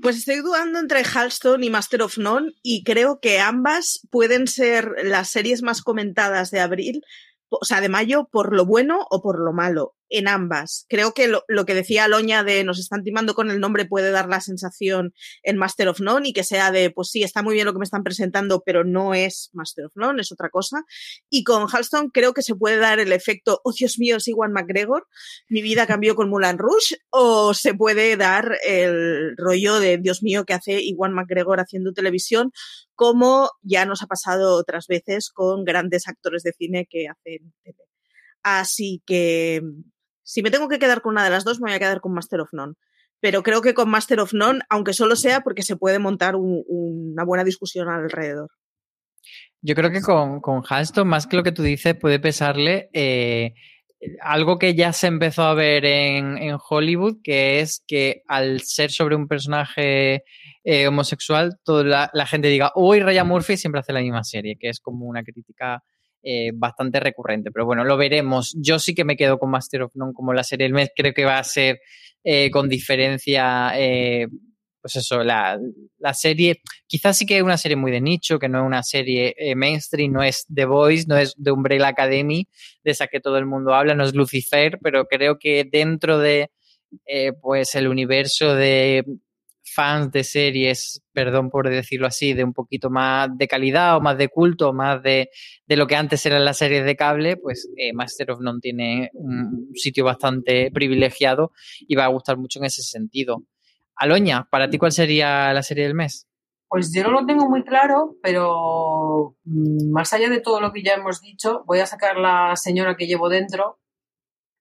Pues 0.00 0.16
estoy 0.16 0.36
dudando 0.36 0.78
entre 0.78 1.04
Halston 1.04 1.62
y 1.62 1.70
Master 1.70 2.02
of 2.02 2.18
None 2.18 2.52
y 2.62 2.84
creo 2.84 3.20
que 3.20 3.40
ambas 3.40 4.06
pueden 4.10 4.46
ser 4.46 4.94
las 5.04 5.28
series 5.28 5.62
más 5.62 5.82
comentadas 5.82 6.50
de 6.50 6.60
abril, 6.60 7.02
o 7.48 7.64
sea, 7.64 7.80
de 7.80 7.88
mayo, 7.88 8.28
por 8.30 8.54
lo 8.54 8.64
bueno 8.64 9.06
o 9.10 9.22
por 9.22 9.38
lo 9.38 9.52
malo, 9.52 9.94
en 10.12 10.28
ambas. 10.28 10.86
Creo 10.88 11.12
que 11.14 11.26
lo, 11.26 11.64
que 11.64 11.74
decía 11.74 12.04
Aloña 12.04 12.44
de 12.44 12.64
nos 12.64 12.78
están 12.78 13.02
timando 13.02 13.34
con 13.34 13.50
el 13.50 13.60
nombre 13.60 13.86
puede 13.86 14.10
dar 14.10 14.28
la 14.28 14.40
sensación 14.40 15.14
en 15.42 15.56
Master 15.56 15.88
of 15.88 16.00
None 16.00 16.28
y 16.28 16.32
que 16.32 16.44
sea 16.44 16.70
de, 16.70 16.90
pues 16.90 17.08
sí, 17.10 17.22
está 17.22 17.42
muy 17.42 17.54
bien 17.54 17.66
lo 17.66 17.72
que 17.72 17.78
me 17.78 17.84
están 17.84 18.02
presentando, 18.04 18.62
pero 18.64 18.84
no 18.84 19.14
es 19.14 19.50
Master 19.54 19.86
of 19.86 19.96
None, 19.96 20.20
es 20.20 20.30
otra 20.30 20.50
cosa. 20.50 20.84
Y 21.30 21.44
con 21.44 21.66
Halston 21.66 22.10
creo 22.10 22.34
que 22.34 22.42
se 22.42 22.54
puede 22.54 22.76
dar 22.76 23.00
el 23.00 23.12
efecto, 23.12 23.60
oh 23.64 23.72
Dios 23.72 23.98
mío, 23.98 24.18
es 24.18 24.28
Iwan 24.28 24.52
McGregor, 24.52 25.06
mi 25.48 25.62
vida 25.62 25.86
cambió 25.86 26.14
con 26.14 26.28
Mulan 26.28 26.58
Rush, 26.58 26.92
o 27.10 27.54
se 27.54 27.74
puede 27.74 28.16
dar 28.16 28.58
el 28.66 29.34
rollo 29.38 29.80
de 29.80 29.96
Dios 29.96 30.22
mío 30.22 30.44
que 30.44 30.52
hace 30.52 30.82
Iwan 30.82 31.14
McGregor 31.14 31.58
haciendo 31.58 31.94
televisión, 31.94 32.52
como 32.94 33.50
ya 33.62 33.86
nos 33.86 34.02
ha 34.02 34.06
pasado 34.06 34.56
otras 34.56 34.86
veces 34.86 35.30
con 35.30 35.64
grandes 35.64 36.06
actores 36.06 36.42
de 36.42 36.52
cine 36.52 36.86
que 36.88 37.08
hacen 37.08 37.54
tele. 37.64 37.78
Así 38.42 39.02
que 39.06 39.62
si 40.22 40.42
me 40.42 40.50
tengo 40.50 40.68
que 40.68 40.78
quedar 40.78 41.02
con 41.02 41.12
una 41.12 41.24
de 41.24 41.30
las 41.30 41.44
dos, 41.44 41.60
me 41.60 41.70
voy 41.70 41.76
a 41.76 41.78
quedar 41.78 42.00
con 42.00 42.12
Master 42.14 42.40
of 42.40 42.52
None. 42.52 42.74
Pero 43.20 43.42
creo 43.42 43.62
que 43.62 43.74
con 43.74 43.88
Master 43.88 44.20
of 44.20 44.32
None, 44.32 44.60
aunque 44.68 44.92
solo 44.94 45.14
sea 45.16 45.42
porque 45.42 45.62
se 45.62 45.76
puede 45.76 45.98
montar 45.98 46.34
un- 46.36 46.64
una 46.66 47.24
buena 47.24 47.44
discusión 47.44 47.88
alrededor. 47.88 48.50
Yo 49.60 49.74
creo 49.76 49.90
que 49.92 50.00
con, 50.00 50.40
con 50.40 50.62
Halston, 50.68 51.06
más 51.06 51.26
que 51.26 51.36
lo 51.36 51.42
que 51.44 51.52
tú 51.52 51.62
dices, 51.62 51.94
puede 51.94 52.18
pesarle 52.18 52.90
eh, 52.92 53.54
algo 54.20 54.58
que 54.58 54.74
ya 54.74 54.92
se 54.92 55.06
empezó 55.06 55.42
a 55.44 55.54
ver 55.54 55.84
en, 55.84 56.36
en 56.38 56.56
Hollywood, 56.68 57.18
que 57.22 57.60
es 57.60 57.84
que 57.86 58.22
al 58.26 58.60
ser 58.62 58.90
sobre 58.90 59.14
un 59.14 59.28
personaje 59.28 60.24
eh, 60.64 60.88
homosexual, 60.88 61.60
toda 61.62 61.84
la, 61.84 62.10
la 62.12 62.26
gente 62.26 62.48
diga, 62.48 62.72
uy, 62.74 62.98
Ryan 63.00 63.28
Murphy 63.28 63.56
siempre 63.56 63.80
hace 63.80 63.92
la 63.92 64.00
misma 64.00 64.24
serie, 64.24 64.56
que 64.58 64.68
es 64.68 64.80
como 64.80 65.06
una 65.06 65.22
crítica 65.22 65.84
eh, 66.22 66.52
bastante 66.54 67.00
recurrente. 67.00 67.50
Pero 67.50 67.66
bueno, 67.66 67.84
lo 67.84 67.96
veremos. 67.96 68.54
Yo 68.60 68.78
sí 68.78 68.94
que 68.94 69.04
me 69.04 69.16
quedo 69.16 69.38
con 69.38 69.50
Master 69.50 69.82
of 69.82 69.96
None 69.96 70.12
como 70.12 70.32
la 70.32 70.44
serie 70.44 70.64
del 70.64 70.74
mes. 70.74 70.90
Creo 70.94 71.12
que 71.12 71.24
va 71.24 71.38
a 71.38 71.44
ser 71.44 71.80
eh, 72.22 72.50
con 72.50 72.68
diferencia, 72.68 73.72
eh, 73.76 74.28
pues 74.80 74.96
eso, 74.96 75.22
la, 75.24 75.58
la 75.98 76.14
serie 76.14 76.60
quizás 76.86 77.18
sí 77.18 77.26
que 77.26 77.38
es 77.38 77.42
una 77.42 77.58
serie 77.58 77.76
muy 77.76 77.90
de 77.90 78.00
nicho, 78.00 78.38
que 78.38 78.48
no 78.48 78.60
es 78.60 78.66
una 78.66 78.82
serie 78.82 79.34
mainstream, 79.56 80.12
no 80.12 80.22
es 80.22 80.46
The 80.52 80.64
Voice, 80.64 81.06
no 81.08 81.16
es 81.16 81.34
de 81.36 81.52
Umbrella 81.52 81.88
Academy, 81.88 82.46
de 82.82 82.90
esa 82.90 83.06
que 83.06 83.20
todo 83.20 83.38
el 83.38 83.46
mundo 83.46 83.74
habla, 83.74 83.94
no 83.94 84.04
es 84.04 84.14
Lucifer, 84.14 84.78
pero 84.82 85.06
creo 85.06 85.38
que 85.38 85.64
dentro 85.70 86.18
de 86.18 86.50
pues 87.40 87.74
el 87.76 87.86
universo 87.88 88.54
de 88.56 89.04
fans 89.72 90.10
de 90.12 90.24
series, 90.24 91.02
perdón 91.12 91.50
por 91.50 91.68
decirlo 91.68 92.06
así, 92.06 92.32
de 92.32 92.44
un 92.44 92.52
poquito 92.52 92.90
más 92.90 93.28
de 93.36 93.48
calidad 93.48 93.96
o 93.96 94.00
más 94.00 94.18
de 94.18 94.28
culto, 94.28 94.72
más 94.72 95.02
de, 95.02 95.30
de 95.66 95.76
lo 95.76 95.86
que 95.86 95.96
antes 95.96 96.24
eran 96.26 96.44
las 96.44 96.58
series 96.58 96.84
de 96.84 96.96
cable, 96.96 97.36
pues 97.36 97.68
eh, 97.76 97.92
Master 97.92 98.30
of 98.32 98.40
None 98.40 98.60
tiene 98.60 99.10
un 99.14 99.70
sitio 99.74 100.04
bastante 100.04 100.70
privilegiado 100.72 101.52
y 101.80 101.94
va 101.94 102.04
a 102.04 102.08
gustar 102.08 102.36
mucho 102.36 102.58
en 102.58 102.66
ese 102.66 102.82
sentido. 102.82 103.44
Aloña, 103.96 104.48
¿para 104.50 104.68
ti 104.68 104.78
cuál 104.78 104.92
sería 104.92 105.52
la 105.52 105.62
serie 105.62 105.84
del 105.84 105.94
mes? 105.94 106.26
Pues 106.68 106.90
yo 106.94 107.02
no 107.02 107.10
lo 107.10 107.26
tengo 107.26 107.48
muy 107.50 107.64
claro, 107.64 108.16
pero 108.22 109.36
mm, 109.44 109.92
más 109.92 110.12
allá 110.12 110.30
de 110.30 110.40
todo 110.40 110.60
lo 110.60 110.72
que 110.72 110.82
ya 110.82 110.94
hemos 110.94 111.20
dicho, 111.20 111.62
voy 111.66 111.80
a 111.80 111.86
sacar 111.86 112.16
la 112.16 112.56
señora 112.56 112.96
que 112.96 113.06
llevo 113.06 113.28
dentro 113.28 113.78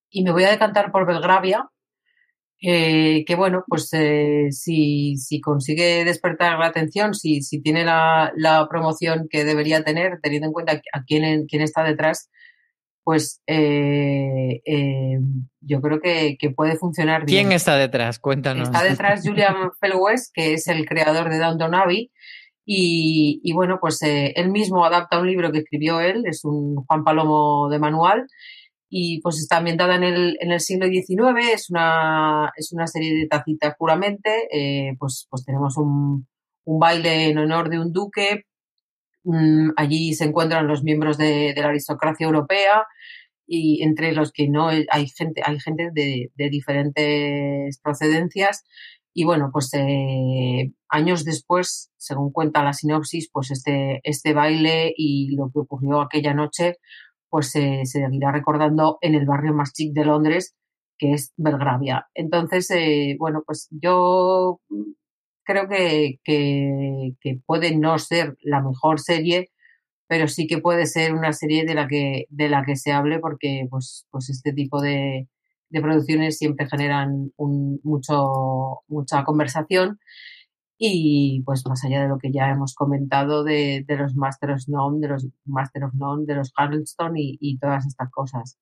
y 0.09 0.23
me 0.23 0.31
voy 0.31 0.43
a 0.43 0.51
decantar 0.51 0.91
por 0.91 1.07
Belgravia, 1.07 1.69
eh, 2.63 3.25
que 3.25 3.33
bueno, 3.33 3.63
pues 3.67 3.89
eh, 3.93 4.49
si, 4.51 5.17
si 5.17 5.41
consigue 5.41 6.05
despertar 6.05 6.59
la 6.59 6.67
atención, 6.67 7.15
si, 7.15 7.41
si 7.41 7.59
tiene 7.59 7.83
la, 7.83 8.31
la 8.35 8.67
promoción 8.69 9.27
que 9.29 9.43
debería 9.43 9.83
tener, 9.83 10.19
teniendo 10.21 10.47
en 10.47 10.53
cuenta 10.53 10.79
a 10.93 11.03
quién, 11.03 11.47
quién 11.47 11.63
está 11.63 11.83
detrás, 11.83 12.29
pues 13.03 13.41
eh, 13.47 14.61
yo 15.59 15.81
creo 15.81 15.99
que, 15.99 16.37
que 16.37 16.51
puede 16.51 16.77
funcionar 16.77 17.25
bien. 17.25 17.45
¿Quién 17.45 17.51
está 17.51 17.77
detrás? 17.77 18.19
Cuéntanos. 18.19 18.69
Está 18.69 18.83
detrás 18.83 19.21
Julian 19.25 19.71
Fellows, 19.81 20.29
que 20.31 20.53
es 20.53 20.67
el 20.67 20.85
creador 20.85 21.31
de 21.31 21.39
Downton 21.39 21.73
Abbey. 21.73 22.11
Y, 22.63 23.41
y 23.43 23.53
bueno, 23.53 23.79
pues 23.81 24.03
él 24.03 24.51
mismo 24.51 24.85
adapta 24.85 25.19
un 25.19 25.25
libro 25.25 25.51
que 25.51 25.57
escribió 25.59 25.99
él, 25.99 26.25
es 26.27 26.45
un 26.45 26.75
Juan 26.85 27.03
Palomo 27.03 27.69
de 27.69 27.79
manual, 27.79 28.27
y 28.93 29.21
pues 29.21 29.39
está 29.39 29.57
ambientada 29.57 29.95
en 29.95 30.03
el, 30.03 30.37
en 30.41 30.51
el 30.51 30.59
siglo 30.59 30.85
XIX, 30.87 31.53
es 31.53 31.69
una, 31.69 32.51
es 32.57 32.73
una 32.73 32.87
serie 32.87 33.15
de 33.15 33.25
tacitas 33.25 33.73
puramente, 33.77 34.49
eh, 34.51 34.97
pues, 34.99 35.27
pues 35.29 35.45
tenemos 35.45 35.77
un, 35.77 36.27
un 36.65 36.79
baile 36.79 37.29
en 37.29 37.37
honor 37.37 37.69
de 37.69 37.79
un 37.79 37.93
duque, 37.93 38.43
mm, 39.23 39.69
allí 39.77 40.13
se 40.13 40.25
encuentran 40.25 40.67
los 40.67 40.83
miembros 40.83 41.17
de, 41.17 41.53
de 41.55 41.61
la 41.61 41.69
aristocracia 41.69 42.25
europea, 42.25 42.85
y 43.47 43.81
entre 43.83 44.11
los 44.13 44.31
que 44.31 44.49
no 44.49 44.69
hay 44.69 45.07
gente, 45.09 45.41
hay 45.45 45.59
gente 45.59 45.89
de, 45.93 46.31
de 46.35 46.49
diferentes 46.49 47.79
procedencias. 47.81 48.63
Y 49.13 49.25
bueno, 49.25 49.49
pues 49.51 49.73
eh, 49.73 50.71
años 50.87 51.25
después, 51.25 51.91
según 51.97 52.31
cuenta 52.31 52.63
la 52.63 52.71
sinopsis, 52.71 53.29
pues 53.31 53.51
este, 53.51 53.99
este 54.03 54.33
baile 54.33 54.93
y 54.95 55.35
lo 55.35 55.49
que 55.51 55.59
ocurrió 55.59 55.99
aquella 55.99 56.33
noche, 56.33 56.77
pues 57.31 57.49
se 57.51 57.85
seguirá 57.85 58.31
recordando 58.33 58.97
en 59.01 59.15
el 59.15 59.25
barrio 59.25 59.53
más 59.53 59.73
chic 59.73 59.93
de 59.93 60.05
Londres, 60.05 60.53
que 60.99 61.13
es 61.13 61.33
Belgravia. 61.37 62.07
Entonces, 62.13 62.69
eh, 62.71 63.15
bueno, 63.17 63.41
pues 63.45 63.69
yo 63.71 64.59
creo 65.45 65.69
que, 65.69 66.19
que, 66.25 67.39
puede 67.45 67.75
no 67.77 67.97
ser 67.99 68.37
la 68.43 68.61
mejor 68.61 68.99
serie, 68.99 69.49
pero 70.07 70.27
sí 70.27 70.45
que 70.45 70.59
puede 70.59 70.85
ser 70.87 71.13
una 71.13 71.31
serie 71.33 71.65
de 71.65 71.73
la 71.73 71.87
que, 71.87 72.25
de 72.29 72.49
la 72.49 72.63
que 72.65 72.75
se 72.75 72.91
hable 72.91 73.19
porque 73.19 73.65
pues, 73.69 74.05
pues 74.11 74.29
este 74.29 74.51
tipo 74.53 74.81
de, 74.81 75.29
de 75.69 75.81
producciones 75.81 76.37
siempre 76.37 76.67
generan 76.69 77.31
mucho, 77.37 78.81
mucha 78.89 79.23
conversación 79.23 79.99
y 80.89 81.43
pues 81.45 81.63
más 81.67 81.83
allá 81.85 82.01
de 82.01 82.07
lo 82.07 82.17
que 82.17 82.31
ya 82.31 82.49
hemos 82.49 82.73
comentado 82.73 83.43
de, 83.43 83.83
de 83.87 83.97
los 83.97 84.15
Master 84.15 84.51
of 84.51 84.63
None, 84.67 84.99
de 84.99 85.07
los 85.13 85.27
Master 85.45 85.83
of 85.83 85.93
None, 85.93 86.25
de 86.25 86.35
los 86.35 86.51
Harleston 86.55 87.15
y, 87.17 87.37
y 87.39 87.57
todas 87.59 87.85
estas 87.85 88.09
cosas. 88.09 88.57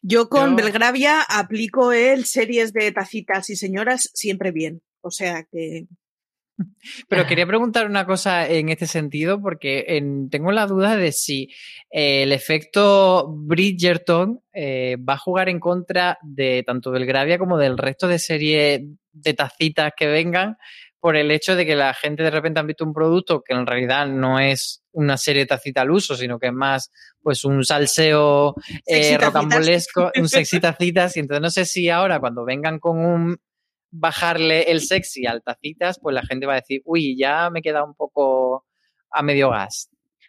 Yo 0.00 0.28
con 0.28 0.50
Yo- 0.50 0.56
Belgravia 0.64 1.22
aplico 1.22 1.92
el 1.92 2.24
series 2.24 2.72
de 2.72 2.92
tacitas 2.92 3.50
y 3.50 3.56
señoras 3.56 4.10
siempre 4.14 4.52
bien. 4.52 4.80
O 5.02 5.10
sea 5.10 5.44
que 5.50 5.86
Pero 7.08 7.26
quería 7.26 7.46
preguntar 7.46 7.86
una 7.86 8.06
cosa 8.06 8.48
en 8.48 8.70
este 8.70 8.86
sentido, 8.86 9.42
porque 9.42 9.84
en- 9.88 10.30
tengo 10.30 10.52
la 10.52 10.66
duda 10.66 10.96
de 10.96 11.12
si 11.12 11.50
eh, 11.90 12.22
el 12.22 12.32
efecto 12.32 13.26
Bridgerton 13.28 14.40
eh, 14.54 14.96
va 14.96 15.14
a 15.14 15.18
jugar 15.18 15.50
en 15.50 15.60
contra 15.60 16.16
de 16.22 16.62
tanto 16.66 16.90
Belgravia 16.90 17.38
como 17.38 17.58
del 17.58 17.76
resto 17.76 18.08
de 18.08 18.18
series 18.18 18.80
de 19.12 19.34
tacitas 19.34 19.92
que 19.96 20.06
vengan, 20.06 20.56
por 21.06 21.16
el 21.16 21.30
hecho 21.30 21.54
de 21.54 21.64
que 21.64 21.76
la 21.76 21.94
gente 21.94 22.24
de 22.24 22.32
repente 22.32 22.58
ha 22.58 22.64
visto 22.64 22.84
un 22.84 22.92
producto 22.92 23.40
que 23.40 23.54
en 23.54 23.64
realidad 23.64 24.08
no 24.08 24.40
es 24.40 24.82
una 24.90 25.16
serie 25.16 25.46
tacita 25.46 25.82
al 25.82 25.92
uso, 25.92 26.16
sino 26.16 26.36
que 26.36 26.48
es 26.48 26.52
más 26.52 26.90
pues 27.22 27.44
un 27.44 27.64
salseo 27.64 28.56
eh, 28.84 29.16
rocambolesco, 29.16 30.10
un 30.18 30.28
sexy 30.28 30.58
tacitas, 30.58 31.16
y 31.16 31.20
entonces 31.20 31.42
no 31.42 31.50
sé 31.50 31.64
si 31.64 31.88
ahora 31.90 32.18
cuando 32.18 32.44
vengan 32.44 32.80
con 32.80 32.98
un 32.98 33.36
bajarle 33.92 34.62
el 34.62 34.80
sexy 34.80 35.26
al 35.26 35.44
tacitas, 35.44 36.00
pues 36.00 36.12
la 36.12 36.22
gente 36.22 36.44
va 36.44 36.54
a 36.54 36.60
decir, 36.60 36.82
uy, 36.84 37.16
ya 37.16 37.50
me 37.50 37.62
queda 37.62 37.84
un 37.84 37.94
poco 37.94 38.66
a 39.12 39.22
medio 39.22 39.50
gas. 39.50 39.88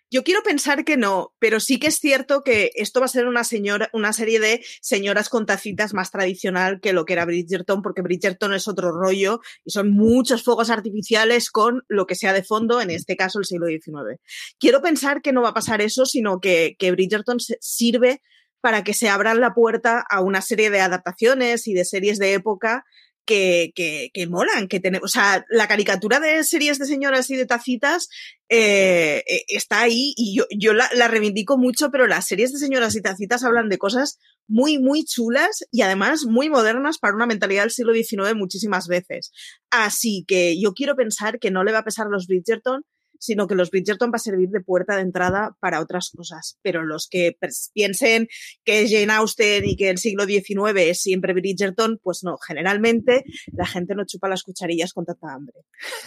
Yo 0.09 0.23
quiero 0.23 0.41
pensar 0.41 0.85
que 0.85 0.95
no, 0.95 1.33
pero 1.37 1.59
sí 1.59 1.79
que 1.79 1.87
es 1.87 1.95
cierto 1.95 2.41
que 2.41 2.71
esto 2.75 3.01
va 3.01 3.07
a 3.07 3.09
ser 3.09 3.27
una, 3.27 3.43
señora, 3.43 3.89
una 3.91 4.13
serie 4.13 4.39
de 4.39 4.63
señoras 4.81 5.27
con 5.27 5.45
tacitas 5.45 5.93
más 5.93 6.11
tradicional 6.11 6.79
que 6.79 6.93
lo 6.93 7.03
que 7.03 7.13
era 7.13 7.25
Bridgerton, 7.25 7.81
porque 7.81 8.01
Bridgerton 8.01 8.53
es 8.53 8.69
otro 8.69 8.91
rollo 8.91 9.41
y 9.65 9.71
son 9.71 9.91
muchos 9.91 10.43
fuegos 10.43 10.69
artificiales 10.69 11.51
con 11.51 11.83
lo 11.89 12.05
que 12.07 12.15
sea 12.15 12.31
de 12.31 12.43
fondo, 12.43 12.79
en 12.79 12.89
este 12.89 13.17
caso 13.17 13.39
el 13.39 13.45
siglo 13.45 13.67
XIX. 13.67 14.21
Quiero 14.59 14.81
pensar 14.81 15.21
que 15.21 15.33
no 15.33 15.41
va 15.41 15.49
a 15.49 15.53
pasar 15.53 15.81
eso, 15.81 16.05
sino 16.05 16.39
que, 16.39 16.77
que 16.79 16.91
Bridgerton 16.91 17.37
sirve 17.59 18.21
para 18.61 18.83
que 18.83 18.93
se 18.93 19.09
abran 19.09 19.41
la 19.41 19.53
puerta 19.53 20.05
a 20.09 20.21
una 20.21 20.41
serie 20.41 20.69
de 20.69 20.79
adaptaciones 20.79 21.67
y 21.67 21.73
de 21.73 21.85
series 21.85 22.17
de 22.17 22.33
época 22.33 22.85
que, 23.27 23.71
que, 23.75 24.09
que 24.13 24.25
molan, 24.25 24.67
que 24.67 24.79
tenemos, 24.79 25.11
o 25.11 25.13
sea, 25.13 25.45
la 25.49 25.67
caricatura 25.67 26.19
de 26.19 26.43
series 26.43 26.79
de 26.79 26.85
señoras 26.85 27.29
y 27.29 27.35
de 27.35 27.45
tacitas 27.45 28.09
eh, 28.49 29.23
eh, 29.27 29.43
está 29.49 29.81
ahí 29.81 30.13
y 30.15 30.35
yo, 30.35 30.45
yo 30.49 30.73
la, 30.73 30.89
la 30.95 31.07
reivindico 31.07 31.57
mucho, 31.57 31.91
pero 31.91 32.07
las 32.07 32.25
series 32.25 32.53
de 32.53 32.57
señoras 32.57 32.95
y 32.95 33.01
tacitas 33.01 33.43
hablan 33.43 33.69
de 33.69 33.77
cosas 33.77 34.17
muy, 34.47 34.79
muy 34.79 35.03
chulas 35.03 35.65
y 35.69 35.81
además 35.81 36.25
muy 36.25 36.49
modernas 36.49 36.97
para 36.97 37.15
una 37.15 37.27
mentalidad 37.27 37.63
del 37.63 37.71
siglo 37.71 37.93
XIX 37.93 38.33
muchísimas 38.35 38.87
veces. 38.87 39.31
Así 39.69 40.23
que 40.27 40.59
yo 40.59 40.73
quiero 40.73 40.95
pensar 40.95 41.37
que 41.37 41.51
no 41.51 41.63
le 41.63 41.73
va 41.73 41.79
a 41.79 41.85
pesar 41.85 42.07
a 42.07 42.09
los 42.09 42.25
Bridgerton, 42.25 42.83
sino 43.19 43.47
que 43.47 43.55
los 43.55 43.71
Bridgerton 43.71 44.11
va 44.11 44.15
a 44.15 44.19
servir 44.19 44.49
de 44.49 44.61
puerta 44.61 44.95
de 44.95 45.01
entrada 45.01 45.55
para 45.59 45.81
otras 45.81 46.11
cosas. 46.15 46.57
Pero 46.61 46.83
los 46.83 47.07
que 47.09 47.37
piensen 47.73 48.27
que 48.63 48.87
Jane 48.87 49.13
Austen 49.13 49.65
y 49.65 49.75
que 49.75 49.89
el 49.89 49.97
siglo 49.97 50.25
XIX 50.25 50.73
es 50.77 51.01
siempre 51.01 51.33
Bridgerton, 51.33 51.99
pues 52.01 52.23
no, 52.23 52.37
generalmente 52.37 53.23
la 53.53 53.65
gente 53.65 53.95
no 53.95 54.05
chupa 54.05 54.29
las 54.29 54.43
cucharillas 54.43 54.93
con 54.93 55.05
tanta 55.05 55.33
hambre. 55.33 55.55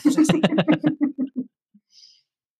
Es. 0.05 0.17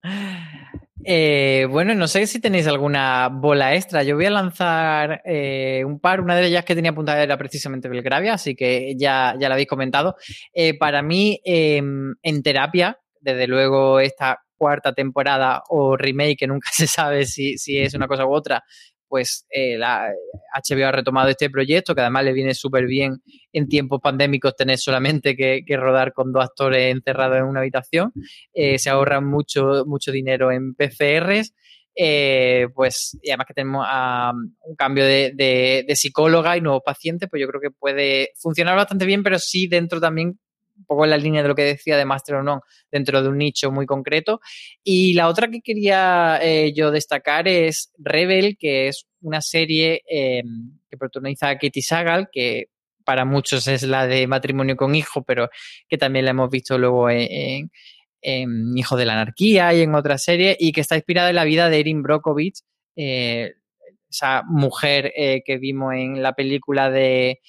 Eh, 1.03 1.67
bueno, 1.69 1.95
no 1.95 2.07
sé 2.07 2.27
si 2.27 2.39
tenéis 2.39 2.67
alguna 2.67 3.29
bola 3.29 3.75
extra. 3.75 4.03
Yo 4.03 4.15
voy 4.15 4.25
a 4.25 4.31
lanzar 4.31 5.21
eh, 5.25 5.83
un 5.85 5.99
par. 5.99 6.21
Una 6.21 6.35
de 6.35 6.47
ellas 6.47 6.65
que 6.65 6.75
tenía 6.75 6.91
apuntada 6.91 7.23
era 7.23 7.37
precisamente 7.37 7.89
Belgravia, 7.89 8.33
así 8.33 8.55
que 8.55 8.95
ya, 8.97 9.35
ya 9.39 9.49
la 9.49 9.55
habéis 9.55 9.67
comentado. 9.67 10.15
Eh, 10.53 10.77
para 10.77 11.01
mí, 11.01 11.41
eh, 11.43 11.81
en 12.21 12.43
terapia, 12.43 12.99
desde 13.21 13.47
luego 13.47 13.99
esta 13.99 14.39
cuarta 14.57 14.93
temporada 14.93 15.63
o 15.69 15.97
remake, 15.97 16.37
que 16.39 16.47
nunca 16.47 16.69
se 16.73 16.87
sabe 16.87 17.25
si, 17.25 17.57
si 17.57 17.77
es 17.79 17.93
una 17.93 18.07
cosa 18.07 18.25
u 18.25 18.33
otra, 18.33 18.63
pues 19.07 19.45
eh, 19.49 19.77
la 19.77 20.09
HBO 20.53 20.87
ha 20.87 20.91
retomado 20.93 21.29
este 21.29 21.49
proyecto, 21.49 21.93
que 21.93 22.01
además 22.01 22.23
le 22.23 22.31
viene 22.33 22.53
súper 22.53 22.85
bien 22.85 23.17
en 23.51 23.67
tiempos 23.67 23.99
pandémicos 24.01 24.55
tener 24.55 24.77
solamente 24.77 25.35
que, 25.35 25.63
que 25.65 25.75
rodar 25.77 26.13
con 26.13 26.31
dos 26.31 26.45
actores 26.45 26.91
encerrados 26.95 27.37
en 27.37 27.43
una 27.43 27.59
habitación. 27.59 28.13
Eh, 28.53 28.79
se 28.79 28.89
ahorran 28.89 29.25
mucho, 29.25 29.83
mucho 29.85 30.11
dinero 30.13 30.49
en 30.51 30.75
PCRs. 30.75 31.53
eh, 31.93 32.67
pues, 32.73 33.17
y 33.21 33.29
además 33.31 33.47
que 33.47 33.53
tenemos 33.53 33.85
ah, 33.85 34.31
un 34.33 34.75
cambio 34.77 35.03
de, 35.05 35.33
de- 35.35 35.83
de 35.85 35.95
psicóloga 35.97 36.55
y 36.55 36.61
nuevos 36.61 36.81
pacientes, 36.85 37.27
pues 37.29 37.41
yo 37.41 37.47
creo 37.49 37.59
que 37.59 37.71
puede 37.71 38.29
funcionar 38.39 38.77
bastante 38.77 39.05
bien, 39.05 39.23
pero 39.23 39.37
sí 39.39 39.67
dentro 39.67 39.99
también, 39.99 40.39
un 40.81 40.85
poco 40.85 41.03
en 41.05 41.11
la 41.11 41.17
línea 41.17 41.41
de 41.41 41.47
lo 41.47 41.55
que 41.55 41.63
decía 41.63 41.95
de 41.95 42.05
Master 42.05 42.35
of 42.35 42.43
None, 42.43 42.61
dentro 42.91 43.21
de 43.21 43.29
un 43.29 43.37
nicho 43.37 43.71
muy 43.71 43.85
concreto. 43.85 44.41
Y 44.83 45.13
la 45.13 45.27
otra 45.27 45.47
que 45.49 45.61
quería 45.61 46.39
eh, 46.41 46.73
yo 46.73 46.91
destacar 46.91 47.47
es 47.47 47.91
Rebel, 47.97 48.57
que 48.57 48.87
es 48.87 49.05
una 49.21 49.41
serie 49.41 50.01
eh, 50.09 50.43
que 50.89 50.97
protagoniza 50.97 51.49
a 51.49 51.57
Katie 51.57 51.83
Sagal, 51.83 52.29
que 52.31 52.67
para 53.03 53.25
muchos 53.25 53.67
es 53.67 53.83
la 53.83 54.07
de 54.07 54.27
matrimonio 54.27 54.75
con 54.75 54.95
hijo, 54.95 55.23
pero 55.23 55.49
que 55.87 55.97
también 55.97 56.25
la 56.25 56.31
hemos 56.31 56.49
visto 56.49 56.77
luego 56.77 57.09
en, 57.09 57.69
Hijo 58.23 58.97
de 58.97 59.05
la 59.05 59.13
Anarquía 59.13 59.73
y 59.73 59.81
en 59.81 59.95
otras 59.95 60.23
series, 60.23 60.55
y 60.59 60.71
que 60.73 60.81
está 60.81 60.95
inspirada 60.95 61.29
en 61.29 61.35
la 61.35 61.43
vida 61.43 61.69
de 61.69 61.79
Erin 61.79 62.03
Brockovich, 62.03 62.59
eh, 62.95 63.53
esa 64.07 64.43
mujer 64.45 65.11
eh, 65.15 65.41
que 65.43 65.57
vimos 65.57 65.95
en 65.95 66.21
la 66.21 66.33
película 66.33 66.91
de, 66.91 67.39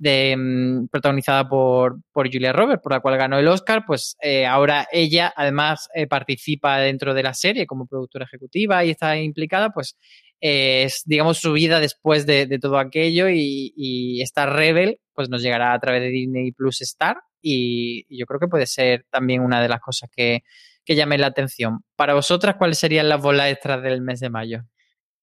de, 0.00 0.34
mm, 0.36 0.88
protagonizada 0.88 1.48
por, 1.48 2.00
por 2.12 2.32
Julia 2.32 2.52
Roberts, 2.52 2.82
por 2.82 2.92
la 2.92 3.00
cual 3.00 3.18
ganó 3.18 3.38
el 3.38 3.46
Oscar, 3.46 3.84
pues 3.86 4.16
eh, 4.22 4.46
ahora 4.46 4.88
ella 4.90 5.32
además 5.36 5.88
eh, 5.94 6.06
participa 6.06 6.78
dentro 6.78 7.12
de 7.12 7.22
la 7.22 7.34
serie 7.34 7.66
como 7.66 7.86
productora 7.86 8.24
ejecutiva 8.24 8.82
y 8.82 8.90
está 8.90 9.16
implicada, 9.18 9.70
pues 9.70 9.96
eh, 10.40 10.84
es, 10.84 11.02
digamos, 11.04 11.38
su 11.38 11.52
vida 11.52 11.80
después 11.80 12.24
de, 12.24 12.46
todo 12.58 12.78
aquello 12.78 13.28
y, 13.28 14.20
esta 14.22 14.46
Rebel, 14.46 14.98
pues 15.14 15.28
nos 15.28 15.42
llegará 15.42 15.74
a 15.74 15.78
través 15.78 16.00
de 16.02 16.08
Disney 16.08 16.52
Plus 16.52 16.80
Star 16.80 17.18
y, 17.42 18.06
yo 18.08 18.24
creo 18.24 18.40
que 18.40 18.48
puede 18.48 18.66
ser 18.66 19.04
también 19.10 19.42
una 19.42 19.60
de 19.60 19.68
las 19.68 19.80
cosas 19.80 20.08
que, 20.16 20.44
que 20.84 20.96
llame 20.96 21.18
la 21.18 21.26
atención. 21.26 21.80
Para 21.94 22.14
vosotras, 22.14 22.56
¿cuáles 22.56 22.78
serían 22.78 23.08
las 23.10 23.20
bolas 23.20 23.52
extras 23.52 23.82
del 23.82 24.00
mes 24.00 24.20
de 24.20 24.30
mayo? 24.30 24.62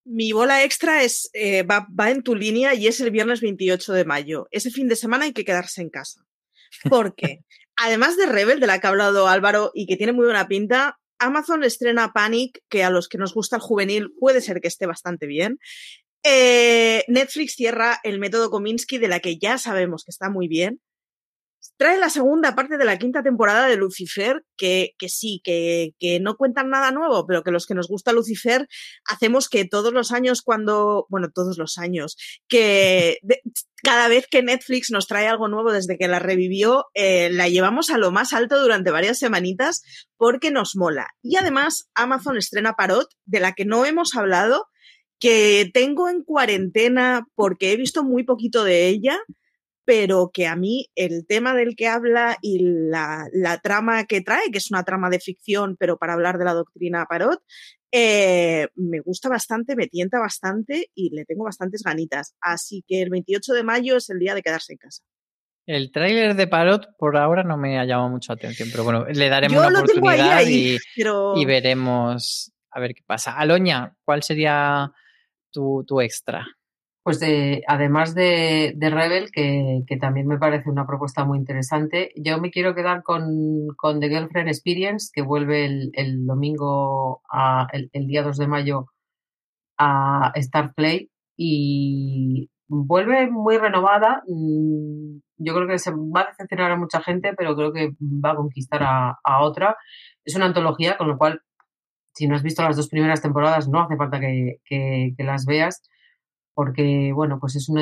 Mi 0.10 0.32
bola 0.32 0.64
extra 0.64 1.04
es, 1.04 1.30
eh, 1.34 1.64
va, 1.64 1.88
va 2.00 2.10
en 2.12 2.24
tu 2.24 2.34
línea 2.34 2.74
y 2.74 2.88
es 2.88 3.02
el 3.02 3.12
viernes 3.12 3.42
28 3.42 3.94
de 3.94 4.06
mayo. 4.06 4.48
Ese 4.52 4.72
fin 4.72 4.88
de 4.88 4.96
semana 4.96 5.26
hay 5.26 5.34
que 5.34 5.46
quedarse 5.46 5.82
en 5.82 5.90
casa. 5.90 6.26
Porque, 6.90 7.44
además 7.76 8.18
de 8.18 8.26
Rebel, 8.26 8.60
de 8.60 8.68
la 8.68 8.80
que 8.80 8.88
ha 8.88 8.92
hablado 8.92 9.28
Álvaro 9.28 9.72
y 9.74 9.86
que 9.86 9.98
tiene 9.98 10.14
muy 10.14 10.26
buena 10.26 10.48
pinta, 10.48 10.98
Amazon 11.20 11.64
estrena 11.64 12.14
Panic, 12.14 12.60
que 12.70 12.84
a 12.84 12.90
los 12.90 13.08
que 13.08 13.18
nos 13.18 13.34
gusta 13.34 13.58
el 13.58 13.62
juvenil 13.62 14.14
puede 14.20 14.42
ser 14.42 14.62
que 14.62 14.68
esté 14.68 14.86
bastante 14.86 15.26
bien. 15.26 15.60
Eh, 16.24 17.04
Netflix 17.08 17.56
cierra 17.56 18.00
el 18.04 18.20
método 18.20 18.50
Kominsky, 18.50 18.98
de 18.98 19.08
la 19.08 19.20
que 19.20 19.38
ya 19.38 19.58
sabemos 19.58 20.04
que 20.04 20.12
está 20.12 20.30
muy 20.30 20.48
bien. 20.48 20.80
Trae 21.78 22.00
la 22.00 22.10
segunda 22.10 22.56
parte 22.56 22.78
de 22.78 22.86
la 22.86 22.98
quinta 22.98 23.24
temporada 23.24 23.68
de 23.68 23.76
Lucifer, 23.76 24.44
que, 24.56 24.92
que 24.98 25.10
sí, 25.10 25.42
que, 25.44 25.92
que 26.00 26.20
no 26.20 26.38
cuentan 26.38 26.70
nada 26.70 26.92
nuevo, 26.92 27.26
pero 27.28 27.44
que 27.44 27.52
los 27.52 27.66
que 27.66 27.76
nos 27.76 27.88
gusta 27.88 28.14
Lucifer 28.14 28.68
hacemos 29.06 29.50
que 29.50 29.66
todos 29.66 29.94
los 29.94 30.12
años 30.12 30.42
cuando, 30.42 31.06
bueno, 31.10 31.30
todos 31.34 31.58
los 31.58 31.78
años, 31.78 32.18
que 32.48 33.20
cada 33.84 34.08
vez 34.08 34.28
que 34.30 34.44
Netflix 34.44 34.90
nos 34.92 35.08
trae 35.08 35.28
algo 35.28 35.48
nuevo 35.48 35.72
desde 35.72 35.98
que 35.98 36.08
la 36.08 36.20
revivió, 36.20 36.86
eh, 36.94 37.30
la 37.32 37.48
llevamos 37.48 37.90
a 37.90 37.98
lo 37.98 38.12
más 38.12 38.34
alto 38.34 38.60
durante 38.60 38.92
varias 38.92 39.20
semanitas 39.20 39.84
porque 40.18 40.52
nos 40.52 40.76
mola. 40.76 41.10
Y 41.22 41.38
además 41.38 41.90
Amazon 41.94 42.38
estrena 42.38 42.74
Parot, 42.74 43.08
de 43.26 43.40
la 43.40 43.54
que 43.54 43.66
no 43.66 43.86
hemos 43.86 44.16
hablado, 44.16 44.68
que 45.20 45.70
tengo 45.74 46.10
en 46.10 46.24
cuarentena 46.24 47.28
porque 47.36 47.72
he 47.72 47.78
visto 47.78 48.04
muy 48.04 48.24
poquito 48.24 48.64
de 48.64 48.88
ella, 48.88 49.20
pero 49.88 50.32
que 50.34 50.48
a 50.48 50.58
mí 50.58 50.90
el 50.96 51.26
tema 51.26 51.54
del 51.54 51.78
que 51.78 51.88
habla 51.88 52.38
y 52.42 52.60
la, 52.60 53.26
la 53.32 53.62
trama 53.62 54.04
que 54.04 54.20
trae, 54.20 54.52
que 54.52 54.58
es 54.58 54.70
una 54.70 54.84
trama 54.84 55.10
de 55.10 55.22
ficción, 55.22 55.78
pero 55.80 55.98
para 55.98 56.12
hablar 56.12 56.38
de 56.38 56.44
la 56.44 56.54
doctrina 56.54 57.06
Parot, 57.06 57.42
eh, 57.94 58.68
me 58.76 59.00
gusta 59.00 59.30
bastante, 59.30 59.78
me 59.78 59.88
tienta 59.88 60.20
bastante 60.20 60.92
y 60.94 61.16
le 61.16 61.24
tengo 61.24 61.46
bastantes 61.46 61.84
ganitas. 61.84 62.36
Así 62.42 62.84
que 62.86 63.02
el 63.02 63.10
28 63.10 63.54
de 63.54 63.64
mayo 63.64 63.96
es 63.96 64.10
el 64.10 64.20
día 64.20 64.36
de 64.36 64.42
quedarse 64.42 64.74
en 64.74 64.80
casa. 64.80 65.04
El 65.66 65.90
tráiler 65.94 66.36
de 66.36 66.48
Parot 66.48 66.90
por 66.98 67.16
ahora 67.16 67.44
no 67.44 67.56
me 67.56 67.80
ha 67.80 67.86
llamado 67.86 68.10
mucho 68.10 68.34
la 68.34 68.36
atención, 68.36 68.68
pero 68.70 68.84
bueno, 68.84 69.06
le 69.06 69.30
daremos 69.30 69.56
Yo 69.56 69.70
una 69.70 69.80
oportunidad 69.80 70.34
ahí, 70.34 70.76
y, 70.76 70.78
pero 70.98 71.32
y 71.38 71.46
veremos 71.46 72.52
a 72.72 72.82
ver 72.82 72.94
qué 72.94 73.04
pasa. 73.06 73.38
Aloña, 73.38 73.96
¿cuál 74.04 74.22
sería 74.22 74.92
tu, 75.50 75.86
tu 75.88 76.02
extra? 76.02 76.46
Pues 77.08 77.22
de, 77.22 77.64
además 77.68 78.14
de, 78.16 78.74
de 78.76 78.90
Rebel, 78.90 79.32
que, 79.32 79.84
que 79.88 79.96
también 79.96 80.28
me 80.28 80.38
parece 80.38 80.70
una 80.70 80.86
propuesta 80.86 81.24
muy 81.24 81.38
interesante, 81.38 82.12
yo 82.18 82.38
me 82.42 82.52
quiero 82.52 82.76
quedar 82.76 83.02
con, 83.02 83.68
con 83.78 84.02
The 84.02 84.10
Girlfriend 84.10 84.50
Experience, 84.50 85.10
que 85.14 85.22
vuelve 85.22 85.64
el, 85.64 85.92
el 85.94 86.26
domingo, 86.26 87.22
el, 87.72 88.08
día 88.08 88.24
2 88.24 88.36
de 88.38 88.48
mayo 88.48 88.88
a 89.78 90.32
Star 90.36 90.74
Play 90.74 91.10
y 91.38 92.50
vuelve 92.68 93.30
muy 93.32 93.58
renovada. 93.58 94.24
Mm, 94.28 95.20
Yo 95.38 95.54
creo 95.56 95.68
que 95.68 95.80
se 95.80 95.92
va 95.92 96.22
a 96.22 96.28
decepcionar 96.28 96.72
a 96.72 96.78
mucha 96.78 97.02
gente, 97.02 97.34
pero 97.38 97.56
creo 97.56 97.74
que 97.74 97.92
va 98.02 98.32
a 98.32 98.36
conquistar 98.36 98.84
a, 98.84 99.18
a 99.24 99.44
otra. 99.44 99.78
Es 100.26 100.36
una 100.36 100.48
antología, 100.48 100.98
con 100.98 101.08
lo 101.08 101.18
cual, 101.18 101.42
si 102.14 102.28
no 102.28 102.36
has 102.36 102.44
visto 102.44 102.64
las 102.64 102.76
dos 102.78 102.90
primeras 102.90 103.22
temporadas, 103.22 103.68
no 103.70 103.82
hace 103.82 103.98
falta 103.98 104.20
que- 104.20 104.58
que 104.66 105.24
las 105.24 105.46
veas, 105.46 105.84
porque, 106.58 107.12
bueno, 107.14 107.38
pues 107.40 107.56
es 107.56 107.70
un, 107.70 107.78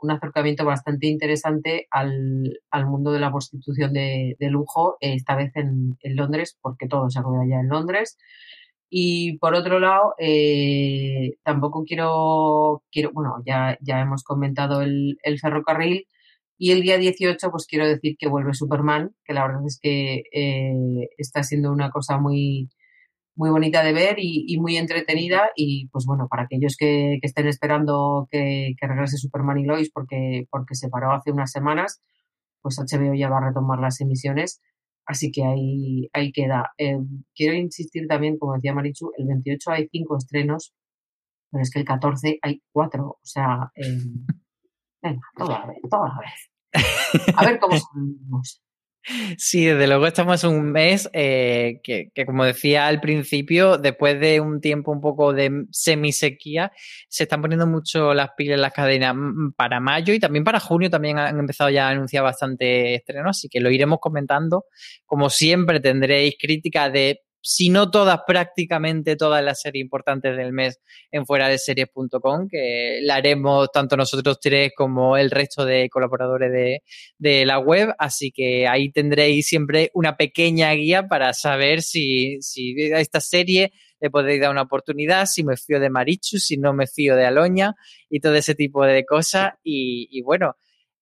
un- 0.00 0.10
acercamiento 0.12 0.64
bastante 0.64 1.08
interesante 1.08 1.88
al, 1.90 2.60
al 2.70 2.86
mundo 2.86 3.10
de 3.12 3.18
la 3.20 3.32
prostitución 3.32 3.92
de, 3.92 4.36
de 4.38 4.50
lujo, 4.50 4.96
esta 5.00 5.34
vez 5.36 5.50
en, 5.56 5.96
en 6.02 6.16
Londres, 6.16 6.56
porque 6.62 6.86
todo 6.88 7.10
se 7.10 7.20
rueda 7.20 7.44
ya 7.48 7.56
en 7.60 7.68
Londres. 7.68 8.16
Y 8.90 9.38
por 9.38 9.54
otro 9.54 9.80
lado, 9.80 10.14
eh, 10.18 11.32
tampoco 11.42 11.84
quiero, 11.84 12.84
quiero, 12.92 13.10
bueno, 13.12 13.42
ya, 13.46 13.76
ya 13.80 14.00
hemos 14.00 14.22
comentado 14.24 14.82
el, 14.82 15.18
el 15.24 15.40
ferrocarril. 15.40 16.06
Y 16.58 16.70
el 16.72 16.82
día 16.82 16.98
18, 16.98 17.50
pues 17.50 17.66
quiero 17.66 17.86
decir 17.88 18.16
que 18.18 18.28
vuelve 18.28 18.54
Superman, 18.54 19.14
que 19.24 19.34
la 19.34 19.46
verdad 19.46 19.62
es 19.66 19.78
que 19.82 20.22
eh, 20.32 21.08
está 21.18 21.42
siendo 21.42 21.72
una 21.72 21.90
cosa 21.90 22.18
muy, 22.18 22.68
muy 23.36 23.50
bonita 23.50 23.82
de 23.82 23.92
ver 23.92 24.16
y, 24.18 24.44
y 24.46 24.58
muy 24.58 24.76
entretenida. 24.76 25.50
Y 25.56 25.88
pues 25.88 26.04
bueno, 26.06 26.28
para 26.28 26.44
aquellos 26.44 26.76
que, 26.78 27.18
que 27.20 27.26
estén 27.26 27.46
esperando 27.46 28.28
que, 28.30 28.74
que 28.78 28.86
regrese 28.86 29.16
Superman 29.16 29.58
y 29.58 29.64
Lois, 29.64 29.90
porque, 29.92 30.46
porque 30.50 30.74
se 30.74 30.88
paró 30.88 31.12
hace 31.12 31.32
unas 31.32 31.50
semanas, 31.50 32.02
pues 32.62 32.78
HBO 32.78 33.14
ya 33.14 33.28
va 33.28 33.38
a 33.38 33.48
retomar 33.48 33.78
las 33.78 34.00
emisiones. 34.00 34.60
Así 35.06 35.30
que 35.30 35.44
ahí, 35.44 36.08
ahí 36.12 36.32
queda. 36.32 36.72
Eh, 36.78 36.96
quiero 37.34 37.54
insistir 37.54 38.06
también, 38.08 38.38
como 38.38 38.54
decía 38.54 38.72
Marichu, 38.72 39.12
el 39.18 39.26
28 39.26 39.70
hay 39.70 39.88
cinco 39.90 40.16
estrenos, 40.16 40.74
pero 41.50 41.62
es 41.62 41.70
que 41.70 41.80
el 41.80 41.84
14 41.84 42.38
hay 42.40 42.62
cuatro. 42.72 43.08
O 43.08 43.20
sea, 43.22 43.70
eh, 43.76 43.82
venga, 45.02 45.20
todo 45.36 45.54
a 45.54 45.60
la 45.60 45.66
vez, 45.66 45.78
todo 45.90 46.04
a 46.04 46.08
la 46.08 46.20
vez. 46.20 47.34
A 47.36 47.44
ver 47.44 47.58
cómo 47.58 47.76
salimos. 47.94 48.63
Sí, 49.36 49.66
desde 49.66 49.86
luego 49.86 50.06
estamos 50.06 50.44
un 50.44 50.72
mes 50.72 51.10
eh, 51.12 51.80
que, 51.82 52.10
que, 52.14 52.24
como 52.24 52.44
decía 52.44 52.86
al 52.86 53.00
principio, 53.00 53.76
después 53.76 54.18
de 54.18 54.40
un 54.40 54.60
tiempo 54.60 54.92
un 54.92 55.00
poco 55.00 55.32
de 55.32 55.66
semisequía, 55.70 56.72
se 57.08 57.24
están 57.24 57.42
poniendo 57.42 57.66
mucho 57.66 58.14
las 58.14 58.30
pilas 58.36 58.54
en 58.54 58.62
las 58.62 58.72
cadenas 58.72 59.14
mm, 59.14 59.52
para 59.56 59.80
mayo 59.80 60.14
y 60.14 60.20
también 60.20 60.44
para 60.44 60.58
junio 60.58 60.88
también 60.88 61.18
han 61.18 61.38
empezado 61.38 61.70
ya 61.70 61.88
a 61.88 61.90
anunciar 61.90 62.24
bastante 62.24 62.94
estrenos, 62.94 63.36
así 63.36 63.48
que 63.48 63.60
lo 63.60 63.70
iremos 63.70 63.98
comentando. 64.00 64.64
Como 65.04 65.28
siempre 65.28 65.80
tendréis 65.80 66.36
crítica 66.38 66.88
de, 66.88 67.20
si 67.46 67.68
no 67.68 67.90
todas, 67.90 68.20
prácticamente 68.26 69.16
todas 69.16 69.44
las 69.44 69.60
series 69.60 69.82
importantes 69.82 70.34
del 70.36 70.52
mes 70.52 70.80
en 71.10 71.26
fuera 71.26 71.48
de 71.48 71.58
series.com, 71.58 72.48
que 72.50 73.00
la 73.02 73.16
haremos 73.16 73.70
tanto 73.70 73.98
nosotros 73.98 74.38
tres 74.40 74.72
como 74.74 75.18
el 75.18 75.30
resto 75.30 75.66
de 75.66 75.90
colaboradores 75.90 76.50
de, 76.50 76.82
de 77.18 77.44
la 77.44 77.58
web, 77.58 77.94
así 77.98 78.32
que 78.32 78.66
ahí 78.66 78.90
tendréis 78.90 79.46
siempre 79.46 79.90
una 79.92 80.16
pequeña 80.16 80.72
guía 80.72 81.06
para 81.06 81.34
saber 81.34 81.82
si, 81.82 82.40
si 82.40 82.92
a 82.92 83.00
esta 83.00 83.20
serie 83.20 83.72
le 84.00 84.10
podéis 84.10 84.40
dar 84.40 84.50
una 84.50 84.62
oportunidad, 84.62 85.26
si 85.26 85.44
me 85.44 85.56
fío 85.56 85.80
de 85.80 85.90
Marichu, 85.90 86.38
si 86.38 86.56
no 86.56 86.72
me 86.72 86.86
fío 86.86 87.14
de 87.14 87.26
Aloña 87.26 87.74
y 88.08 88.20
todo 88.20 88.34
ese 88.36 88.54
tipo 88.54 88.84
de 88.84 89.04
cosas. 89.04 89.52
Y, 89.62 90.08
y 90.10 90.22
bueno, 90.22 90.56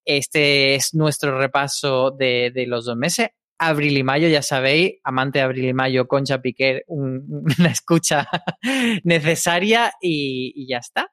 este 0.05 0.75
es 0.75 0.93
nuestro 0.93 1.37
repaso 1.37 2.11
de, 2.11 2.51
de, 2.53 2.67
los 2.67 2.85
dos 2.85 2.97
meses. 2.97 3.29
Abril 3.67 3.97
y 3.97 4.03
mayo, 4.03 4.27
ya 4.27 4.41
sabéis, 4.41 4.99
amante 5.03 5.39
de 5.39 5.45
abril 5.45 5.65
y 5.65 5.73
mayo, 5.73 6.07
Concha 6.07 6.41
Piquer, 6.41 6.83
un, 6.87 7.25
una 7.59 7.69
escucha 7.69 8.27
necesaria 9.03 9.91
y, 10.01 10.53
y 10.55 10.67
ya 10.67 10.77
está. 10.77 11.09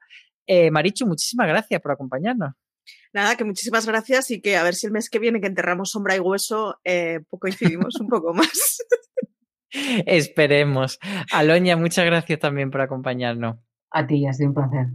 Eh, 0.46 0.70
Marichu, 0.70 1.07
muchísimas 1.07 1.46
gracias 1.46 1.80
por 1.80 1.92
acompañarnos. 1.92 2.55
Nada, 3.12 3.36
que 3.36 3.44
muchísimas 3.44 3.86
gracias 3.86 4.30
y 4.30 4.40
que 4.40 4.57
a 4.57 4.62
ver 4.62 4.74
si 4.74 4.86
el 4.86 4.92
mes 4.92 5.11
que 5.11 5.18
viene 5.18 5.40
que 5.40 5.48
enterramos 5.48 5.90
sombra 5.90 6.16
y 6.16 6.20
hueso, 6.20 6.78
eh, 6.84 7.20
coincidimos 7.28 7.96
un 8.01 8.09
poco 8.09 8.34
más. 8.34 8.78
Esperemos. 10.07 10.98
Aloña, 11.32 11.76
muchas 11.76 12.05
gracias 12.05 12.38
también 12.38 12.70
por 12.70 12.80
acompañarnos. 12.80 13.57
A 13.90 14.07
ti, 14.07 14.26
ha 14.26 14.32
sido 14.32 14.51
un 14.51 14.55
placer. 14.55 14.86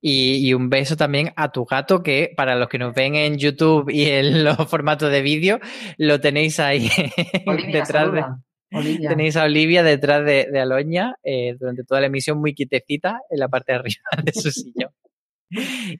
Y, 0.00 0.46
y, 0.46 0.54
un 0.54 0.68
beso 0.68 0.96
también 0.96 1.32
a 1.36 1.50
tu 1.52 1.64
gato, 1.64 2.02
que 2.02 2.32
para 2.36 2.56
los 2.56 2.68
que 2.68 2.78
nos 2.78 2.94
ven 2.94 3.14
en 3.14 3.38
YouTube 3.38 3.90
y 3.90 4.04
en 4.06 4.44
los 4.44 4.56
formatos 4.68 5.10
de 5.10 5.22
vídeo, 5.22 5.60
lo 5.96 6.20
tenéis 6.20 6.60
ahí 6.60 6.90
Olivia, 7.46 7.80
detrás 7.80 8.12
de. 8.12 8.24
Olivia. 8.72 9.08
Tenéis 9.08 9.36
a 9.36 9.44
Olivia 9.44 9.82
detrás 9.82 10.24
de, 10.24 10.48
de 10.50 10.60
Aloña 10.60 11.14
eh, 11.22 11.54
durante 11.58 11.84
toda 11.84 12.00
la 12.00 12.08
emisión, 12.08 12.38
muy 12.38 12.54
quietecita 12.54 13.20
en 13.30 13.38
la 13.38 13.48
parte 13.48 13.72
de 13.72 13.78
arriba 13.78 14.02
de 14.24 14.32
su 14.32 14.50
sillón. 14.50 14.90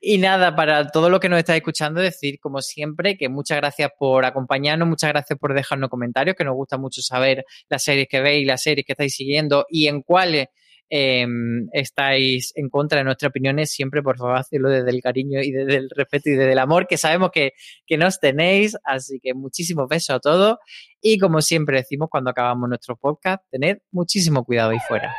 Y 0.01 0.19
nada, 0.19 0.57
para 0.57 0.89
todo 0.89 1.11
lo 1.11 1.21
que 1.21 1.29
nos 1.29 1.39
estáis 1.39 1.59
escuchando, 1.59 2.01
decir, 2.01 2.39
como 2.41 2.61
siempre, 2.61 3.17
que 3.17 3.29
muchas 3.29 3.59
gracias 3.59 3.91
por 3.97 4.25
acompañarnos, 4.25 4.89
muchas 4.89 5.11
gracias 5.11 5.39
por 5.39 5.55
dejarnos 5.55 5.91
comentarios, 5.91 6.35
que 6.37 6.45
nos 6.45 6.55
gusta 6.55 6.77
mucho 6.77 7.03
saber 7.03 7.45
las 7.69 7.85
series 7.85 8.09
que 8.09 8.21
veis, 8.21 8.47
las 8.47 8.63
series 8.63 8.85
que 8.85 8.93
estáis 8.93 9.15
siguiendo 9.15 9.67
y 9.69 9.87
en 9.87 10.03
cuáles 10.03 10.49
eh, 10.91 11.27
estáis 11.73 12.53
en 12.57 12.69
contra 12.69 12.99
de 12.99 13.05
nuestras 13.05 13.31
opiniones, 13.31 13.71
siempre 13.71 14.03
por 14.03 14.17
favor 14.17 14.37
hacerlo 14.37 14.69
desde 14.69 14.91
el 14.91 15.01
cariño 15.01 15.41
y 15.41 15.51
desde 15.51 15.77
el 15.77 15.91
respeto 15.91 16.31
y 16.31 16.33
desde 16.33 16.53
el 16.53 16.59
amor 16.59 16.87
que 16.87 16.97
sabemos 16.97 17.31
que, 17.33 17.53
que 17.87 17.97
nos 17.97 18.21
tenéis. 18.21 18.77
Así 18.85 19.21
que 19.21 19.35
muchísimos 19.35 19.89
besos 19.89 20.17
a 20.17 20.21
todos. 20.21 20.59
Y 21.01 21.19
como 21.19 21.43
siempre 21.43 21.79
decimos 21.79 22.09
cuando 22.11 22.31
acabamos 22.31 22.69
nuestro 22.69 22.97
podcast, 22.97 23.43
tened 23.51 23.79
muchísimo 23.91 24.45
cuidado 24.45 24.71
ahí 24.71 24.79
fuera. 24.89 25.15